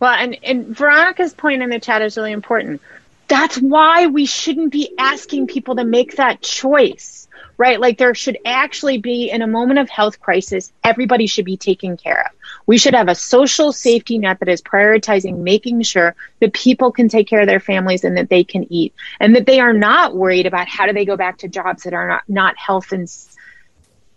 Well, 0.00 0.12
and, 0.12 0.36
and 0.42 0.66
Veronica's 0.76 1.32
point 1.32 1.62
in 1.62 1.70
the 1.70 1.80
chat 1.80 2.02
is 2.02 2.16
really 2.16 2.32
important. 2.32 2.82
That's 3.28 3.56
why 3.56 4.06
we 4.06 4.26
shouldn't 4.26 4.72
be 4.72 4.92
asking 4.98 5.46
people 5.46 5.76
to 5.76 5.84
make 5.84 6.16
that 6.16 6.42
choice 6.42 7.24
right? 7.56 7.80
Like 7.80 7.98
there 7.98 8.14
should 8.14 8.38
actually 8.44 8.98
be, 8.98 9.30
in 9.30 9.42
a 9.42 9.46
moment 9.46 9.78
of 9.78 9.88
health 9.88 10.20
crisis, 10.20 10.72
everybody 10.82 11.26
should 11.26 11.44
be 11.44 11.56
taken 11.56 11.96
care 11.96 12.26
of. 12.26 12.32
We 12.66 12.78
should 12.78 12.94
have 12.94 13.08
a 13.08 13.14
social 13.14 13.72
safety 13.72 14.18
net 14.18 14.40
that 14.40 14.48
is 14.48 14.62
prioritizing 14.62 15.38
making 15.38 15.82
sure 15.82 16.14
that 16.40 16.52
people 16.52 16.92
can 16.92 17.08
take 17.08 17.28
care 17.28 17.40
of 17.40 17.46
their 17.46 17.60
families 17.60 18.04
and 18.04 18.16
that 18.16 18.28
they 18.28 18.44
can 18.44 18.70
eat 18.72 18.94
and 19.20 19.36
that 19.36 19.46
they 19.46 19.60
are 19.60 19.72
not 19.72 20.16
worried 20.16 20.46
about 20.46 20.68
how 20.68 20.86
do 20.86 20.92
they 20.92 21.04
go 21.04 21.16
back 21.16 21.38
to 21.38 21.48
jobs 21.48 21.84
that 21.84 21.94
are 21.94 22.08
not, 22.08 22.22
not 22.28 22.56
health 22.56 22.92
and 22.92 23.08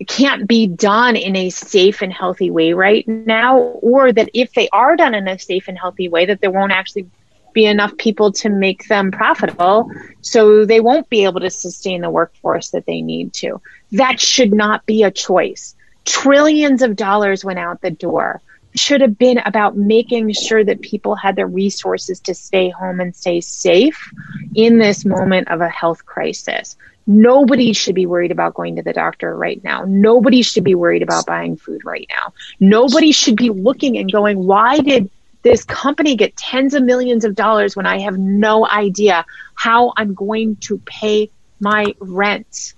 can't 0.05 0.47
be 0.47 0.67
done 0.67 1.15
in 1.15 1.35
a 1.35 1.49
safe 1.49 2.01
and 2.01 2.13
healthy 2.13 2.51
way 2.51 2.73
right 2.73 3.07
now, 3.07 3.57
or 3.59 4.11
that 4.11 4.29
if 4.33 4.53
they 4.53 4.69
are 4.69 4.95
done 4.95 5.15
in 5.15 5.27
a 5.27 5.39
safe 5.39 5.67
and 5.67 5.77
healthy 5.77 6.07
way, 6.07 6.25
that 6.25 6.41
there 6.41 6.51
won't 6.51 6.71
actually 6.71 7.09
be 7.53 7.65
enough 7.65 7.97
people 7.97 8.31
to 8.31 8.49
make 8.49 8.87
them 8.87 9.09
profitable. 9.09 9.89
So 10.21 10.65
they 10.65 10.79
won't 10.79 11.09
be 11.09 11.23
able 11.23 11.39
to 11.39 11.49
sustain 11.49 12.01
the 12.01 12.09
workforce 12.09 12.69
that 12.69 12.85
they 12.85 13.01
need 13.01 13.33
to. 13.35 13.59
That 13.93 14.19
should 14.19 14.53
not 14.53 14.85
be 14.85 15.01
a 15.01 15.09
choice. 15.09 15.75
Trillions 16.05 16.83
of 16.83 16.95
dollars 16.95 17.43
went 17.43 17.57
out 17.57 17.81
the 17.81 17.89
door. 17.89 18.41
should 18.75 19.01
have 19.01 19.17
been 19.17 19.39
about 19.39 19.75
making 19.75 20.31
sure 20.33 20.63
that 20.63 20.81
people 20.81 21.15
had 21.15 21.35
the 21.35 21.45
resources 21.45 22.19
to 22.21 22.33
stay 22.33 22.69
home 22.69 22.99
and 22.99 23.15
stay 23.15 23.41
safe 23.41 24.11
in 24.55 24.77
this 24.77 25.05
moment 25.05 25.49
of 25.49 25.61
a 25.61 25.69
health 25.69 26.05
crisis. 26.05 26.77
Nobody 27.07 27.73
should 27.73 27.95
be 27.95 28.05
worried 28.05 28.31
about 28.31 28.53
going 28.53 28.75
to 28.75 28.83
the 28.83 28.93
doctor 28.93 29.35
right 29.35 29.63
now. 29.63 29.85
Nobody 29.87 30.41
should 30.41 30.65
be 30.65 30.75
worried 30.75 31.01
about 31.01 31.25
buying 31.25 31.55
food 31.55 31.85
right 31.85 32.05
now. 32.09 32.33
Nobody 32.59 33.13
should 33.13 33.37
be 33.37 33.49
looking 33.49 33.97
and 33.97 34.11
going, 34.11 34.37
why 34.45 34.79
did 34.79 35.09
this 35.41 35.63
company 35.63 36.15
get 36.17 36.35
tens 36.35 36.73
of 36.73 36.83
millions 36.83 37.23
of 37.23 37.33
dollars 37.33 37.75
when 37.75 37.85
I 37.85 37.99
have 37.99 38.17
no 38.17 38.67
idea 38.67 39.25
how 39.55 39.93
I'm 39.95 40.13
going 40.13 40.57
to 40.57 40.77
pay 40.79 41.31
my 41.59 41.95
rent 41.99 42.73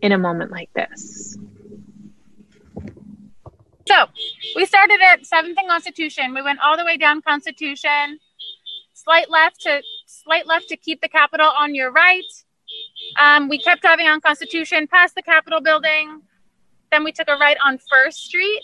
in 0.00 0.12
a 0.12 0.18
moment 0.18 0.50
like 0.50 0.72
this. 0.74 1.36
So 3.86 4.06
we 4.56 4.64
started 4.64 4.98
at 5.02 5.26
Seventh 5.26 5.58
and 5.58 5.68
Constitution. 5.68 6.34
We 6.34 6.42
went 6.42 6.58
all 6.60 6.76
the 6.76 6.84
way 6.84 6.96
down 6.96 7.20
Constitution, 7.20 8.18
slight 8.94 9.28
left 9.28 9.60
to 9.62 9.82
slight 10.06 10.46
left 10.46 10.68
to 10.68 10.76
keep 10.76 11.00
the 11.00 11.08
Capitol 11.08 11.50
on 11.58 11.74
your 11.74 11.92
right. 11.92 12.24
Um, 13.18 13.48
we 13.48 13.58
kept 13.58 13.82
driving 13.82 14.06
on 14.06 14.20
Constitution 14.20 14.86
past 14.86 15.14
the 15.14 15.22
Capitol 15.22 15.60
building. 15.60 16.22
Then 16.90 17.04
we 17.04 17.12
took 17.12 17.28
a 17.28 17.36
right 17.36 17.56
on 17.64 17.78
First 17.90 18.18
Street 18.24 18.62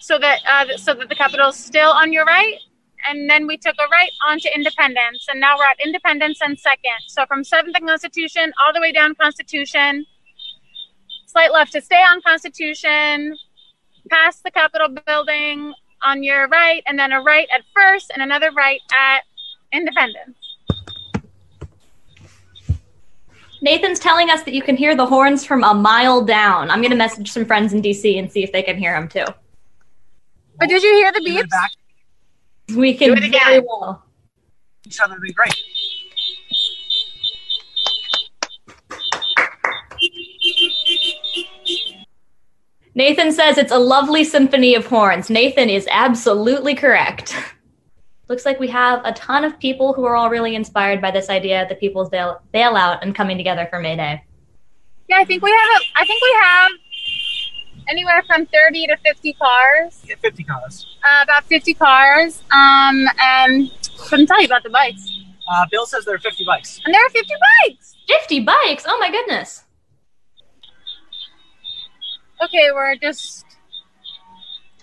so 0.00 0.18
that 0.18 0.40
uh, 0.46 0.76
so 0.76 0.94
that 0.94 1.08
the 1.08 1.14
Capitol 1.14 1.48
is 1.48 1.56
still 1.56 1.90
on 1.90 2.12
your 2.12 2.24
right. 2.24 2.58
And 3.08 3.30
then 3.30 3.46
we 3.46 3.56
took 3.56 3.76
a 3.78 3.88
right 3.90 4.10
onto 4.26 4.48
Independence, 4.54 5.26
and 5.30 5.38
now 5.40 5.56
we're 5.56 5.66
at 5.66 5.78
Independence 5.84 6.40
and 6.42 6.58
Second. 6.58 6.98
So 7.06 7.26
from 7.26 7.44
Seventh 7.44 7.76
and 7.76 7.86
Constitution 7.86 8.52
all 8.60 8.72
the 8.72 8.80
way 8.80 8.90
down 8.90 9.14
Constitution, 9.14 10.04
slight 11.26 11.52
left 11.52 11.72
to 11.72 11.80
stay 11.80 12.02
on 12.02 12.20
Constitution, 12.22 13.36
past 14.10 14.42
the 14.42 14.50
Capitol 14.50 14.88
building 15.06 15.72
on 16.02 16.24
your 16.24 16.48
right, 16.48 16.82
and 16.86 16.98
then 16.98 17.12
a 17.12 17.20
right 17.20 17.48
at 17.54 17.62
First, 17.74 18.10
and 18.12 18.22
another 18.22 18.50
right 18.50 18.80
at 18.92 19.22
Independence. 19.72 20.47
Nathan's 23.60 23.98
telling 23.98 24.30
us 24.30 24.42
that 24.44 24.54
you 24.54 24.62
can 24.62 24.76
hear 24.76 24.94
the 24.94 25.06
horns 25.06 25.44
from 25.44 25.64
a 25.64 25.74
mile 25.74 26.24
down. 26.24 26.70
I'm 26.70 26.80
going 26.80 26.90
to 26.90 26.96
message 26.96 27.32
some 27.32 27.44
friends 27.44 27.72
in 27.72 27.82
DC 27.82 28.18
and 28.18 28.30
see 28.30 28.42
if 28.42 28.52
they 28.52 28.62
can 28.62 28.78
hear 28.78 28.92
them 28.92 29.08
too. 29.08 29.24
But 30.58 30.68
did 30.68 30.82
you 30.82 30.92
hear 30.94 31.12
the 31.12 31.20
beeps? 31.20 32.76
We 32.76 32.94
can 32.94 33.08
do 33.08 33.14
it 33.14 33.24
again. 33.24 33.40
very 33.44 33.60
well. 33.60 34.04
So 34.90 35.06
that'd 35.06 35.22
be 35.22 35.32
great. 35.32 35.54
Nathan 42.94 43.32
says 43.32 43.58
it's 43.58 43.72
a 43.72 43.78
lovely 43.78 44.24
symphony 44.24 44.74
of 44.74 44.86
horns. 44.86 45.30
Nathan 45.30 45.70
is 45.70 45.86
absolutely 45.90 46.74
correct. 46.74 47.34
Looks 48.28 48.44
like 48.44 48.60
we 48.60 48.68
have 48.68 49.00
a 49.04 49.12
ton 49.12 49.44
of 49.44 49.58
people 49.58 49.94
who 49.94 50.04
are 50.04 50.14
all 50.14 50.28
really 50.28 50.54
inspired 50.54 51.00
by 51.00 51.10
this 51.10 51.30
idea 51.30 51.62
of 51.62 51.68
the 51.70 51.74
people's 51.74 52.10
bail- 52.10 52.42
bailout 52.52 52.98
and 53.00 53.14
coming 53.14 53.38
together 53.38 53.66
for 53.70 53.80
May 53.80 53.96
Day. 53.96 54.22
Yeah, 55.08 55.16
I 55.18 55.24
think 55.24 55.42
we 55.42 55.50
have. 55.50 55.80
A, 55.80 55.84
I 55.96 56.04
think 56.04 56.22
we 56.22 56.36
have 56.42 56.70
anywhere 57.88 58.22
from 58.26 58.44
30 58.44 58.86
to 58.88 58.96
50 58.98 59.32
cars. 59.32 60.04
Yeah, 60.06 60.16
50 60.20 60.44
cars. 60.44 60.86
Uh, 61.02 61.22
about 61.22 61.44
50 61.44 61.72
cars. 61.72 62.42
Um, 62.50 63.06
and 63.22 63.70
couldn't 63.98 64.26
tell 64.26 64.40
you 64.40 64.46
about 64.46 64.62
the 64.62 64.70
bikes. 64.70 65.08
Uh, 65.50 65.64
Bill 65.70 65.86
says 65.86 66.04
there 66.04 66.14
are 66.14 66.18
50 66.18 66.44
bikes. 66.44 66.80
And 66.84 66.94
there 66.94 67.02
are 67.04 67.10
50 67.10 67.32
bikes. 67.66 67.96
50 68.08 68.40
bikes? 68.40 68.84
Oh 68.86 68.98
my 68.98 69.10
goodness. 69.10 69.64
Okay, 72.44 72.68
we're 72.74 72.96
just 72.96 73.46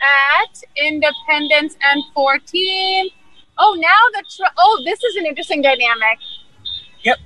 at 0.02 0.64
Independence 0.76 1.78
and 1.82 2.04
14. 2.16 3.10
Oh, 3.58 3.78
now 3.80 3.90
the 4.14 4.24
tr- 4.30 4.54
oh, 4.58 4.82
this 4.86 5.04
is 5.04 5.16
an 5.16 5.26
interesting 5.26 5.62
dynamic. 5.62 6.20
Yep, 7.04 7.18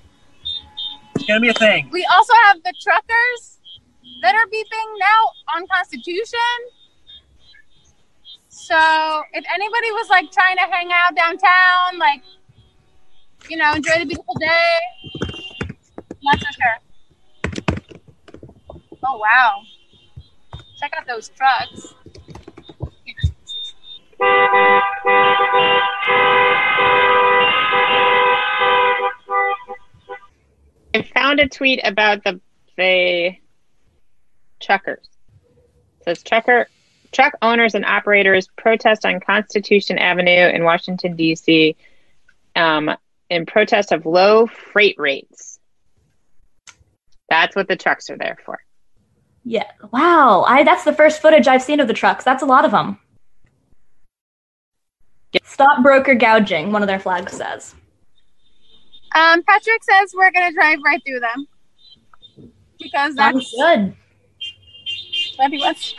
it's 1.15 1.25
gonna 1.25 1.39
be 1.39 1.49
a 1.49 1.53
thing. 1.53 1.89
We 1.91 2.05
also 2.13 2.33
have 2.45 2.57
the 2.63 2.73
truckers 2.81 3.59
that 4.21 4.35
are 4.35 4.45
beeping 4.47 4.99
now 4.99 5.55
on 5.55 5.65
Constitution. 5.67 6.39
So 8.47 9.23
if 9.33 9.45
anybody 9.53 9.91
was 9.91 10.09
like 10.09 10.31
trying 10.31 10.57
to 10.57 10.63
hang 10.63 10.89
out 10.93 11.15
downtown, 11.15 11.97
like, 11.97 12.21
you 13.49 13.57
know, 13.57 13.73
enjoy 13.73 13.99
the 13.99 14.05
beautiful 14.05 14.35
day, 14.39 14.79
not 16.21 16.39
so 16.39 16.45
sure. 16.51 16.77
Oh, 19.03 19.17
wow. 19.17 19.61
Check 20.79 20.93
out 20.97 21.07
those 21.07 21.29
trucks. 21.29 21.95
I 24.21 24.71
found 31.13 31.39
a 31.39 31.47
tweet 31.47 31.79
about 31.83 32.23
the 32.23 32.41
the 32.77 33.35
truckers. 34.59 35.07
It 35.99 36.03
says 36.05 36.23
trucker 36.23 36.67
truck 37.11 37.33
owners 37.41 37.75
and 37.75 37.85
operators 37.85 38.47
protest 38.57 39.05
on 39.05 39.19
Constitution 39.19 39.97
Avenue 39.97 40.47
in 40.47 40.63
Washington 40.63 41.15
D.C. 41.15 41.75
Um, 42.55 42.91
in 43.29 43.45
protest 43.45 43.91
of 43.91 44.05
low 44.05 44.47
freight 44.47 44.95
rates. 44.97 45.59
That's 47.29 47.55
what 47.55 47.67
the 47.67 47.75
trucks 47.75 48.09
are 48.09 48.17
there 48.17 48.37
for. 48.43 48.59
Yeah. 49.45 49.69
Wow. 49.91 50.43
I 50.47 50.63
that's 50.63 50.83
the 50.83 50.93
first 50.93 51.21
footage 51.21 51.47
I've 51.47 51.63
seen 51.63 51.79
of 51.79 51.87
the 51.87 51.93
trucks. 51.93 52.25
That's 52.25 52.43
a 52.43 52.47
lot 52.47 52.65
of 52.65 52.71
them. 52.71 52.99
Stop 55.43 55.83
broker 55.83 56.15
gouging, 56.15 56.71
one 56.71 56.81
of 56.81 56.87
their 56.87 56.99
flags 56.99 57.33
says. 57.33 57.75
Um, 59.15 59.43
Patrick 59.43 59.83
says 59.83 60.13
we're 60.15 60.31
gonna 60.31 60.53
drive 60.53 60.79
right 60.85 61.01
through 61.05 61.19
them 61.19 61.47
because 62.79 63.15
that's 63.15 63.51
good. 63.51 63.95
what 65.37 65.51
he 65.51 65.57
wants. 65.59 65.95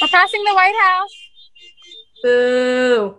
We're 0.00 0.08
passing 0.08 0.42
the 0.44 0.54
White 0.54 0.74
House. 0.80 1.10
Boo. 2.22 3.16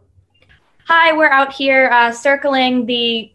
Hi, 0.86 1.16
we're 1.16 1.30
out 1.30 1.54
here 1.54 1.90
uh, 1.92 2.12
circling 2.12 2.86
the 2.86 3.32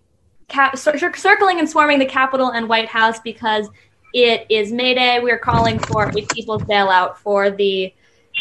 cap, 0.48 0.76
cir- 0.76 0.98
circling 1.14 1.58
and 1.58 1.68
swarming 1.68 1.98
the 1.98 2.06
Capitol 2.06 2.50
and 2.50 2.68
White 2.68 2.88
House 2.88 3.20
because 3.20 3.68
it 4.12 4.46
is 4.50 4.72
May 4.72 4.94
Day. 4.94 5.20
We 5.20 5.30
are 5.30 5.38
calling 5.38 5.78
for 5.78 6.08
a 6.08 6.12
people's 6.12 6.62
bailout 6.62 7.16
for 7.16 7.50
the 7.50 7.94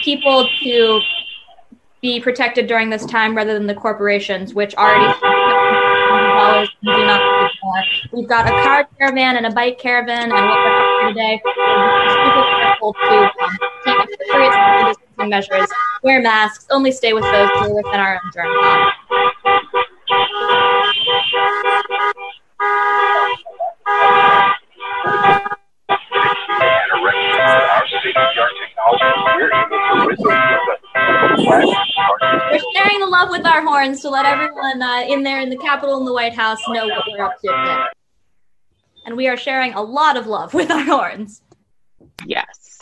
people 0.03 0.49
to 0.63 1.01
be 2.03 2.19
protected 2.19 2.67
during 2.67 2.89
this 2.89 3.05
time 3.05 3.35
rather 3.35 3.53
than 3.53 3.65
the 3.65 3.73
corporations, 3.73 4.53
which 4.53 4.75
already 4.75 5.05
do 6.83 7.05
not. 7.05 7.21
We've 8.11 8.27
got 8.27 8.45
a 8.45 8.51
car 8.61 8.89
caravan 8.99 9.37
and 9.37 9.45
a 9.45 9.51
bike 9.51 9.79
caravan, 9.79 10.23
and 10.23 10.33
what 10.33 10.59
we're 10.59 11.01
doing 11.01 11.13
today 11.15 11.41
careful 12.59 12.93
to 12.93 13.31
um, 13.41 13.57
take 13.85 13.97
appropriate 14.35 15.29
measures, 15.29 15.69
wear 16.03 16.21
masks, 16.21 16.67
only 16.69 16.91
stay 16.91 17.13
with 17.13 17.23
those 17.23 17.49
who 17.51 17.71
are 17.71 17.73
within 17.73 18.01
our 18.01 18.15
own 18.15 18.31
germ 18.33 18.53
pod. 18.59 18.93
We're 30.05 30.52
sharing 31.37 32.99
the 32.99 33.07
love 33.09 33.29
with 33.29 33.45
our 33.45 33.61
horns 33.61 34.01
to 34.01 34.09
let 34.09 34.25
everyone 34.25 34.81
uh, 34.81 35.05
in 35.07 35.23
there 35.23 35.39
in 35.39 35.49
the 35.49 35.57
Capitol 35.57 35.97
and 35.97 36.07
the 36.07 36.13
White 36.13 36.33
House 36.33 36.59
know 36.67 36.87
what 36.87 37.03
we're 37.07 37.23
up 37.23 37.39
to 37.41 37.47
today. 37.47 37.83
And 39.05 39.17
we 39.17 39.27
are 39.27 39.37
sharing 39.37 39.73
a 39.73 39.81
lot 39.81 40.17
of 40.17 40.27
love 40.27 40.53
with 40.53 40.71
our 40.71 40.83
horns. 40.83 41.41
Yes. 42.25 42.79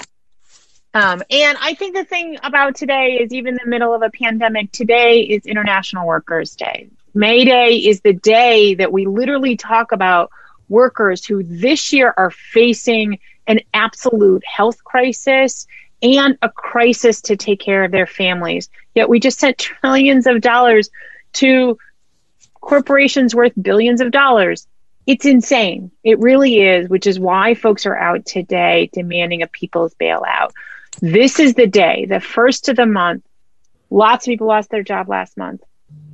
Um, 0.94 1.24
and 1.30 1.58
I 1.62 1.74
think 1.76 1.96
the 1.96 2.04
thing 2.04 2.38
about 2.44 2.76
today 2.76 3.20
is 3.22 3.34
even 3.34 3.54
in 3.54 3.60
the 3.64 3.70
middle 3.70 3.94
of 3.94 4.02
a 4.02 4.10
pandemic, 4.10 4.72
today 4.72 5.22
is 5.22 5.46
International 5.46 6.06
Workers' 6.06 6.56
Day. 6.56 6.90
May 7.14 7.46
Day 7.46 7.78
is 7.78 8.02
the 8.02 8.14
day 8.14 8.76
that 8.76 8.92
we 8.92 9.06
literally 9.06 9.56
talk 9.56 9.94
about 9.94 10.32
workers 10.68 11.26
who 11.26 11.44
this 11.44 11.94
year 11.94 12.14
are 12.18 12.32
facing 12.32 13.20
an 13.48 13.60
absolute 13.74 14.44
health 14.46 14.84
crisis 14.84 15.66
and 16.02 16.38
a 16.42 16.50
crisis 16.50 17.22
to 17.22 17.36
take 17.36 17.60
care 17.60 17.84
of 17.84 17.92
their 17.92 18.08
families. 18.08 18.70
Yet 18.96 19.10
we 19.10 19.20
just 19.20 19.40
sent 19.40 19.58
trillions 19.58 20.28
of 20.28 20.42
dollars 20.42 20.90
to 21.34 21.78
corporations 22.60 23.36
worth 23.36 23.54
billions 23.62 24.02
of 24.02 24.12
dollars. 24.12 24.68
It's 25.08 25.26
insane. 25.26 25.92
It 26.04 26.20
really 26.20 26.62
is, 26.62 26.88
which 26.88 27.08
is 27.08 27.20
why 27.20 27.54
folks 27.56 27.86
are 27.86 27.98
out 27.98 28.26
today 28.26 28.90
demanding 28.94 29.42
a 29.42 29.48
people's 29.48 29.96
bailout. 29.96 30.52
This 31.02 31.40
is 31.40 31.56
the 31.56 31.68
day, 31.68 32.06
the 32.06 32.20
first 32.20 32.70
of 32.70 32.76
the 32.76 32.86
month. 32.86 33.24
Lots 33.90 34.26
of 34.26 34.32
people 34.32 34.48
lost 34.48 34.70
their 34.70 34.84
job 34.84 35.10
last 35.10 35.38
month. 35.38 35.62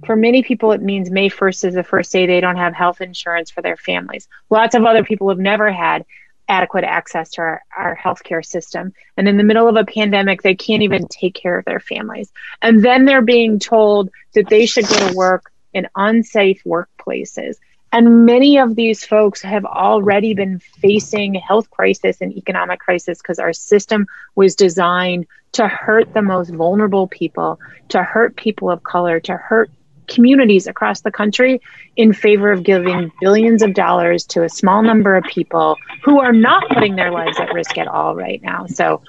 For 0.06 0.16
many 0.16 0.44
people, 0.44 0.72
it 0.72 0.82
means 0.82 1.10
May 1.10 1.30
1st 1.30 1.66
is 1.66 1.74
the 1.74 1.84
first 1.84 2.12
day 2.12 2.26
they 2.26 2.40
don't 2.40 2.56
have 2.56 2.74
health 2.74 3.02
insurance 3.02 3.52
for 3.52 3.62
their 3.62 3.78
families. 3.78 4.28
Lots 4.50 4.76
of 4.76 4.86
other 4.86 5.04
people 5.04 5.30
have 5.30 5.40
never 5.40 5.72
had 5.72 6.06
adequate 6.48 6.84
access 6.84 7.32
to 7.32 7.42
our, 7.42 7.62
our 7.76 7.96
healthcare 7.96 8.46
system. 8.46 8.94
And 9.18 9.28
in 9.28 9.38
the 9.38 9.44
middle 9.44 9.68
of 9.68 9.76
a 9.76 9.84
pandemic, 9.84 10.42
they 10.42 10.56
can't 10.56 10.84
even 10.84 11.08
take 11.08 11.34
care 11.34 11.58
of 11.58 11.66
their 11.66 11.80
families. 11.80 12.32
And 12.62 12.84
then 12.84 13.06
they're 13.06 13.22
being 13.22 13.60
told 13.60 14.10
that 14.34 14.50
they 14.50 14.66
should 14.66 14.88
go 14.88 15.10
to 15.10 15.16
work 15.16 15.52
in 15.74 15.88
unsafe 15.96 16.64
workplaces. 16.64 17.58
And 17.92 18.26
many 18.26 18.60
of 18.60 18.76
these 18.76 19.06
folks 19.06 19.42
have 19.42 19.66
already 19.66 20.34
been 20.34 20.60
facing 20.60 21.36
health 21.36 21.70
crisis 21.70 22.20
and 22.20 22.36
economic 22.36 22.80
crisis 22.80 23.20
because 23.22 23.40
our 23.40 23.54
system 23.54 24.08
was 24.36 24.56
designed 24.56 25.26
to 25.54 25.68
hurt 25.68 26.14
the 26.14 26.22
most 26.22 26.50
vulnerable 26.50 27.08
people, 27.08 27.60
to 27.90 28.04
hurt 28.04 28.36
people 28.36 28.70
of 28.70 28.84
color, 28.84 29.20
to 29.22 29.38
hurt 29.38 29.72
communities 30.08 30.68
across 30.68 31.02
the 31.02 31.12
country 31.12 31.62
in 31.96 32.14
favor 32.14 32.52
of 32.52 32.64
giving 32.64 33.12
billions 33.22 33.62
of 33.62 33.74
dollars 33.74 34.26
to 34.26 34.44
a 34.44 34.50
small 34.50 34.82
number 34.82 35.16
of 35.16 35.24
people 35.26 35.76
who 36.04 36.20
are 36.20 36.34
not 36.34 36.68
putting 36.70 36.96
their 36.96 37.12
lives 37.12 37.40
at 37.40 37.54
risk 37.54 37.78
at 37.78 37.88
all 37.88 38.16
right 38.16 38.42
now. 38.42 38.66
So 38.68 39.02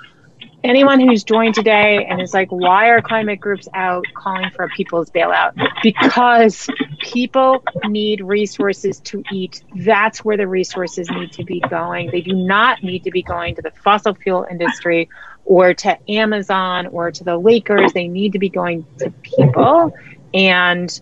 anyone 0.65 1.01
who's 1.01 1.25
joined 1.25 1.55
today 1.55 2.05
and 2.09 2.21
is 2.21 2.35
like, 2.35 2.51
why 2.51 2.89
are 2.89 3.01
climate 3.01 3.41
groups 3.41 3.69
out 3.75 4.05
calling 4.15 4.51
for 4.51 4.65
a 4.65 4.69
people's 4.71 5.11
bailout? 5.11 5.53
Because 5.83 6.69
people 7.01 7.63
need 7.87 8.21
resources 8.21 9.01
to 9.01 9.23
eat. 9.33 9.63
That's 9.77 10.25
where 10.25 10.37
the 10.37 10.49
resources 10.49 11.09
need 11.11 11.33
to 11.33 11.45
be 11.45 11.61
going. 11.61 12.11
They 12.11 12.21
do 12.21 12.35
not 12.35 12.83
need 12.83 13.05
to 13.05 13.11
be 13.11 13.23
going 13.23 13.55
to 13.57 13.63
the 13.63 13.73
fossil 13.83 14.15
fuel 14.15 14.47
industry 14.51 15.09
or 15.45 15.75
to 15.75 16.11
Amazon 16.11 16.87
or 16.89 17.11
to 17.11 17.25
the 17.25 17.39
Lakers. 17.39 17.93
They 17.93 18.09
need 18.09 18.33
to 18.33 18.39
be 18.39 18.51
going 18.51 18.85
to 18.99 19.11
people. 19.23 19.95
And 20.35 21.01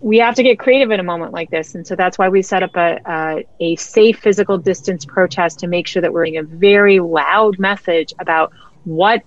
we 0.00 0.18
have 0.18 0.34
to 0.34 0.42
get 0.42 0.58
creative 0.58 0.90
in 0.90 1.00
a 1.00 1.02
moment 1.02 1.32
like 1.32 1.50
this. 1.50 1.74
And 1.74 1.86
so 1.86 1.96
that's 1.96 2.18
why 2.18 2.28
we 2.28 2.42
set 2.42 2.62
up 2.62 2.76
a, 2.76 3.44
a, 3.58 3.76
safe 3.76 4.18
physical 4.18 4.58
distance 4.58 5.06
protest 5.06 5.60
to 5.60 5.66
make 5.66 5.86
sure 5.86 6.02
that 6.02 6.12
we're 6.12 6.26
getting 6.26 6.40
a 6.40 6.42
very 6.42 7.00
loud 7.00 7.58
message 7.58 8.12
about 8.18 8.52
what 8.84 9.22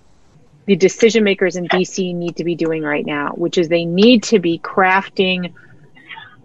the 0.66 0.76
decision 0.76 1.24
makers 1.24 1.56
in 1.56 1.66
DC 1.66 2.14
need 2.14 2.36
to 2.36 2.44
be 2.44 2.54
doing 2.54 2.82
right 2.82 3.04
now, 3.04 3.30
which 3.30 3.58
is 3.58 3.68
they 3.68 3.84
need 3.84 4.22
to 4.22 4.38
be 4.38 4.58
crafting 4.58 5.52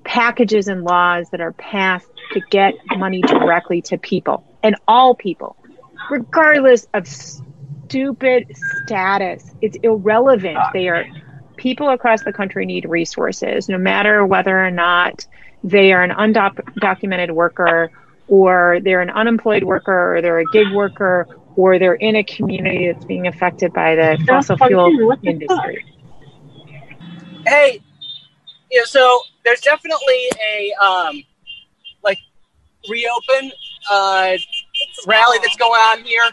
packages 0.03 0.67
and 0.67 0.83
laws 0.83 1.29
that 1.29 1.41
are 1.41 1.51
passed 1.53 2.09
to 2.31 2.41
get 2.49 2.73
money 2.97 3.21
directly 3.21 3.81
to 3.83 3.97
people 3.97 4.43
and 4.63 4.75
all 4.87 5.13
people, 5.13 5.55
regardless 6.09 6.87
of 6.93 7.07
stupid 7.07 8.47
status. 8.83 9.51
It's 9.61 9.77
irrelevant. 9.83 10.57
They 10.73 10.87
are 10.87 11.05
people 11.63 11.89
across 11.89 12.21
the 12.25 12.33
country 12.33 12.65
need 12.65 12.83
resources, 12.83 13.69
no 13.69 13.77
matter 13.77 14.25
whether 14.25 14.63
or 14.63 14.69
not 14.69 15.25
they 15.63 15.93
are 15.93 16.03
an 16.03 16.11
undocumented 16.11 17.31
worker 17.31 17.89
or 18.27 18.79
they're 18.83 19.01
an 19.01 19.09
unemployed 19.09 19.63
worker 19.63 20.17
or 20.17 20.21
they're 20.21 20.39
a 20.39 20.45
gig 20.51 20.69
worker 20.73 21.25
or 21.55 21.79
they're 21.79 21.95
in 21.95 22.17
a 22.17 22.23
community 22.23 22.91
that's 22.91 23.05
being 23.05 23.27
affected 23.27 23.71
by 23.71 23.95
the 23.95 24.21
fossil 24.27 24.57
fuel 24.57 25.13
industry. 25.23 25.85
Hey, 27.47 27.79
you 28.69 28.79
know, 28.79 28.85
so 28.85 29.21
there's 29.45 29.61
definitely 29.61 30.29
a 30.45 30.73
um, 30.83 31.23
like 32.03 32.17
reopen 32.89 33.53
uh, 33.89 34.35
rally 35.07 35.37
that's 35.41 35.55
going 35.55 35.71
on 35.71 36.03
here, 36.03 36.25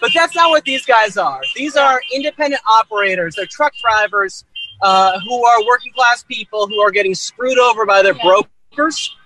but 0.00 0.12
that's 0.14 0.34
not 0.34 0.48
what 0.48 0.64
these 0.64 0.86
guys 0.86 1.18
are. 1.18 1.42
These 1.54 1.76
are 1.76 2.00
independent 2.14 2.62
operators. 2.66 3.34
They're 3.34 3.46
truck 3.46 3.74
drivers 3.82 4.44
uh, 4.82 5.18
who 5.20 5.44
are 5.44 5.66
working 5.66 5.92
class 5.92 6.22
people 6.24 6.66
who 6.66 6.80
are 6.80 6.90
getting 6.90 7.14
screwed 7.14 7.58
over 7.58 7.86
by 7.86 8.02
their 8.02 8.14
brokers, 8.14 9.16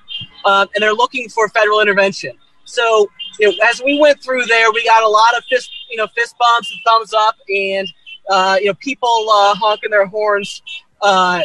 um, 0.44 0.68
and 0.74 0.82
they're 0.82 0.94
looking 0.94 1.28
for 1.28 1.48
federal 1.48 1.80
intervention. 1.80 2.32
So, 2.64 3.10
you 3.38 3.48
know, 3.48 3.54
as 3.68 3.82
we 3.82 3.98
went 3.98 4.22
through 4.22 4.46
there, 4.46 4.70
we 4.72 4.84
got 4.84 5.02
a 5.02 5.08
lot 5.08 5.36
of 5.36 5.44
fist, 5.44 5.70
you 5.90 5.96
know, 5.96 6.06
fist 6.08 6.36
bumps 6.38 6.70
and 6.70 6.80
thumbs 6.86 7.12
up, 7.12 7.36
and 7.48 7.88
uh, 8.30 8.56
you 8.60 8.66
know, 8.66 8.74
people 8.74 9.26
uh, 9.30 9.54
honking 9.54 9.90
their 9.90 10.06
horns, 10.06 10.62
uh, 11.02 11.42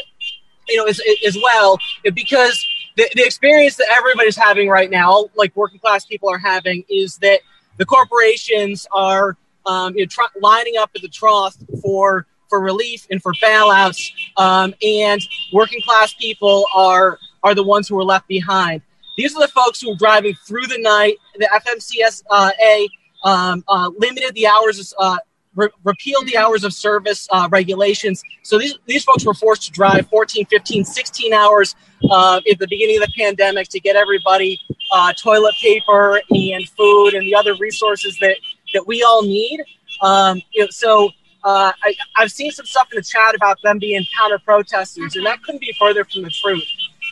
you 0.69 0.77
know, 0.77 0.85
as, 0.85 1.01
as 1.25 1.37
well, 1.41 1.77
because 2.13 2.65
the, 2.97 3.09
the 3.15 3.23
experience 3.23 3.75
that 3.75 3.87
everybody's 3.95 4.35
having 4.35 4.69
right 4.69 4.89
now, 4.89 5.25
like 5.35 5.55
working 5.55 5.79
class 5.79 6.05
people 6.05 6.29
are 6.29 6.37
having, 6.37 6.83
is 6.89 7.17
that 7.17 7.39
the 7.77 7.85
corporations 7.85 8.87
are 8.91 9.37
um, 9.65 9.95
you 9.95 10.03
know, 10.03 10.07
tr- 10.07 10.39
lining 10.39 10.77
up 10.77 10.91
at 10.95 11.01
the 11.01 11.09
trough 11.09 11.55
for 11.81 12.25
for 12.49 12.59
relief 12.59 13.07
and 13.11 13.21
for 13.21 13.33
bailouts, 13.33 14.11
um, 14.37 14.73
and 14.81 15.21
working 15.53 15.81
class 15.81 16.13
people 16.13 16.65
are 16.73 17.17
are 17.43 17.55
the 17.55 17.63
ones 17.63 17.87
who 17.87 17.97
are 17.97 18.03
left 18.03 18.27
behind. 18.27 18.81
These 19.17 19.35
are 19.35 19.41
the 19.41 19.51
folks 19.51 19.81
who 19.81 19.91
are 19.91 19.95
driving 19.95 20.35
through 20.45 20.67
the 20.67 20.77
night. 20.77 21.17
The 21.37 21.49
FMCSA 21.65 22.87
um, 23.23 23.63
uh, 23.67 23.89
limited 23.97 24.35
the 24.35 24.47
hours, 24.47 24.93
uh, 24.99 25.17
re- 25.55 25.69
repealed 25.83 26.27
the 26.27 26.37
hours 26.37 26.63
of 26.63 26.71
service 26.71 27.27
uh, 27.31 27.49
regulations. 27.51 28.21
So 28.43 28.59
these, 28.59 28.77
these 28.85 29.03
folks 29.03 29.25
were 29.25 29.33
forced 29.33 29.63
to 29.63 29.71
drive 29.71 30.07
14, 30.09 30.45
15, 30.45 30.85
16 30.85 31.33
hours 31.33 31.75
uh, 32.09 32.39
at 32.49 32.59
the 32.59 32.67
beginning 32.67 32.97
of 32.97 33.07
the 33.07 33.13
pandemic 33.17 33.69
to 33.69 33.79
get 33.79 33.95
everybody 33.95 34.59
uh, 34.93 35.13
toilet 35.13 35.55
paper 35.61 36.21
and 36.29 36.69
food 36.69 37.15
and 37.15 37.25
the 37.25 37.35
other 37.35 37.55
resources 37.55 38.17
that, 38.21 38.37
that 38.73 38.85
we 38.85 39.01
all 39.03 39.23
need. 39.23 39.63
Um, 40.03 40.41
you 40.53 40.61
know, 40.61 40.67
so 40.69 41.09
uh, 41.47 41.71
I, 41.81 41.95
have 42.15 42.31
seen 42.31 42.51
some 42.51 42.65
stuff 42.65 42.89
in 42.91 42.97
the 42.97 43.01
chat 43.01 43.33
about 43.33 43.61
them 43.61 43.79
being 43.79 44.05
counter 44.19 44.37
protesters, 44.37 45.15
and 45.15 45.25
that 45.25 45.41
couldn't 45.43 45.61
be 45.61 45.73
further 45.79 46.03
from 46.03 46.23
the 46.23 46.29
truth. 46.29 46.67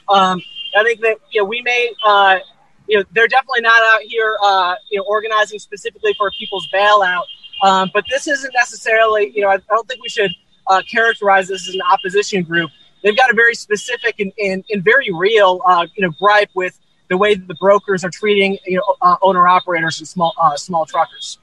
Um, 0.09 0.41
I 0.77 0.83
think 0.83 0.99
that 1.01 1.19
you 1.31 1.41
know 1.41 1.45
we 1.45 1.61
may 1.61 1.89
uh, 2.05 2.39
you 2.85 2.97
know 2.97 3.05
they're 3.13 3.29
definitely 3.29 3.61
not 3.61 3.81
out 3.93 4.01
here 4.01 4.35
uh, 4.43 4.75
you 4.91 4.99
know 4.99 5.05
organizing 5.07 5.57
specifically 5.57 6.13
for 6.17 6.29
people's 6.31 6.67
bailout, 6.73 7.23
um, 7.63 7.89
but 7.93 8.03
this 8.09 8.27
isn't 8.27 8.53
necessarily 8.53 9.31
you 9.33 9.41
know 9.41 9.47
I, 9.47 9.53
I 9.53 9.59
don't 9.69 9.87
think 9.87 10.01
we 10.03 10.09
should 10.09 10.31
uh, 10.67 10.81
characterize 10.91 11.47
this 11.47 11.69
as 11.69 11.73
an 11.73 11.81
opposition 11.89 12.43
group. 12.43 12.69
They've 13.03 13.15
got 13.15 13.31
a 13.31 13.35
very 13.35 13.55
specific 13.55 14.19
and, 14.19 14.33
and, 14.37 14.65
and 14.69 14.83
very 14.83 15.11
real 15.13 15.61
uh, 15.65 15.87
you 15.95 16.05
know 16.05 16.11
gripe 16.19 16.49
with 16.55 16.77
the 17.09 17.17
way 17.17 17.35
that 17.35 17.47
the 17.47 17.55
brokers 17.55 18.03
are 18.03 18.09
treating 18.09 18.57
you 18.65 18.79
know 18.79 18.95
uh, 19.01 19.15
owner 19.21 19.47
operators 19.47 19.99
and 19.99 20.07
small 20.09 20.33
uh, 20.37 20.57
small 20.57 20.85
truckers. 20.85 21.39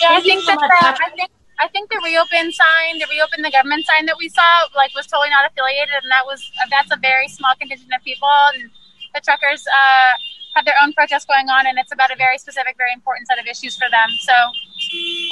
Yeah, 0.00 0.08
I 0.12 0.20
think 0.22 0.46
that 0.46 0.58
the, 0.58 1.04
I 1.04 1.10
think 1.14 1.30
I 1.58 1.68
think 1.68 1.90
the 1.90 2.00
reopen 2.04 2.52
sign, 2.52 2.98
the 2.98 3.06
reopen 3.08 3.40
the 3.40 3.50
government 3.50 3.86
sign 3.86 4.04
that 4.06 4.16
we 4.18 4.28
saw, 4.28 4.68
like 4.74 4.94
was 4.94 5.06
totally 5.06 5.30
not 5.30 5.50
affiliated, 5.50 6.02
and 6.02 6.10
that 6.10 6.26
was 6.26 6.44
that's 6.70 6.92
a 6.92 6.98
very 7.00 7.28
small 7.28 7.54
contingent 7.58 7.90
of 7.96 8.02
people. 8.04 8.28
And 8.54 8.70
the 9.14 9.20
truckers 9.22 9.64
uh, 9.66 10.12
have 10.54 10.64
their 10.64 10.76
own 10.82 10.92
protest 10.92 11.26
going 11.26 11.48
on, 11.48 11.66
and 11.66 11.78
it's 11.78 11.92
about 11.92 12.12
a 12.12 12.16
very 12.16 12.36
specific, 12.36 12.76
very 12.76 12.92
important 12.92 13.28
set 13.28 13.38
of 13.38 13.46
issues 13.46 13.76
for 13.76 13.88
them. 13.90 14.08
So 14.20 14.34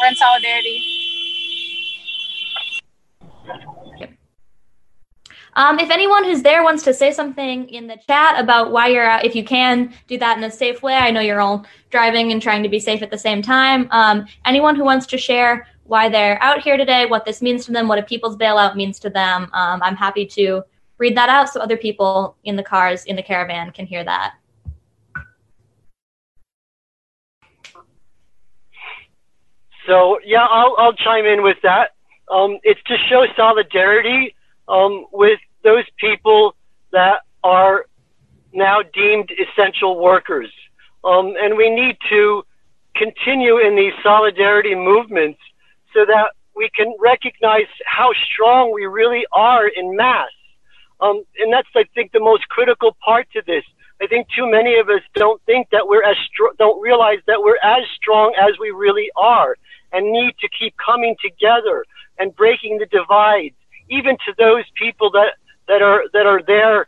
we're 0.00 0.08
in 0.08 0.14
solidarity. 0.16 0.82
Um, 5.56 5.78
if 5.78 5.90
anyone 5.90 6.24
who's 6.24 6.42
there 6.42 6.64
wants 6.64 6.82
to 6.84 6.92
say 6.92 7.12
something 7.12 7.68
in 7.68 7.86
the 7.86 7.96
chat 8.08 8.40
about 8.40 8.72
why 8.72 8.88
you're 8.88 9.08
out, 9.08 9.24
if 9.24 9.36
you 9.36 9.44
can 9.44 9.94
do 10.08 10.18
that 10.18 10.36
in 10.36 10.42
a 10.42 10.50
safe 10.50 10.82
way, 10.82 10.94
I 10.94 11.10
know 11.10 11.20
you're 11.20 11.40
all 11.40 11.64
driving 11.90 12.32
and 12.32 12.42
trying 12.42 12.62
to 12.64 12.68
be 12.68 12.80
safe 12.80 13.02
at 13.02 13.10
the 13.10 13.18
same 13.18 13.40
time. 13.40 13.86
Um, 13.92 14.26
anyone 14.46 14.74
who 14.74 14.84
wants 14.84 15.06
to 15.06 15.18
share 15.18 15.68
why 15.84 16.08
they're 16.08 16.42
out 16.42 16.62
here 16.62 16.76
today, 16.76 17.06
what 17.06 17.24
this 17.24 17.42
means 17.42 17.64
to 17.66 17.72
them, 17.72 17.88
what 17.88 17.98
a 17.98 18.02
people's 18.02 18.36
bailout 18.36 18.74
means 18.74 18.98
to 19.00 19.10
them. 19.10 19.50
Um, 19.52 19.82
I'm 19.82 19.96
happy 19.96 20.26
to 20.26 20.62
read 20.98 21.16
that 21.16 21.28
out 21.28 21.48
so 21.50 21.60
other 21.60 21.76
people 21.76 22.36
in 22.44 22.56
the 22.56 22.62
cars 22.62 23.04
in 23.04 23.16
the 23.16 23.22
caravan 23.22 23.70
can 23.70 23.86
hear 23.86 24.04
that. 24.04 24.34
So 29.86 30.18
yeah, 30.24 30.46
I'll 30.48 30.74
I'll 30.78 30.94
chime 30.94 31.26
in 31.26 31.42
with 31.42 31.58
that. 31.62 31.90
Um, 32.30 32.58
it's 32.62 32.82
to 32.84 32.96
show 33.10 33.26
solidarity 33.36 34.34
um, 34.66 35.04
with 35.12 35.38
those 35.62 35.84
people 35.98 36.54
that 36.92 37.20
are 37.42 37.84
now 38.54 38.80
deemed 38.94 39.30
essential 39.38 40.00
workers, 40.00 40.50
um, 41.04 41.34
and 41.38 41.58
we 41.58 41.68
need 41.68 41.98
to 42.08 42.44
continue 42.96 43.58
in 43.58 43.76
these 43.76 43.92
solidarity 44.02 44.74
movements 44.74 45.38
so 45.94 46.04
that 46.04 46.32
we 46.54 46.68
can 46.74 46.94
recognize 47.00 47.70
how 47.86 48.10
strong 48.32 48.72
we 48.72 48.86
really 48.86 49.24
are 49.32 49.66
in 49.66 49.96
mass. 49.96 50.30
Um, 51.00 51.24
and 51.38 51.52
that's, 51.52 51.68
I 51.74 51.84
think, 51.94 52.12
the 52.12 52.20
most 52.20 52.48
critical 52.48 52.96
part 53.04 53.26
to 53.32 53.42
this. 53.46 53.64
I 54.00 54.06
think 54.06 54.26
too 54.36 54.50
many 54.50 54.78
of 54.78 54.88
us 54.88 55.02
don't 55.14 55.40
think 55.44 55.70
that 55.70 55.86
we're 55.86 56.02
as 56.02 56.16
str- 56.26 56.54
don't 56.58 56.80
realize 56.82 57.18
that 57.26 57.40
we're 57.40 57.58
as 57.62 57.84
strong 57.94 58.34
as 58.38 58.52
we 58.60 58.70
really 58.70 59.10
are, 59.16 59.56
and 59.92 60.12
need 60.12 60.34
to 60.40 60.48
keep 60.58 60.74
coming 60.84 61.16
together 61.22 61.84
and 62.18 62.34
breaking 62.34 62.78
the 62.78 62.86
divides, 62.86 63.54
even 63.88 64.16
to 64.26 64.34
those 64.38 64.64
people 64.74 65.10
that 65.12 65.34
that 65.68 65.80
are 65.80 66.04
that 66.12 66.26
are 66.26 66.42
there 66.46 66.86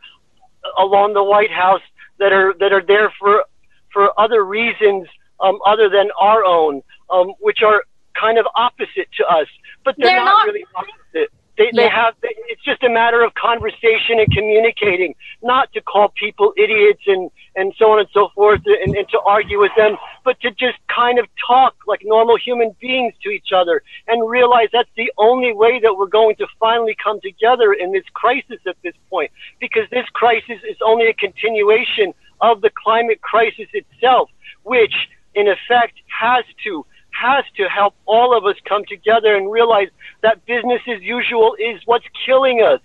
along 0.77 1.13
the 1.13 1.23
White 1.23 1.51
House 1.51 1.81
that 2.19 2.33
are 2.33 2.53
that 2.59 2.73
are 2.73 2.83
there 2.85 3.11
for 3.19 3.45
for 3.91 4.17
other 4.19 4.43
reasons 4.43 5.07
um, 5.39 5.59
other 5.65 5.89
than 5.89 6.09
our 6.19 6.43
own, 6.43 6.81
um, 7.09 7.33
which 7.39 7.61
are 7.63 7.83
kind 8.19 8.37
of 8.37 8.45
opposite 8.55 9.07
to 9.17 9.25
us, 9.25 9.47
but 9.83 9.95
they're, 9.97 10.07
they're 10.07 10.25
not, 10.25 10.47
not, 10.47 10.47
really 10.47 10.65
opposite. 10.75 11.31
They, 11.57 11.71
yeah. 11.73 11.83
they 11.83 11.89
have, 11.89 12.13
it's 12.21 12.63
just 12.63 12.83
a 12.83 12.89
matter 12.89 13.23
of 13.23 13.33
conversation 13.33 14.19
and 14.19 14.31
communicating, 14.31 15.15
not 15.41 15.73
to 15.73 15.81
call 15.81 16.09
people 16.09 16.53
idiots 16.55 17.01
and, 17.07 17.31
and 17.55 17.73
so 17.79 17.91
on 17.91 17.99
and 17.99 18.07
so 18.13 18.29
forth 18.35 18.61
and, 18.65 18.95
and 18.95 19.09
to 19.09 19.19
argue 19.25 19.59
with 19.59 19.71
them, 19.75 19.97
but 20.23 20.39
to 20.41 20.51
just 20.51 20.77
kind 20.93 21.17
of 21.17 21.25
talk 21.47 21.75
like 21.87 22.01
normal 22.03 22.37
human 22.37 22.75
beings 22.79 23.13
to 23.23 23.29
each 23.29 23.51
other 23.55 23.81
and 24.07 24.29
realize 24.29 24.67
that's 24.71 24.89
the 24.95 25.11
only 25.17 25.51
way 25.51 25.79
that 25.79 25.97
we're 25.97 26.05
going 26.05 26.35
to 26.35 26.47
finally 26.59 26.95
come 27.03 27.19
together 27.21 27.73
in 27.73 27.91
this 27.91 28.05
crisis 28.13 28.59
at 28.67 28.75
this 28.83 28.93
point, 29.09 29.31
because 29.59 29.89
this 29.89 30.05
crisis 30.13 30.59
is 30.69 30.77
only 30.85 31.07
a 31.07 31.13
continuation 31.13 32.13
of 32.39 32.61
the 32.61 32.69
climate 32.83 33.19
crisis 33.21 33.67
itself, 33.73 34.29
which 34.61 34.93
in 35.33 35.47
effect 35.47 35.93
has 36.07 36.45
to 36.63 36.85
has 37.17 37.45
to 37.55 37.63
help 37.63 37.95
all 38.05 38.37
of 38.37 38.45
us 38.45 38.55
come 38.67 38.83
together 38.87 39.35
and 39.35 39.51
realize 39.51 39.87
that 40.21 40.45
business 40.45 40.81
as 40.87 41.01
usual 41.01 41.55
is 41.57 41.81
what's 41.85 42.05
killing 42.25 42.61
us. 42.61 42.79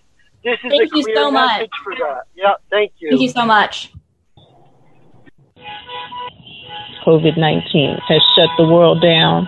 This 0.44 0.58
is 0.64 0.70
thank 0.70 0.88
a 0.88 0.88
clear 0.88 1.16
so 1.16 1.30
message 1.30 1.70
much. 1.70 1.70
for 1.84 1.94
that. 1.96 2.24
Yeah, 2.34 2.54
thank 2.70 2.92
you. 2.98 3.10
Thank 3.10 3.22
you 3.22 3.28
so 3.28 3.44
much. 3.44 3.92
COVID 7.06 7.36
19 7.36 7.98
has 8.08 8.22
shut 8.34 8.48
the 8.56 8.64
world 8.64 9.02
down, 9.02 9.46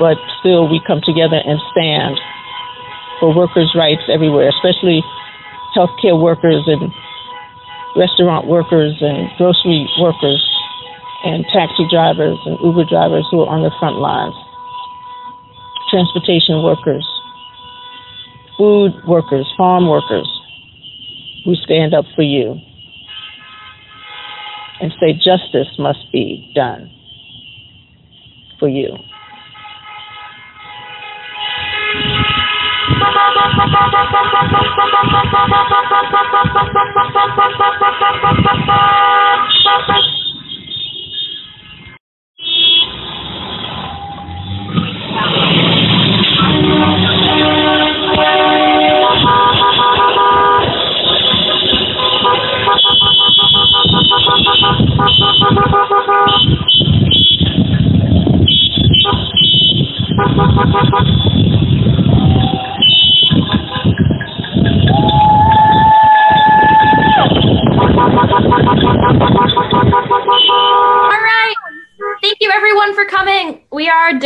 but 0.00 0.16
still 0.40 0.68
we 0.68 0.80
come 0.86 1.00
together 1.04 1.36
and 1.36 1.60
stand 1.70 2.18
for 3.20 3.34
workers' 3.34 3.72
rights 3.76 4.02
everywhere, 4.12 4.48
especially 4.48 5.02
healthcare 5.76 6.20
workers 6.20 6.64
and 6.66 6.90
restaurant 7.94 8.46
workers 8.46 8.96
and 9.00 9.30
grocery 9.36 9.88
workers 10.00 10.42
and 11.24 11.44
taxi 11.52 11.86
drivers 11.90 12.38
and 12.46 12.58
Uber 12.62 12.84
drivers 12.84 13.26
who 13.30 13.40
are 13.40 13.48
on 13.48 13.62
the 13.62 13.72
front 13.78 13.96
lines, 13.96 14.34
transportation 15.90 16.62
workers, 16.62 17.06
food 18.58 18.92
workers, 19.06 19.46
farm 19.56 19.88
workers 19.88 20.28
who 21.44 21.54
stand 21.54 21.94
up 21.94 22.04
for 22.14 22.22
you 22.22 22.60
and 24.80 24.92
say 25.00 25.12
justice 25.14 25.72
must 25.78 26.10
be 26.12 26.50
done 26.54 26.90
for 28.58 28.68
you. 28.68 28.96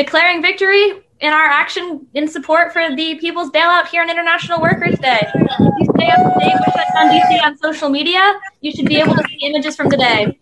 declaring 0.04 0.40
victory 0.40 0.92
in 1.20 1.32
our 1.32 1.44
action 1.44 2.06
in 2.14 2.26
support 2.26 2.72
for 2.72 2.96
the 2.96 3.18
people's 3.20 3.50
bailout 3.50 3.86
here 3.88 4.00
on 4.00 4.08
International 4.08 4.58
Workers' 4.58 4.98
Day. 4.98 5.20
If 5.20 5.74
you 5.78 5.86
stay 5.94 6.08
up 6.08 6.24
to 6.24 6.32
date 6.40 6.56
with 6.56 6.72
Shutdown 6.72 7.12
DC 7.12 7.44
on 7.44 7.58
social 7.58 7.90
media, 7.90 8.40
you 8.62 8.72
should 8.72 8.86
be 8.86 8.96
able 8.96 9.14
to 9.14 9.22
see 9.28 9.46
images 9.46 9.76
from 9.76 9.90
today. 9.90 10.38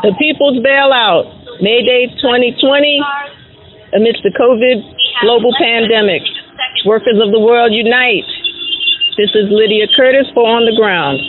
The 0.00 0.14
people's 0.18 0.64
bailout, 0.64 1.60
May 1.60 1.84
Day 1.84 2.08
2020, 2.22 3.02
amidst 3.92 4.22
the 4.22 4.32
COVID 4.32 4.80
global 5.20 5.52
pandemic. 5.60 6.22
Workers 6.86 7.20
of 7.20 7.32
the 7.32 7.40
world 7.40 7.72
unite. 7.72 8.24
This 9.18 9.30
is 9.34 9.44
Lydia 9.50 9.86
Curtis 9.94 10.26
for 10.32 10.48
On 10.48 10.64
the 10.64 10.74
Ground. 10.74 11.20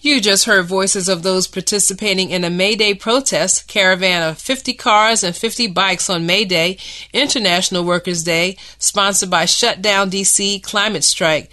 You 0.00 0.20
just 0.20 0.44
heard 0.44 0.66
voices 0.66 1.08
of 1.08 1.24
those 1.24 1.48
participating 1.48 2.30
in 2.30 2.44
a 2.44 2.50
May 2.50 2.76
Day 2.76 2.94
protest 2.94 3.66
caravan 3.66 4.22
of 4.22 4.38
50 4.38 4.74
cars 4.74 5.24
and 5.24 5.34
50 5.34 5.66
bikes 5.68 6.08
on 6.08 6.24
May 6.24 6.44
Day, 6.44 6.78
International 7.12 7.82
Workers' 7.82 8.22
Day, 8.22 8.56
sponsored 8.78 9.28
by 9.28 9.44
Shutdown 9.44 10.08
DC 10.08 10.62
Climate 10.62 11.02
Strike. 11.02 11.50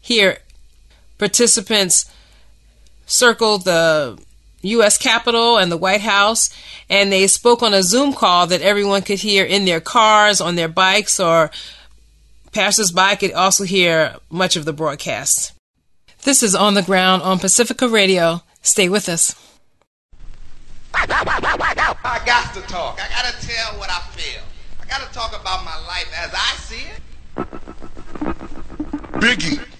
Here, 0.00 0.38
participants 1.18 2.08
circled 3.06 3.64
the 3.64 4.22
U.S. 4.62 4.96
Capitol 4.96 5.56
and 5.56 5.72
the 5.72 5.76
White 5.76 6.02
House, 6.02 6.50
and 6.88 7.10
they 7.10 7.26
spoke 7.26 7.60
on 7.60 7.74
a 7.74 7.82
Zoom 7.82 8.12
call 8.12 8.46
that 8.46 8.62
everyone 8.62 9.02
could 9.02 9.18
hear 9.18 9.44
in 9.44 9.64
their 9.64 9.80
cars, 9.80 10.40
on 10.40 10.54
their 10.54 10.68
bikes, 10.68 11.18
or 11.18 11.50
Passers-by 12.52 13.14
could 13.16 13.32
also 13.32 13.64
hear 13.64 14.16
much 14.28 14.56
of 14.56 14.64
the 14.64 14.72
broadcast. 14.72 15.52
This 16.22 16.42
is 16.42 16.54
On 16.54 16.74
the 16.74 16.82
Ground 16.82 17.22
on 17.22 17.38
Pacifica 17.38 17.88
Radio. 17.88 18.42
Stay 18.60 18.90
with 18.90 19.08
us. 19.08 19.34
I 20.92 21.06
got 22.26 22.52
to 22.54 22.60
talk. 22.62 23.00
I 23.00 23.08
got 23.08 23.24
to 23.32 23.46
tell 23.46 23.78
what 23.78 23.88
I 23.90 24.00
feel. 24.12 24.42
I 24.80 24.84
got 24.84 25.00
to 25.00 25.14
talk 25.14 25.30
about 25.30 25.64
my 25.64 25.78
life 25.86 26.12
as 26.14 26.30
I 26.34 26.56
see 26.58 26.84
it. 26.90 27.00
Biggie. 29.14 29.79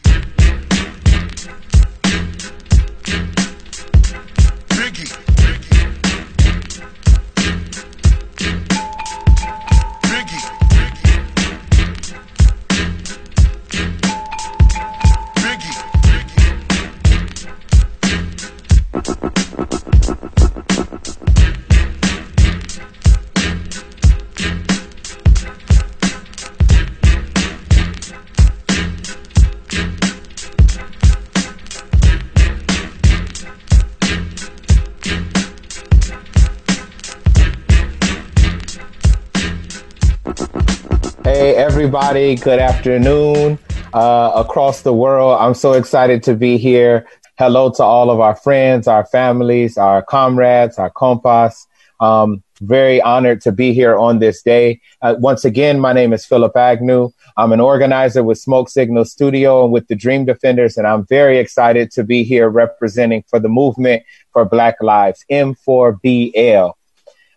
Everybody. 41.81 42.35
Good 42.37 42.59
afternoon 42.59 43.59
uh, 43.93 44.33
across 44.35 44.83
the 44.83 44.93
world. 44.93 45.39
I'm 45.41 45.55
so 45.55 45.73
excited 45.73 46.23
to 46.25 46.35
be 46.35 46.57
here. 46.57 47.07
Hello 47.41 47.71
to 47.71 47.83
all 47.83 48.11
of 48.11 48.21
our 48.21 48.37
friends, 48.37 48.87
our 48.87 49.07
families, 49.07 49.79
our 49.79 50.03
comrades, 50.03 50.77
our 50.77 50.91
compas. 50.91 51.67
Um, 51.99 52.43
very 52.61 53.01
honored 53.01 53.41
to 53.41 53.51
be 53.51 53.73
here 53.73 53.97
on 53.97 54.19
this 54.19 54.43
day. 54.43 54.83
Uh, 55.01 55.15
once 55.19 55.47
again, 55.47 55.81
my 55.81 55.95
name 55.95 56.13
is 56.13 56.27
Phillip 56.27 56.55
Agnew. 56.55 57.09
I'm 57.39 57.53
an 57.53 57.61
organizer 57.61 58.23
with 58.23 58.37
Smoke 58.37 58.69
Signal 58.69 59.07
Studio 59.07 59.65
and 59.65 59.73
with 59.73 59.89
the 59.89 59.95
Dream 59.95 60.27
Defenders, 60.27 60.77
and 60.77 60.87
I'm 60.87 61.07
very 61.07 61.39
excited 61.39 61.91
to 61.93 62.05
be 62.05 62.25
here 62.25 62.51
representing 62.51 63.25
for 63.27 63.41
the 63.41 63.49
movement 63.49 64.03
for 64.35 64.45
Black 64.45 64.75
Lives, 64.83 65.25
M4BL. 65.31 66.75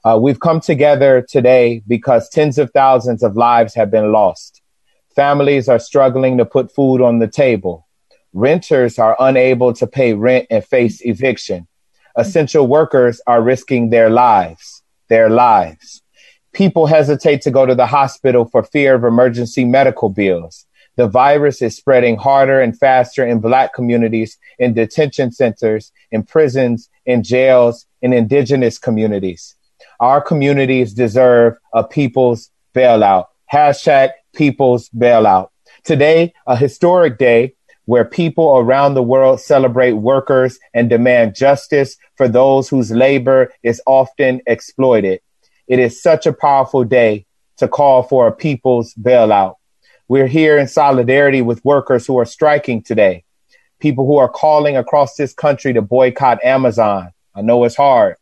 Uh, 0.03 0.19
we've 0.21 0.41
come 0.41 0.59
together 0.59 1.25
today 1.29 1.81
because 1.87 2.27
tens 2.27 2.57
of 2.57 2.71
thousands 2.71 3.23
of 3.23 3.37
lives 3.37 3.73
have 3.75 3.89
been 3.89 4.11
lost. 4.11 4.61
Families 5.15 5.69
are 5.69 5.79
struggling 5.79 6.37
to 6.39 6.43
put 6.43 6.75
food 6.75 7.01
on 7.01 7.19
the 7.19 7.27
table. 7.29 7.82
Renters 8.33 8.97
are 8.97 9.15
unable 9.19 9.73
to 9.73 9.85
pay 9.85 10.13
rent 10.13 10.47
and 10.49 10.65
face 10.65 11.01
eviction. 11.05 11.67
Essential 12.17 12.65
workers 12.65 13.21
are 13.27 13.43
risking 13.43 13.91
their 13.91 14.09
lives, 14.09 14.81
their 15.07 15.29
lives. 15.29 16.01
People 16.51 16.87
hesitate 16.87 17.41
to 17.41 17.51
go 17.51 17.67
to 17.67 17.75
the 17.75 17.85
hospital 17.85 18.45
for 18.45 18.63
fear 18.63 18.95
of 18.95 19.03
emergency 19.03 19.65
medical 19.65 20.09
bills. 20.09 20.65
The 20.95 21.07
virus 21.07 21.61
is 21.61 21.75
spreading 21.75 22.17
harder 22.17 22.59
and 22.59 22.77
faster 22.77 23.25
in 23.25 23.39
black 23.39 23.73
communities, 23.73 24.37
in 24.57 24.73
detention 24.73 25.31
centers, 25.31 25.91
in 26.11 26.23
prisons, 26.23 26.89
in 27.05 27.23
jails, 27.23 27.85
in 28.01 28.13
indigenous 28.13 28.79
communities. 28.79 29.55
Our 29.99 30.21
communities 30.21 30.93
deserve 30.93 31.57
a 31.73 31.83
people's 31.83 32.49
bailout. 32.75 33.27
Hashtag 33.51 34.11
people's 34.35 34.89
bailout. 34.89 35.49
Today, 35.83 36.33
a 36.47 36.55
historic 36.55 37.17
day 37.17 37.55
where 37.85 38.05
people 38.05 38.57
around 38.57 38.93
the 38.93 39.03
world 39.03 39.41
celebrate 39.41 39.93
workers 39.93 40.57
and 40.73 40.89
demand 40.89 41.35
justice 41.35 41.97
for 42.15 42.27
those 42.27 42.69
whose 42.69 42.91
labor 42.91 43.51
is 43.61 43.81
often 43.85 44.41
exploited. 44.47 45.19
It 45.67 45.79
is 45.79 46.01
such 46.01 46.25
a 46.25 46.33
powerful 46.33 46.83
day 46.83 47.25
to 47.57 47.67
call 47.67 48.03
for 48.03 48.27
a 48.27 48.31
people's 48.31 48.93
bailout. 48.93 49.55
We're 50.07 50.27
here 50.27 50.57
in 50.57 50.67
solidarity 50.67 51.41
with 51.41 51.63
workers 51.65 52.05
who 52.05 52.19
are 52.19 52.25
striking 52.25 52.83
today, 52.83 53.23
people 53.79 54.05
who 54.05 54.17
are 54.17 54.29
calling 54.29 54.77
across 54.77 55.15
this 55.15 55.33
country 55.33 55.73
to 55.73 55.81
boycott 55.81 56.43
Amazon. 56.43 57.11
I 57.35 57.41
know 57.41 57.63
it's 57.63 57.75
hard. 57.75 58.15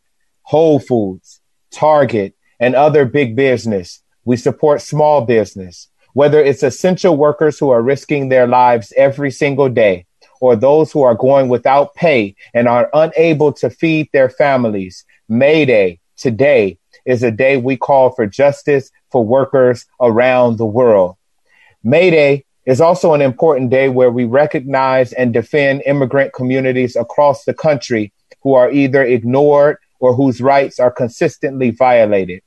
Whole 0.43 0.79
Foods, 0.79 1.41
Target, 1.71 2.35
and 2.59 2.75
other 2.75 3.05
big 3.05 3.35
business. 3.35 4.01
We 4.23 4.37
support 4.37 4.81
small 4.81 5.25
business, 5.25 5.89
whether 6.13 6.41
it's 6.41 6.63
essential 6.63 7.15
workers 7.17 7.57
who 7.57 7.69
are 7.69 7.81
risking 7.81 8.29
their 8.29 8.47
lives 8.47 8.93
every 8.97 9.31
single 9.31 9.69
day 9.69 10.05
or 10.39 10.55
those 10.55 10.91
who 10.91 11.03
are 11.03 11.15
going 11.15 11.47
without 11.47 11.93
pay 11.95 12.35
and 12.53 12.67
are 12.67 12.89
unable 12.93 13.53
to 13.53 13.69
feed 13.69 14.09
their 14.11 14.29
families. 14.29 15.05
May 15.29 15.65
Day 15.65 15.99
today 16.17 16.77
is 17.05 17.23
a 17.23 17.31
day 17.31 17.57
we 17.57 17.77
call 17.77 18.09
for 18.11 18.25
justice 18.25 18.91
for 19.11 19.23
workers 19.23 19.85
around 19.99 20.57
the 20.57 20.65
world. 20.65 21.15
May 21.83 22.11
Day 22.11 22.45
is 22.65 22.81
also 22.81 23.13
an 23.13 23.21
important 23.21 23.69
day 23.69 23.89
where 23.89 24.11
we 24.11 24.25
recognize 24.25 25.13
and 25.13 25.33
defend 25.33 25.83
immigrant 25.85 26.33
communities 26.33 26.95
across 26.95 27.43
the 27.43 27.53
country 27.53 28.11
who 28.41 28.53
are 28.53 28.71
either 28.71 29.03
ignored 29.03 29.77
or 29.99 30.13
whose 30.13 30.41
rights 30.41 30.79
are 30.79 30.91
consistently 30.91 31.71
violated. 31.71 32.41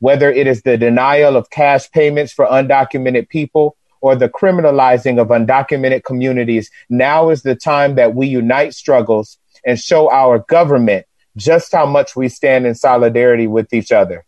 Whether 0.00 0.30
it 0.30 0.46
is 0.46 0.62
the 0.62 0.76
denial 0.76 1.36
of 1.36 1.50
cash 1.50 1.90
payments 1.90 2.32
for 2.32 2.46
undocumented 2.46 3.28
people 3.28 3.76
or 4.00 4.16
the 4.16 4.28
criminalizing 4.28 5.20
of 5.20 5.28
undocumented 5.28 6.04
communities, 6.04 6.70
now 6.88 7.30
is 7.30 7.42
the 7.42 7.54
time 7.54 7.94
that 7.94 8.14
we 8.14 8.26
unite 8.26 8.74
struggles 8.74 9.38
and 9.64 9.78
show 9.78 10.10
our 10.10 10.40
government 10.40 11.06
just 11.36 11.72
how 11.72 11.86
much 11.86 12.16
we 12.16 12.28
stand 12.28 12.66
in 12.66 12.74
solidarity 12.74 13.46
with 13.46 13.72
each 13.72 13.92
other. 13.92 14.24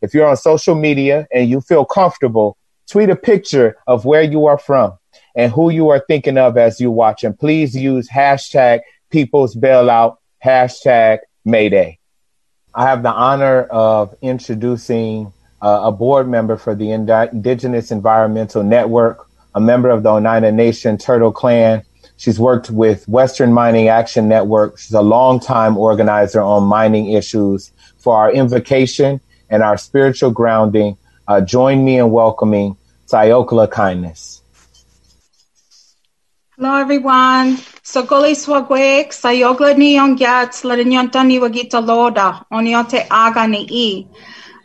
If 0.00 0.14
you're 0.14 0.28
on 0.28 0.36
social 0.36 0.74
media 0.74 1.26
and 1.32 1.48
you 1.48 1.60
feel 1.60 1.84
comfortable, 1.84 2.56
tweet 2.88 3.10
a 3.10 3.16
picture 3.16 3.76
of 3.86 4.04
where 4.04 4.22
you 4.22 4.46
are 4.46 4.58
from 4.58 4.96
and 5.34 5.52
who 5.52 5.70
you 5.70 5.88
are 5.88 6.04
thinking 6.06 6.38
of 6.38 6.56
as 6.56 6.80
you 6.80 6.90
watch. 6.90 7.24
And 7.24 7.38
please 7.38 7.74
use 7.74 8.08
hashtag 8.08 8.80
people's 9.10 9.56
bailout, 9.56 10.16
hashtag 10.44 11.18
Mayday. 11.44 11.98
I 12.78 12.82
have 12.82 13.02
the 13.02 13.10
honor 13.10 13.62
of 13.62 14.14
introducing 14.20 15.32
uh, 15.62 15.80
a 15.84 15.92
board 15.92 16.28
member 16.28 16.58
for 16.58 16.74
the 16.74 16.90
Indigenous 16.90 17.90
Environmental 17.90 18.62
Network, 18.62 19.26
a 19.54 19.60
member 19.62 19.88
of 19.88 20.02
the 20.02 20.10
Oneida 20.10 20.52
Nation 20.52 20.98
Turtle 20.98 21.32
Clan. 21.32 21.82
She's 22.18 22.38
worked 22.38 22.68
with 22.68 23.08
Western 23.08 23.54
Mining 23.54 23.88
Action 23.88 24.28
Network. 24.28 24.78
She's 24.78 24.92
a 24.92 25.00
longtime 25.00 25.78
organizer 25.78 26.42
on 26.42 26.64
mining 26.64 27.12
issues. 27.12 27.72
For 27.96 28.14
our 28.14 28.30
invocation 28.30 29.22
and 29.48 29.62
our 29.62 29.78
spiritual 29.78 30.30
grounding, 30.30 30.98
uh, 31.26 31.40
join 31.40 31.82
me 31.82 31.98
in 31.98 32.10
welcoming 32.10 32.76
Sayokla 33.06 33.70
Kindness. 33.70 34.42
Hello, 36.58 36.74
everyone. 36.74 37.58
Sokole 37.84 38.34
swagwek, 38.34 39.12
sayogla 39.12 39.76
ni 39.76 39.94
yongyat, 39.94 40.62
larinyonta 40.64 41.22
ni 41.22 41.38
wagita 41.38 41.86
loda, 41.86 42.46
onyote 42.50 43.06
aga 43.10 43.46
ni. 43.46 44.08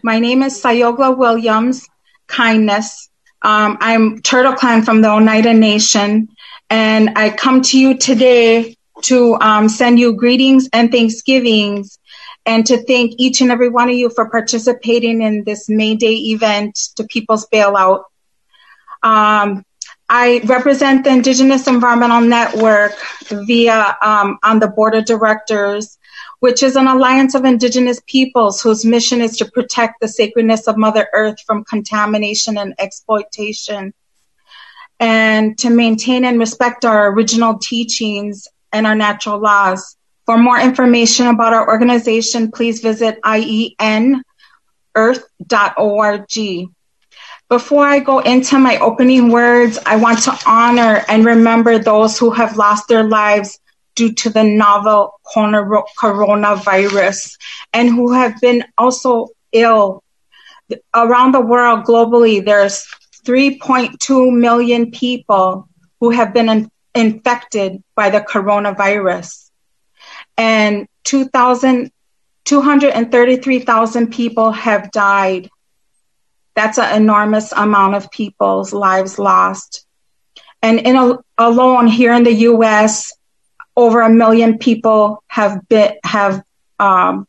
My 0.02 0.18
name 0.18 0.44
is 0.44 0.64
Sayokla 0.64 1.18
Williams, 1.18 1.90
Kindness. 2.28 3.10
Um, 3.42 3.78
I'm 3.82 4.22
Turtle 4.22 4.54
Clan 4.54 4.84
from 4.84 5.02
the 5.02 5.10
Oneida 5.10 5.54
Nation, 5.54 6.30
and 6.70 7.10
I 7.18 7.30
come 7.30 7.62
to 7.64 7.78
you 7.78 7.98
today 7.98 8.78
to 9.02 9.36
um, 9.42 9.68
send 9.68 10.00
you 10.00 10.14
greetings 10.14 10.70
and 10.72 10.94
thanksgivings 10.94 12.00
and 12.46 12.66
to 12.68 12.82
thank 12.86 13.16
each 13.18 13.42
and 13.42 13.52
every 13.52 13.68
one 13.68 13.90
of 13.90 13.96
you 13.96 14.10
for 14.10 14.30
participating 14.30 15.22
in 15.22 15.44
this 15.44 15.68
May 15.68 15.96
Day 15.96 16.16
event 16.32 16.80
the 16.96 17.04
People's 17.04 17.50
Bailout. 17.50 18.04
Um, 19.04 19.66
I 20.14 20.42
represent 20.44 21.06
the 21.06 21.10
Indigenous 21.10 21.68
Environmental 21.68 22.20
Network 22.20 22.92
via 23.30 23.96
um, 24.02 24.40
on 24.44 24.60
the 24.60 24.68
board 24.68 24.94
of 24.94 25.06
directors, 25.06 25.98
which 26.42 26.64
is 26.64 26.76
an 26.76 26.88
alliance 26.88 27.34
of 27.34 27.46
Indigenous 27.46 28.02
peoples 28.08 28.62
whose 28.62 28.84
mission 28.84 29.22
is 29.22 29.38
to 29.38 29.50
protect 29.50 30.02
the 30.02 30.10
sacredness 30.10 30.68
of 30.68 30.76
Mother 30.76 31.08
Earth 31.14 31.40
from 31.48 31.64
contamination 31.64 32.58
and 32.58 32.76
exploitation, 32.78 33.94
and 35.00 35.58
to 35.60 35.70
maintain 35.70 36.26
and 36.26 36.40
respect 36.40 36.84
our 36.84 37.14
original 37.14 37.58
teachings 37.60 38.50
and 38.74 38.86
our 38.86 38.96
natural 38.96 39.40
laws. 39.40 39.96
For 40.26 40.38
more 40.38 40.60
information 40.60 41.28
about 41.28 41.54
our 41.54 41.66
organization, 41.70 42.52
please 42.52 42.82
visit 42.82 43.18
ienearth.org. 43.22 44.24
Before 47.52 47.86
I 47.86 48.00
go 48.00 48.20
into 48.20 48.58
my 48.60 48.78
opening 48.78 49.30
words, 49.30 49.78
I 49.86 49.98
want 49.98 50.24
to 50.24 50.40
honor 50.46 51.04
and 51.10 51.26
remember 51.26 51.78
those 51.78 52.18
who 52.18 52.30
have 52.30 52.56
lost 52.56 52.88
their 52.88 53.04
lives 53.04 53.60
due 53.94 54.14
to 54.14 54.30
the 54.30 54.46
novel 54.46 55.20
coronavirus 55.36 57.38
and 57.74 57.90
who 57.90 58.14
have 58.14 58.40
been 58.40 58.64
also 58.78 59.28
ill. 59.52 60.02
Around 60.96 61.34
the 61.34 61.42
world, 61.42 61.84
globally, 61.84 62.42
there's 62.42 62.88
3.2 63.26 64.34
million 64.34 64.90
people 64.90 65.68
who 66.00 66.12
have 66.12 66.34
been 66.34 66.48
in- 66.48 66.72
infected 66.96 67.84
by 67.98 68.10
the 68.10 68.22
coronavirus. 68.22 69.50
And 70.38 70.88
2,000, 71.04 71.92
233,000 72.46 74.08
people 74.08 74.54
have 74.54 74.90
died. 74.92 75.50
That's 76.56 76.78
an 76.78 77.02
enormous 77.02 77.52
amount 77.52 77.96
of 77.96 78.12
people's 78.12 78.74
lives 78.74 79.18
lost. 79.18 79.86
And 80.62 80.80
in 80.80 80.96
a, 80.96 81.18
alone 81.38 81.88
here 81.88 82.14
in 82.14 82.24
the 82.24 82.34
U.S., 82.34 83.14
over 83.76 84.02
a 84.02 84.10
million 84.10 84.58
people 84.58 85.24
have 85.28 85.68
been 85.68 85.96
have 86.04 86.44
um, 86.80 87.28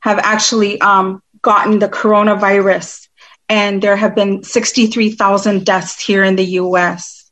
have 0.00 0.18
actually 0.18 0.80
um, 0.80 1.22
gotten 1.42 1.78
the 1.78 1.88
coronavirus, 1.88 3.08
and 3.48 3.82
there 3.82 3.96
have 3.96 4.14
been 4.14 4.42
63,000 4.44 5.66
deaths 5.66 6.00
here 6.00 6.22
in 6.22 6.36
the 6.36 6.44
U.S. 6.44 7.30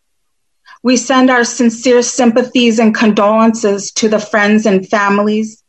We 0.82 0.96
send 0.96 1.30
our 1.30 1.44
sincere 1.44 2.02
sympathies 2.02 2.78
and 2.78 2.94
condolences 2.94 3.90
to 3.92 4.08
the 4.08 4.18
friends 4.18 4.66
and 4.66 4.86
families 4.86 5.63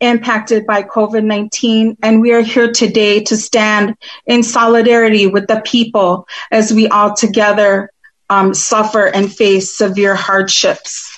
impacted 0.00 0.66
by 0.66 0.82
COVID 0.82 1.24
19, 1.24 1.96
and 2.02 2.20
we 2.20 2.32
are 2.32 2.42
here 2.42 2.72
today 2.72 3.22
to 3.24 3.36
stand 3.36 3.96
in 4.26 4.42
solidarity 4.42 5.26
with 5.26 5.46
the 5.46 5.62
people 5.64 6.26
as 6.50 6.72
we 6.72 6.88
all 6.88 7.14
together 7.14 7.90
um, 8.28 8.54
suffer 8.54 9.06
and 9.06 9.32
face 9.32 9.76
severe 9.76 10.14
hardships. 10.14 11.16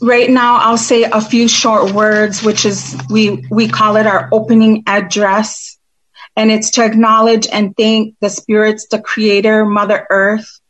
right 0.00 0.30
now 0.30 0.58
I'll 0.58 0.78
say 0.78 1.04
a 1.04 1.20
few 1.20 1.48
short 1.48 1.92
words, 1.92 2.42
which 2.42 2.64
is 2.64 2.96
we 3.10 3.44
we 3.50 3.68
call 3.68 3.96
it 3.96 4.06
our 4.06 4.28
opening 4.32 4.84
address. 4.86 5.78
And 6.34 6.50
it's 6.50 6.70
to 6.72 6.84
acknowledge 6.84 7.46
and 7.52 7.76
thank 7.76 8.14
the 8.20 8.30
spirits, 8.30 8.86
the 8.88 9.00
creator, 9.00 9.66
Mother 9.66 10.06
Earth. 10.08 10.60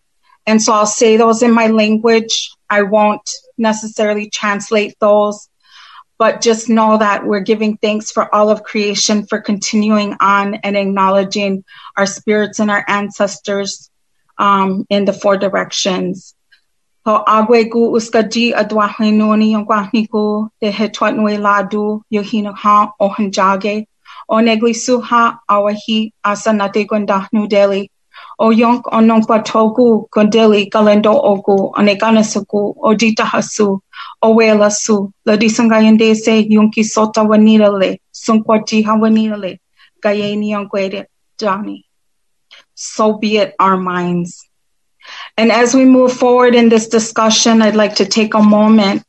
And 0.45 0.61
so 0.61 0.72
I'll 0.72 0.86
say 0.86 1.16
those 1.16 1.43
in 1.43 1.53
my 1.53 1.68
language. 1.68 2.51
I 2.68 2.82
won't 2.82 3.30
necessarily 3.63 4.29
translate 4.29 4.97
those, 5.01 5.49
but 6.19 6.41
just 6.41 6.69
know 6.69 6.99
that 6.99 7.25
we're 7.25 7.41
giving 7.41 7.79
thanks 7.79 8.11
for 8.11 8.33
all 8.35 8.51
of 8.51 8.63
creation 8.63 9.27
for 9.27 9.41
continuing 9.41 10.15
on 10.21 10.57
and 10.57 10.77
acknowledging 10.77 11.65
our 11.97 12.07
spirits 12.07 12.61
and 12.61 12.71
our 12.71 12.85
ancestors 12.87 13.91
um, 14.39 14.87
in 14.91 15.05
the 15.05 15.13
four 15.13 15.37
directions. 15.37 16.35
Ho 17.07 17.25
agwe 17.27 17.71
gu 17.71 17.91
uskaji 17.99 18.55
adwa 18.55 18.89
hinoni 18.97 19.51
yung 19.53 19.67
kwahni 19.67 20.09
ku 20.11 20.49
de 20.61 20.71
he 20.71 20.89
twat 20.89 21.17
nui 21.17 21.37
ladu 21.37 22.03
yo 22.11 22.23
hino 22.23 22.55
ha 22.55 22.93
o 23.01 23.09
hanjage 23.09 23.87
o 24.29 24.41
negli 24.41 24.73
suha 24.73 25.39
awahi 25.51 26.13
asanate 26.25 26.87
gwanda 26.87 27.29
deli 27.49 27.91
gondeli 30.11 30.68
galendo 30.68 31.12
su 32.22 32.45
sota. 36.84 37.22
So 42.74 43.18
be 43.18 43.36
it 43.36 43.55
our 43.59 43.76
minds. 43.76 44.49
And 45.36 45.53
as 45.53 45.74
we 45.74 45.84
move 45.84 46.12
forward 46.12 46.55
in 46.55 46.68
this 46.68 46.88
discussion, 46.88 47.62
I'd 47.62 47.76
like 47.76 47.97
to 47.97 48.07
take 48.07 48.34
a 48.34 48.43
moment 48.43 49.05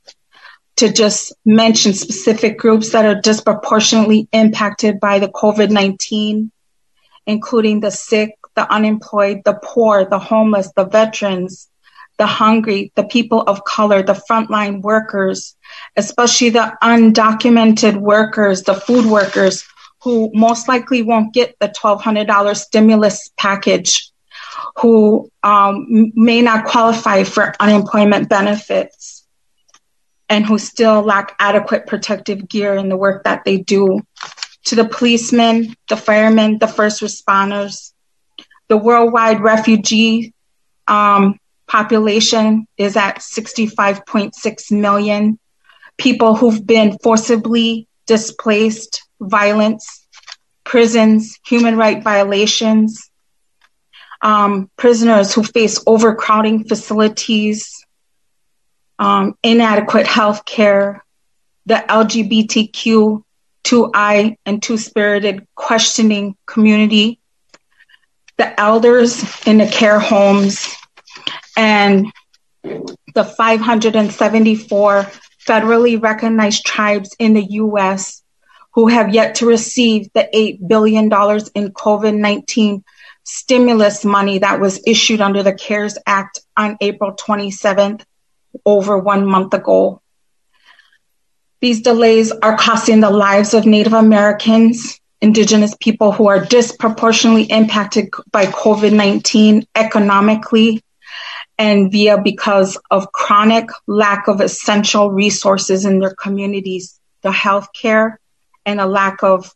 to 0.77 0.91
just 0.91 1.34
mention 1.45 1.93
specific 1.93 2.57
groups 2.57 2.91
that 2.91 3.05
are 3.05 3.21
disproportionately 3.21 4.27
impacted 4.31 4.99
by 4.99 5.19
the 5.19 5.27
COVID 5.27 5.69
19, 5.69 6.51
including 7.25 7.79
the 7.79 7.91
sick, 7.91 8.36
the 8.56 8.72
unemployed, 8.72 9.41
the 9.45 9.60
poor, 9.64 10.06
the 10.06 10.20
homeless, 10.20 10.72
the 10.76 10.86
veterans, 10.86 11.70
the 12.18 12.26
hungry, 12.26 12.91
the 12.95 13.04
people 13.04 13.41
of 13.41 13.64
color, 13.66 14.04
the 14.04 14.22
frontline 14.30 14.82
workers, 14.82 15.56
especially 15.95 16.49
the 16.49 16.74
undocumented 16.84 17.97
workers, 17.97 18.64
the 18.64 18.76
food 18.76 19.06
workers 19.06 19.66
who 20.01 20.30
most 20.34 20.68
likely 20.68 21.01
won't 21.01 21.34
get 21.34 21.56
the 21.60 21.70
$1,200 21.70 22.56
stimulus 22.56 23.32
package 23.38 24.12
who 24.78 25.30
um, 25.43 26.12
may 26.16 26.41
not 26.41 26.66
qualify 26.66 27.24
for 27.24 27.54
unemployment 27.60 28.30
benefits 28.30 29.26
and 30.30 30.45
who 30.45 30.58
still 30.58 31.01
lack 31.01 31.36
adequate 31.39 31.88
protective 31.88 32.47
gear 32.47 32.76
in 32.76 32.89
the 32.89 32.97
work 32.97 33.24
that 33.24 33.43
they 33.45 33.58
do. 33.58 34.01
To 34.66 34.76
the 34.76 34.86
policemen, 34.86 35.76
the 35.89 35.97
firemen, 35.97 36.58
the 36.60 36.68
first 36.68 37.01
responders, 37.01 37.92
the 38.68 38.78
worldwide 38.78 39.41
refugee 39.41 40.34
um, 40.88 41.39
population 41.68 42.68
is 42.78 42.95
at 42.95 43.20
65.6 43.20 44.72
million. 44.72 45.39
People 45.97 46.36
who've 46.36 46.66
been 46.66 46.97
forcibly 46.99 47.88
displaced, 48.05 49.03
violence, 49.20 50.07
prisons, 50.64 51.39
human 51.45 51.76
rights 51.78 52.03
violations, 52.03 53.09
um, 54.22 54.70
prisoners 54.78 55.34
who 55.34 55.43
face 55.43 55.84
overcrowding 55.86 56.64
facilities, 56.64 57.86
um, 58.97 59.36
inadequate 59.43 60.07
health 60.07 60.45
care, 60.45 61.03
the 61.66 61.76
LGBTQ2I 61.76 64.38
and 64.45 64.64
two 64.64 64.78
spirited 64.78 65.45
questioning 65.55 66.38
community, 66.45 67.20
the 68.38 68.59
elders 68.59 69.23
in 69.45 69.57
the 69.57 69.67
care 69.67 69.99
homes, 69.99 70.75
and 71.57 72.11
the 72.63 73.23
574 73.23 75.11
federally 75.47 76.01
recognized 76.01 76.65
tribes 76.65 77.15
in 77.19 77.34
the 77.34 77.45
US 77.51 78.23
who 78.73 78.88
have 78.88 79.13
yet 79.13 79.36
to 79.36 79.45
receive 79.45 80.09
the 80.13 80.27
$8 80.34 80.67
billion 80.67 81.05
in 81.05 81.71
COVID 81.73 82.17
19 82.17 82.84
stimulus 83.23 84.03
money 84.03 84.39
that 84.39 84.59
was 84.59 84.81
issued 84.86 85.21
under 85.21 85.43
the 85.43 85.53
CARES 85.53 85.97
Act 86.05 86.41
on 86.57 86.77
April 86.81 87.13
27th, 87.13 88.03
over 88.65 88.97
one 88.97 89.25
month 89.25 89.53
ago. 89.53 90.01
These 91.61 91.81
delays 91.81 92.31
are 92.31 92.57
costing 92.57 92.99
the 92.99 93.09
lives 93.09 93.53
of 93.53 93.65
Native 93.65 93.93
Americans, 93.93 94.99
Indigenous 95.24 95.74
people 95.80 96.11
who 96.11 96.28
are 96.28 96.43
disproportionately 96.43 97.43
impacted 97.43 98.09
by 98.30 98.45
COVID 98.45 98.91
19 98.91 99.65
economically 99.74 100.84
and 101.57 101.89
via 101.89 102.21
because 102.21 102.78
of 102.91 103.09
chronic 103.13 103.69
lack 103.88 104.28
of 104.28 104.41
essential 104.41 105.11
resources 105.11 105.86
in 105.86 105.99
their 105.99 106.13
communities, 106.13 106.99
the 107.21 107.30
healthcare, 107.30 108.17
and 108.65 108.82
a 108.82 108.86
lack 108.86 109.24
of 109.24 109.49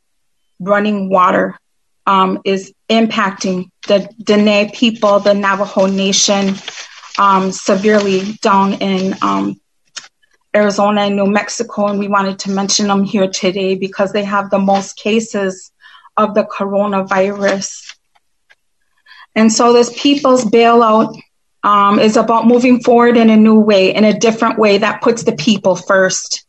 running 0.58 1.10
water 1.10 1.60
um, 2.06 2.40
is 2.46 2.74
impacting 2.90 3.70
the 3.90 4.10
Dene 4.24 4.72
people, 4.72 5.20
the 5.20 5.34
Navajo 5.34 5.88
Nation, 5.88 6.56
um, 7.20 7.52
severely 7.52 8.36
down 8.42 8.76
in 8.76 9.16
um, 9.22 9.60
Arizona 10.58 11.02
and 11.02 11.16
New 11.16 11.28
Mexico. 11.28 11.88
And 11.88 12.00
we 12.00 12.08
wanted 12.08 12.40
to 12.40 12.52
mention 12.52 12.88
them 12.88 13.04
here 13.04 13.30
today 13.30 13.76
because 13.76 14.12
they 14.12 14.24
have 14.24 14.50
the 14.50 14.60
most 14.60 14.98
cases 14.98 15.72
of 16.16 16.34
the 16.34 16.44
coronavirus. 16.44 17.96
And 19.36 19.54
so 19.54 19.72
this 19.72 19.94
people's 20.02 20.46
bailout 20.46 21.16
um, 21.64 22.00
is 22.00 22.18
about 22.18 22.48
moving 22.48 22.82
forward 22.82 23.18
in 23.18 23.30
a 23.30 23.38
new 23.38 23.60
way, 23.60 23.94
in 23.94 24.04
a 24.04 24.18
different 24.18 24.58
way 24.58 24.80
that 24.80 25.02
puts 25.02 25.24
the 25.24 25.36
people 25.36 25.76
first. 25.76 26.46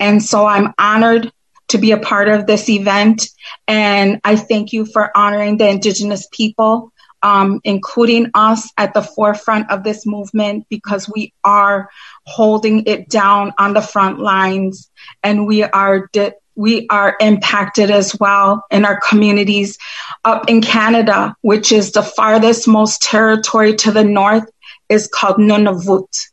And 0.00 0.22
so 0.22 0.46
I'm 0.46 0.72
honored 0.78 1.30
to 1.68 1.78
be 1.78 1.92
a 1.92 1.98
part 1.98 2.28
of 2.28 2.46
this 2.46 2.68
event. 2.68 3.28
And 3.68 4.20
I 4.24 4.36
thank 4.36 4.72
you 4.72 4.84
for 4.86 5.16
honoring 5.16 5.56
the 5.56 5.68
Indigenous 5.68 6.26
people, 6.32 6.91
um, 7.22 7.60
including 7.64 8.30
us 8.34 8.70
at 8.76 8.94
the 8.94 9.02
forefront 9.02 9.70
of 9.70 9.84
this 9.84 10.06
movement, 10.06 10.66
because 10.68 11.08
we 11.08 11.32
are 11.44 11.88
holding 12.26 12.84
it 12.86 13.08
down 13.08 13.52
on 13.58 13.74
the 13.74 13.80
front 13.80 14.18
lines 14.18 14.90
and 15.22 15.46
we 15.46 15.62
are. 15.62 16.08
Di- 16.12 16.32
we 16.54 16.86
are 16.88 17.16
impacted 17.18 17.90
as 17.90 18.14
well 18.20 18.62
in 18.70 18.84
our 18.84 19.00
communities 19.08 19.78
up 20.22 20.50
in 20.50 20.60
Canada, 20.60 21.34
which 21.40 21.72
is 21.72 21.92
the 21.92 22.02
farthest 22.02 22.68
most 22.68 23.00
territory 23.00 23.74
to 23.76 23.90
the 23.90 24.04
north, 24.04 24.44
is 24.90 25.08
called 25.08 25.36
Nunavut. 25.36 26.28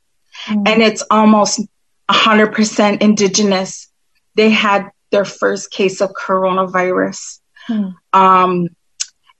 Mm. 0.47 0.67
And 0.67 0.81
it's 0.81 1.03
almost 1.09 1.61
100% 2.09 3.01
indigenous. 3.01 3.89
They 4.35 4.49
had 4.49 4.89
their 5.11 5.25
first 5.25 5.71
case 5.71 6.01
of 6.01 6.11
coronavirus. 6.11 7.39
Hmm. 7.67 7.89
Um, 8.13 8.67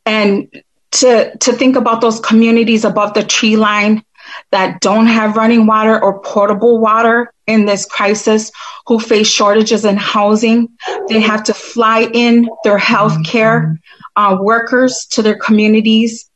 and 0.06 0.50
to 0.92 1.38
to 1.38 1.54
think 1.54 1.76
about 1.76 2.02
those 2.02 2.20
communities 2.20 2.86
above 2.86 3.14
the 3.14 3.24
tree 3.24 3.56
line 3.56 4.04
that 4.52 4.80
don't 4.82 5.08
have 5.08 5.38
running 5.38 5.66
water 5.66 6.02
or 6.02 6.22
portable 6.22 6.80
water 6.80 7.34
in 7.48 7.66
this 7.66 7.86
crisis 7.86 8.52
who 8.88 9.00
face 9.00 9.28
shortages 9.28 9.86
in 9.86 9.98
housing. 9.98 10.70
They 11.08 11.20
have 11.20 11.44
to 11.46 11.54
fly 11.54 12.10
in 12.14 12.48
their 12.64 12.78
health 12.78 13.26
care 13.26 13.80
uh, 14.16 14.38
workers 14.40 15.08
to 15.12 15.22
their 15.22 15.38
communities, 15.38 16.30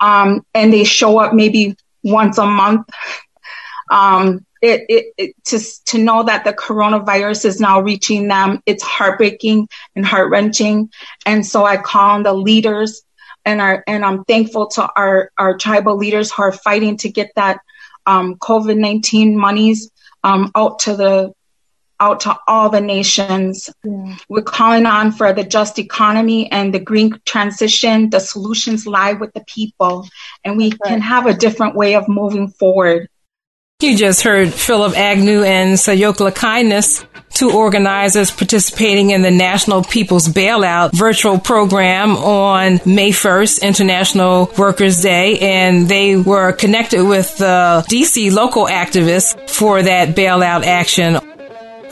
um, 0.00 0.44
and 0.54 0.72
they 0.72 0.84
show 0.84 1.18
up 1.18 1.34
maybe 1.34 1.76
once 2.02 2.38
a 2.38 2.46
month. 2.46 2.88
Um, 3.90 4.46
it, 4.62 4.86
it, 4.88 5.04
it, 5.18 5.44
to, 5.44 5.60
to 5.86 5.98
know 5.98 6.22
that 6.22 6.44
the 6.44 6.54
coronavirus 6.54 7.44
is 7.44 7.60
now 7.60 7.82
reaching 7.82 8.28
them, 8.28 8.62
it's 8.64 8.82
heartbreaking 8.82 9.68
and 9.94 10.06
heart 10.06 10.30
wrenching. 10.30 10.90
And 11.26 11.44
so 11.44 11.66
I 11.66 11.76
call 11.76 12.12
on 12.12 12.22
the 12.22 12.32
leaders 12.32 13.02
and 13.44 13.60
our, 13.60 13.84
and 13.86 14.04
I'm 14.04 14.24
thankful 14.24 14.68
to 14.68 14.88
our, 14.96 15.30
our 15.38 15.56
tribal 15.56 15.96
leaders 15.96 16.32
who 16.32 16.42
are 16.42 16.52
fighting 16.52 16.96
to 16.98 17.10
get 17.10 17.32
that 17.36 17.60
um, 18.06 18.36
COVID-19 18.36 19.34
monies 19.34 19.90
um, 20.22 20.50
out 20.54 20.80
to 20.80 20.96
the 20.96 21.34
out 22.00 22.20
to 22.20 22.36
all 22.48 22.70
the 22.70 22.80
nations. 22.80 23.70
Yeah. 23.84 24.16
We're 24.28 24.42
calling 24.42 24.84
on 24.84 25.12
for 25.12 25.32
the 25.32 25.44
just 25.44 25.78
economy 25.78 26.50
and 26.50 26.74
the 26.74 26.80
green 26.80 27.20
transition. 27.24 28.10
The 28.10 28.20
solutions 28.20 28.86
lie 28.86 29.12
with 29.12 29.32
the 29.32 29.44
people, 29.46 30.08
and 30.44 30.56
we 30.56 30.70
right. 30.70 30.80
can 30.84 31.00
have 31.00 31.26
a 31.26 31.34
different 31.34 31.76
way 31.76 31.94
of 31.94 32.08
moving 32.08 32.48
forward. 32.48 33.08
You 33.80 33.96
just 33.96 34.22
heard 34.22 34.52
Phillip 34.52 34.96
Agnew 34.96 35.42
and 35.42 35.76
Sayokla 35.76 36.34
Kindness, 36.34 37.04
two 37.34 37.50
organizers 37.52 38.30
participating 38.30 39.10
in 39.10 39.22
the 39.22 39.30
National 39.30 39.82
People's 39.82 40.28
Bailout 40.28 40.92
virtual 40.92 41.38
program 41.38 42.16
on 42.16 42.80
May 42.86 43.10
1st, 43.10 43.62
International 43.62 44.50
Workers' 44.56 45.00
Day, 45.00 45.38
and 45.40 45.88
they 45.88 46.16
were 46.16 46.52
connected 46.52 47.04
with 47.04 47.36
the 47.38 47.84
DC 47.88 48.32
local 48.32 48.66
activists 48.66 49.50
for 49.50 49.82
that 49.82 50.16
bailout 50.16 50.64
action. 50.64 51.18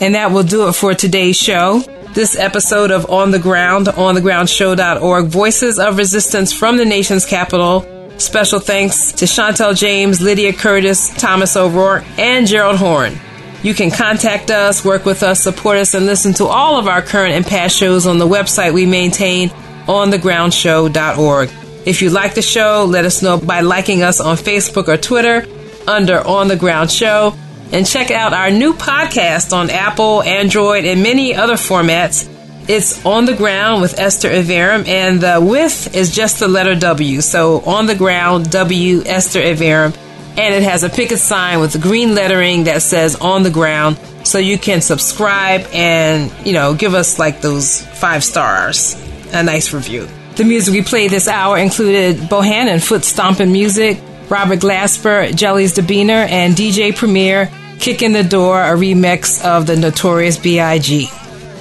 And 0.01 0.15
that 0.15 0.31
will 0.31 0.43
do 0.43 0.67
it 0.67 0.73
for 0.73 0.93
today's 0.93 1.37
show. 1.37 1.79
This 2.13 2.37
episode 2.37 2.91
of 2.91 3.09
On 3.09 3.31
the 3.31 3.39
Ground, 3.39 3.87
onthegroundshow.org, 3.87 5.25
Voices 5.27 5.79
of 5.79 5.97
Resistance 5.97 6.53
from 6.53 6.77
the 6.77 6.85
nation's 6.85 7.25
capital 7.25 7.89
Special 8.17 8.59
thanks 8.59 9.11
to 9.13 9.25
Chantel 9.25 9.75
James, 9.75 10.21
Lydia 10.21 10.53
Curtis, 10.53 11.09
Thomas 11.17 11.57
O'Rourke, 11.57 12.05
and 12.17 12.47
Gerald 12.47 12.77
Horne. 12.77 13.19
You 13.63 13.73
can 13.73 13.91
contact 13.91 14.51
us, 14.51 14.83
work 14.83 15.05
with 15.05 15.23
us, 15.23 15.41
support 15.41 15.77
us, 15.77 15.93
and 15.93 16.05
listen 16.05 16.33
to 16.33 16.45
all 16.45 16.77
of 16.77 16.87
our 16.87 17.01
current 17.01 17.33
and 17.33 17.45
past 17.45 17.77
shows 17.77 18.05
on 18.05 18.17
the 18.17 18.27
website 18.27 18.73
we 18.73 18.85
maintain, 18.85 19.49
onthegroundshow.org. 19.87 21.49
If 21.85 22.01
you 22.01 22.09
like 22.09 22.35
the 22.35 22.41
show, 22.41 22.85
let 22.87 23.05
us 23.05 23.21
know 23.21 23.37
by 23.37 23.61
liking 23.61 24.03
us 24.03 24.19
on 24.19 24.37
Facebook 24.37 24.87
or 24.87 24.97
Twitter 24.97 25.45
under 25.87 26.19
On 26.19 26.47
the 26.47 26.55
Ground 26.55 26.91
Show. 26.91 27.35
And 27.71 27.87
check 27.87 28.11
out 28.11 28.33
our 28.33 28.51
new 28.51 28.73
podcast 28.73 29.51
on 29.51 29.69
Apple, 29.69 30.21
Android, 30.21 30.85
and 30.85 31.01
many 31.01 31.33
other 31.33 31.55
formats 31.55 32.29
it's 32.67 33.05
on 33.05 33.25
the 33.25 33.33
ground 33.33 33.81
with 33.81 33.99
Esther 33.99 34.29
Iverem, 34.29 34.87
and 34.87 35.19
the 35.19 35.39
with 35.41 35.93
is 35.95 36.15
just 36.15 36.39
the 36.39 36.47
letter 36.47 36.75
W. 36.75 37.19
So 37.19 37.59
on 37.61 37.87
the 37.87 37.95
ground, 37.95 38.51
W, 38.51 39.03
Esther 39.05 39.41
Iverem. 39.41 39.93
And 40.35 40.55
it 40.55 40.63
has 40.63 40.83
a 40.83 40.89
picket 40.89 41.19
sign 41.19 41.59
with 41.59 41.79
green 41.81 42.15
lettering 42.15 42.63
that 42.63 42.81
says 42.81 43.15
on 43.15 43.43
the 43.43 43.51
ground. 43.51 43.99
So 44.23 44.39
you 44.39 44.57
can 44.57 44.81
subscribe 44.81 45.67
and, 45.73 46.31
you 46.45 46.53
know, 46.53 46.73
give 46.73 46.93
us 46.93 47.19
like 47.19 47.41
those 47.41 47.81
five 47.81 48.23
stars, 48.23 48.95
a 49.33 49.43
nice 49.43 49.73
review. 49.73 50.07
The 50.35 50.43
music 50.43 50.73
we 50.73 50.81
played 50.81 51.11
this 51.11 51.27
hour 51.27 51.57
included 51.57 52.17
Bohannon 52.17 52.81
Foot 52.81 53.03
Stomping 53.03 53.51
Music, 53.51 53.99
Robert 54.29 54.59
Glasper, 54.59 55.35
Jelly's 55.35 55.73
Da 55.73 55.83
Beena, 55.83 56.27
and 56.27 56.55
DJ 56.55 56.95
Premier, 56.95 57.51
Kick 57.79 58.01
in 58.01 58.13
the 58.13 58.23
Door, 58.23 58.63
a 58.63 58.75
remix 58.75 59.43
of 59.43 59.67
the 59.67 59.75
Notorious 59.75 60.37
B.I.G. 60.37 61.09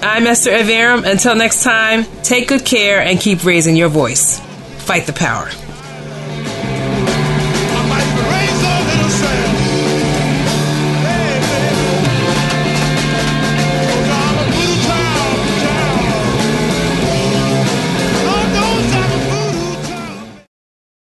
I'm 0.03 0.27
Esther 0.27 0.53
Iverem. 0.53 1.05
Until 1.05 1.35
next 1.35 1.63
time, 1.63 2.05
take 2.23 2.49
good 2.49 2.65
care 2.65 3.03
and 3.03 3.21
keep 3.21 3.45
raising 3.45 3.77
your 3.77 3.89
voice. 3.89 4.41
Fight 4.79 5.07
the 5.07 5.13
power. 5.13 5.51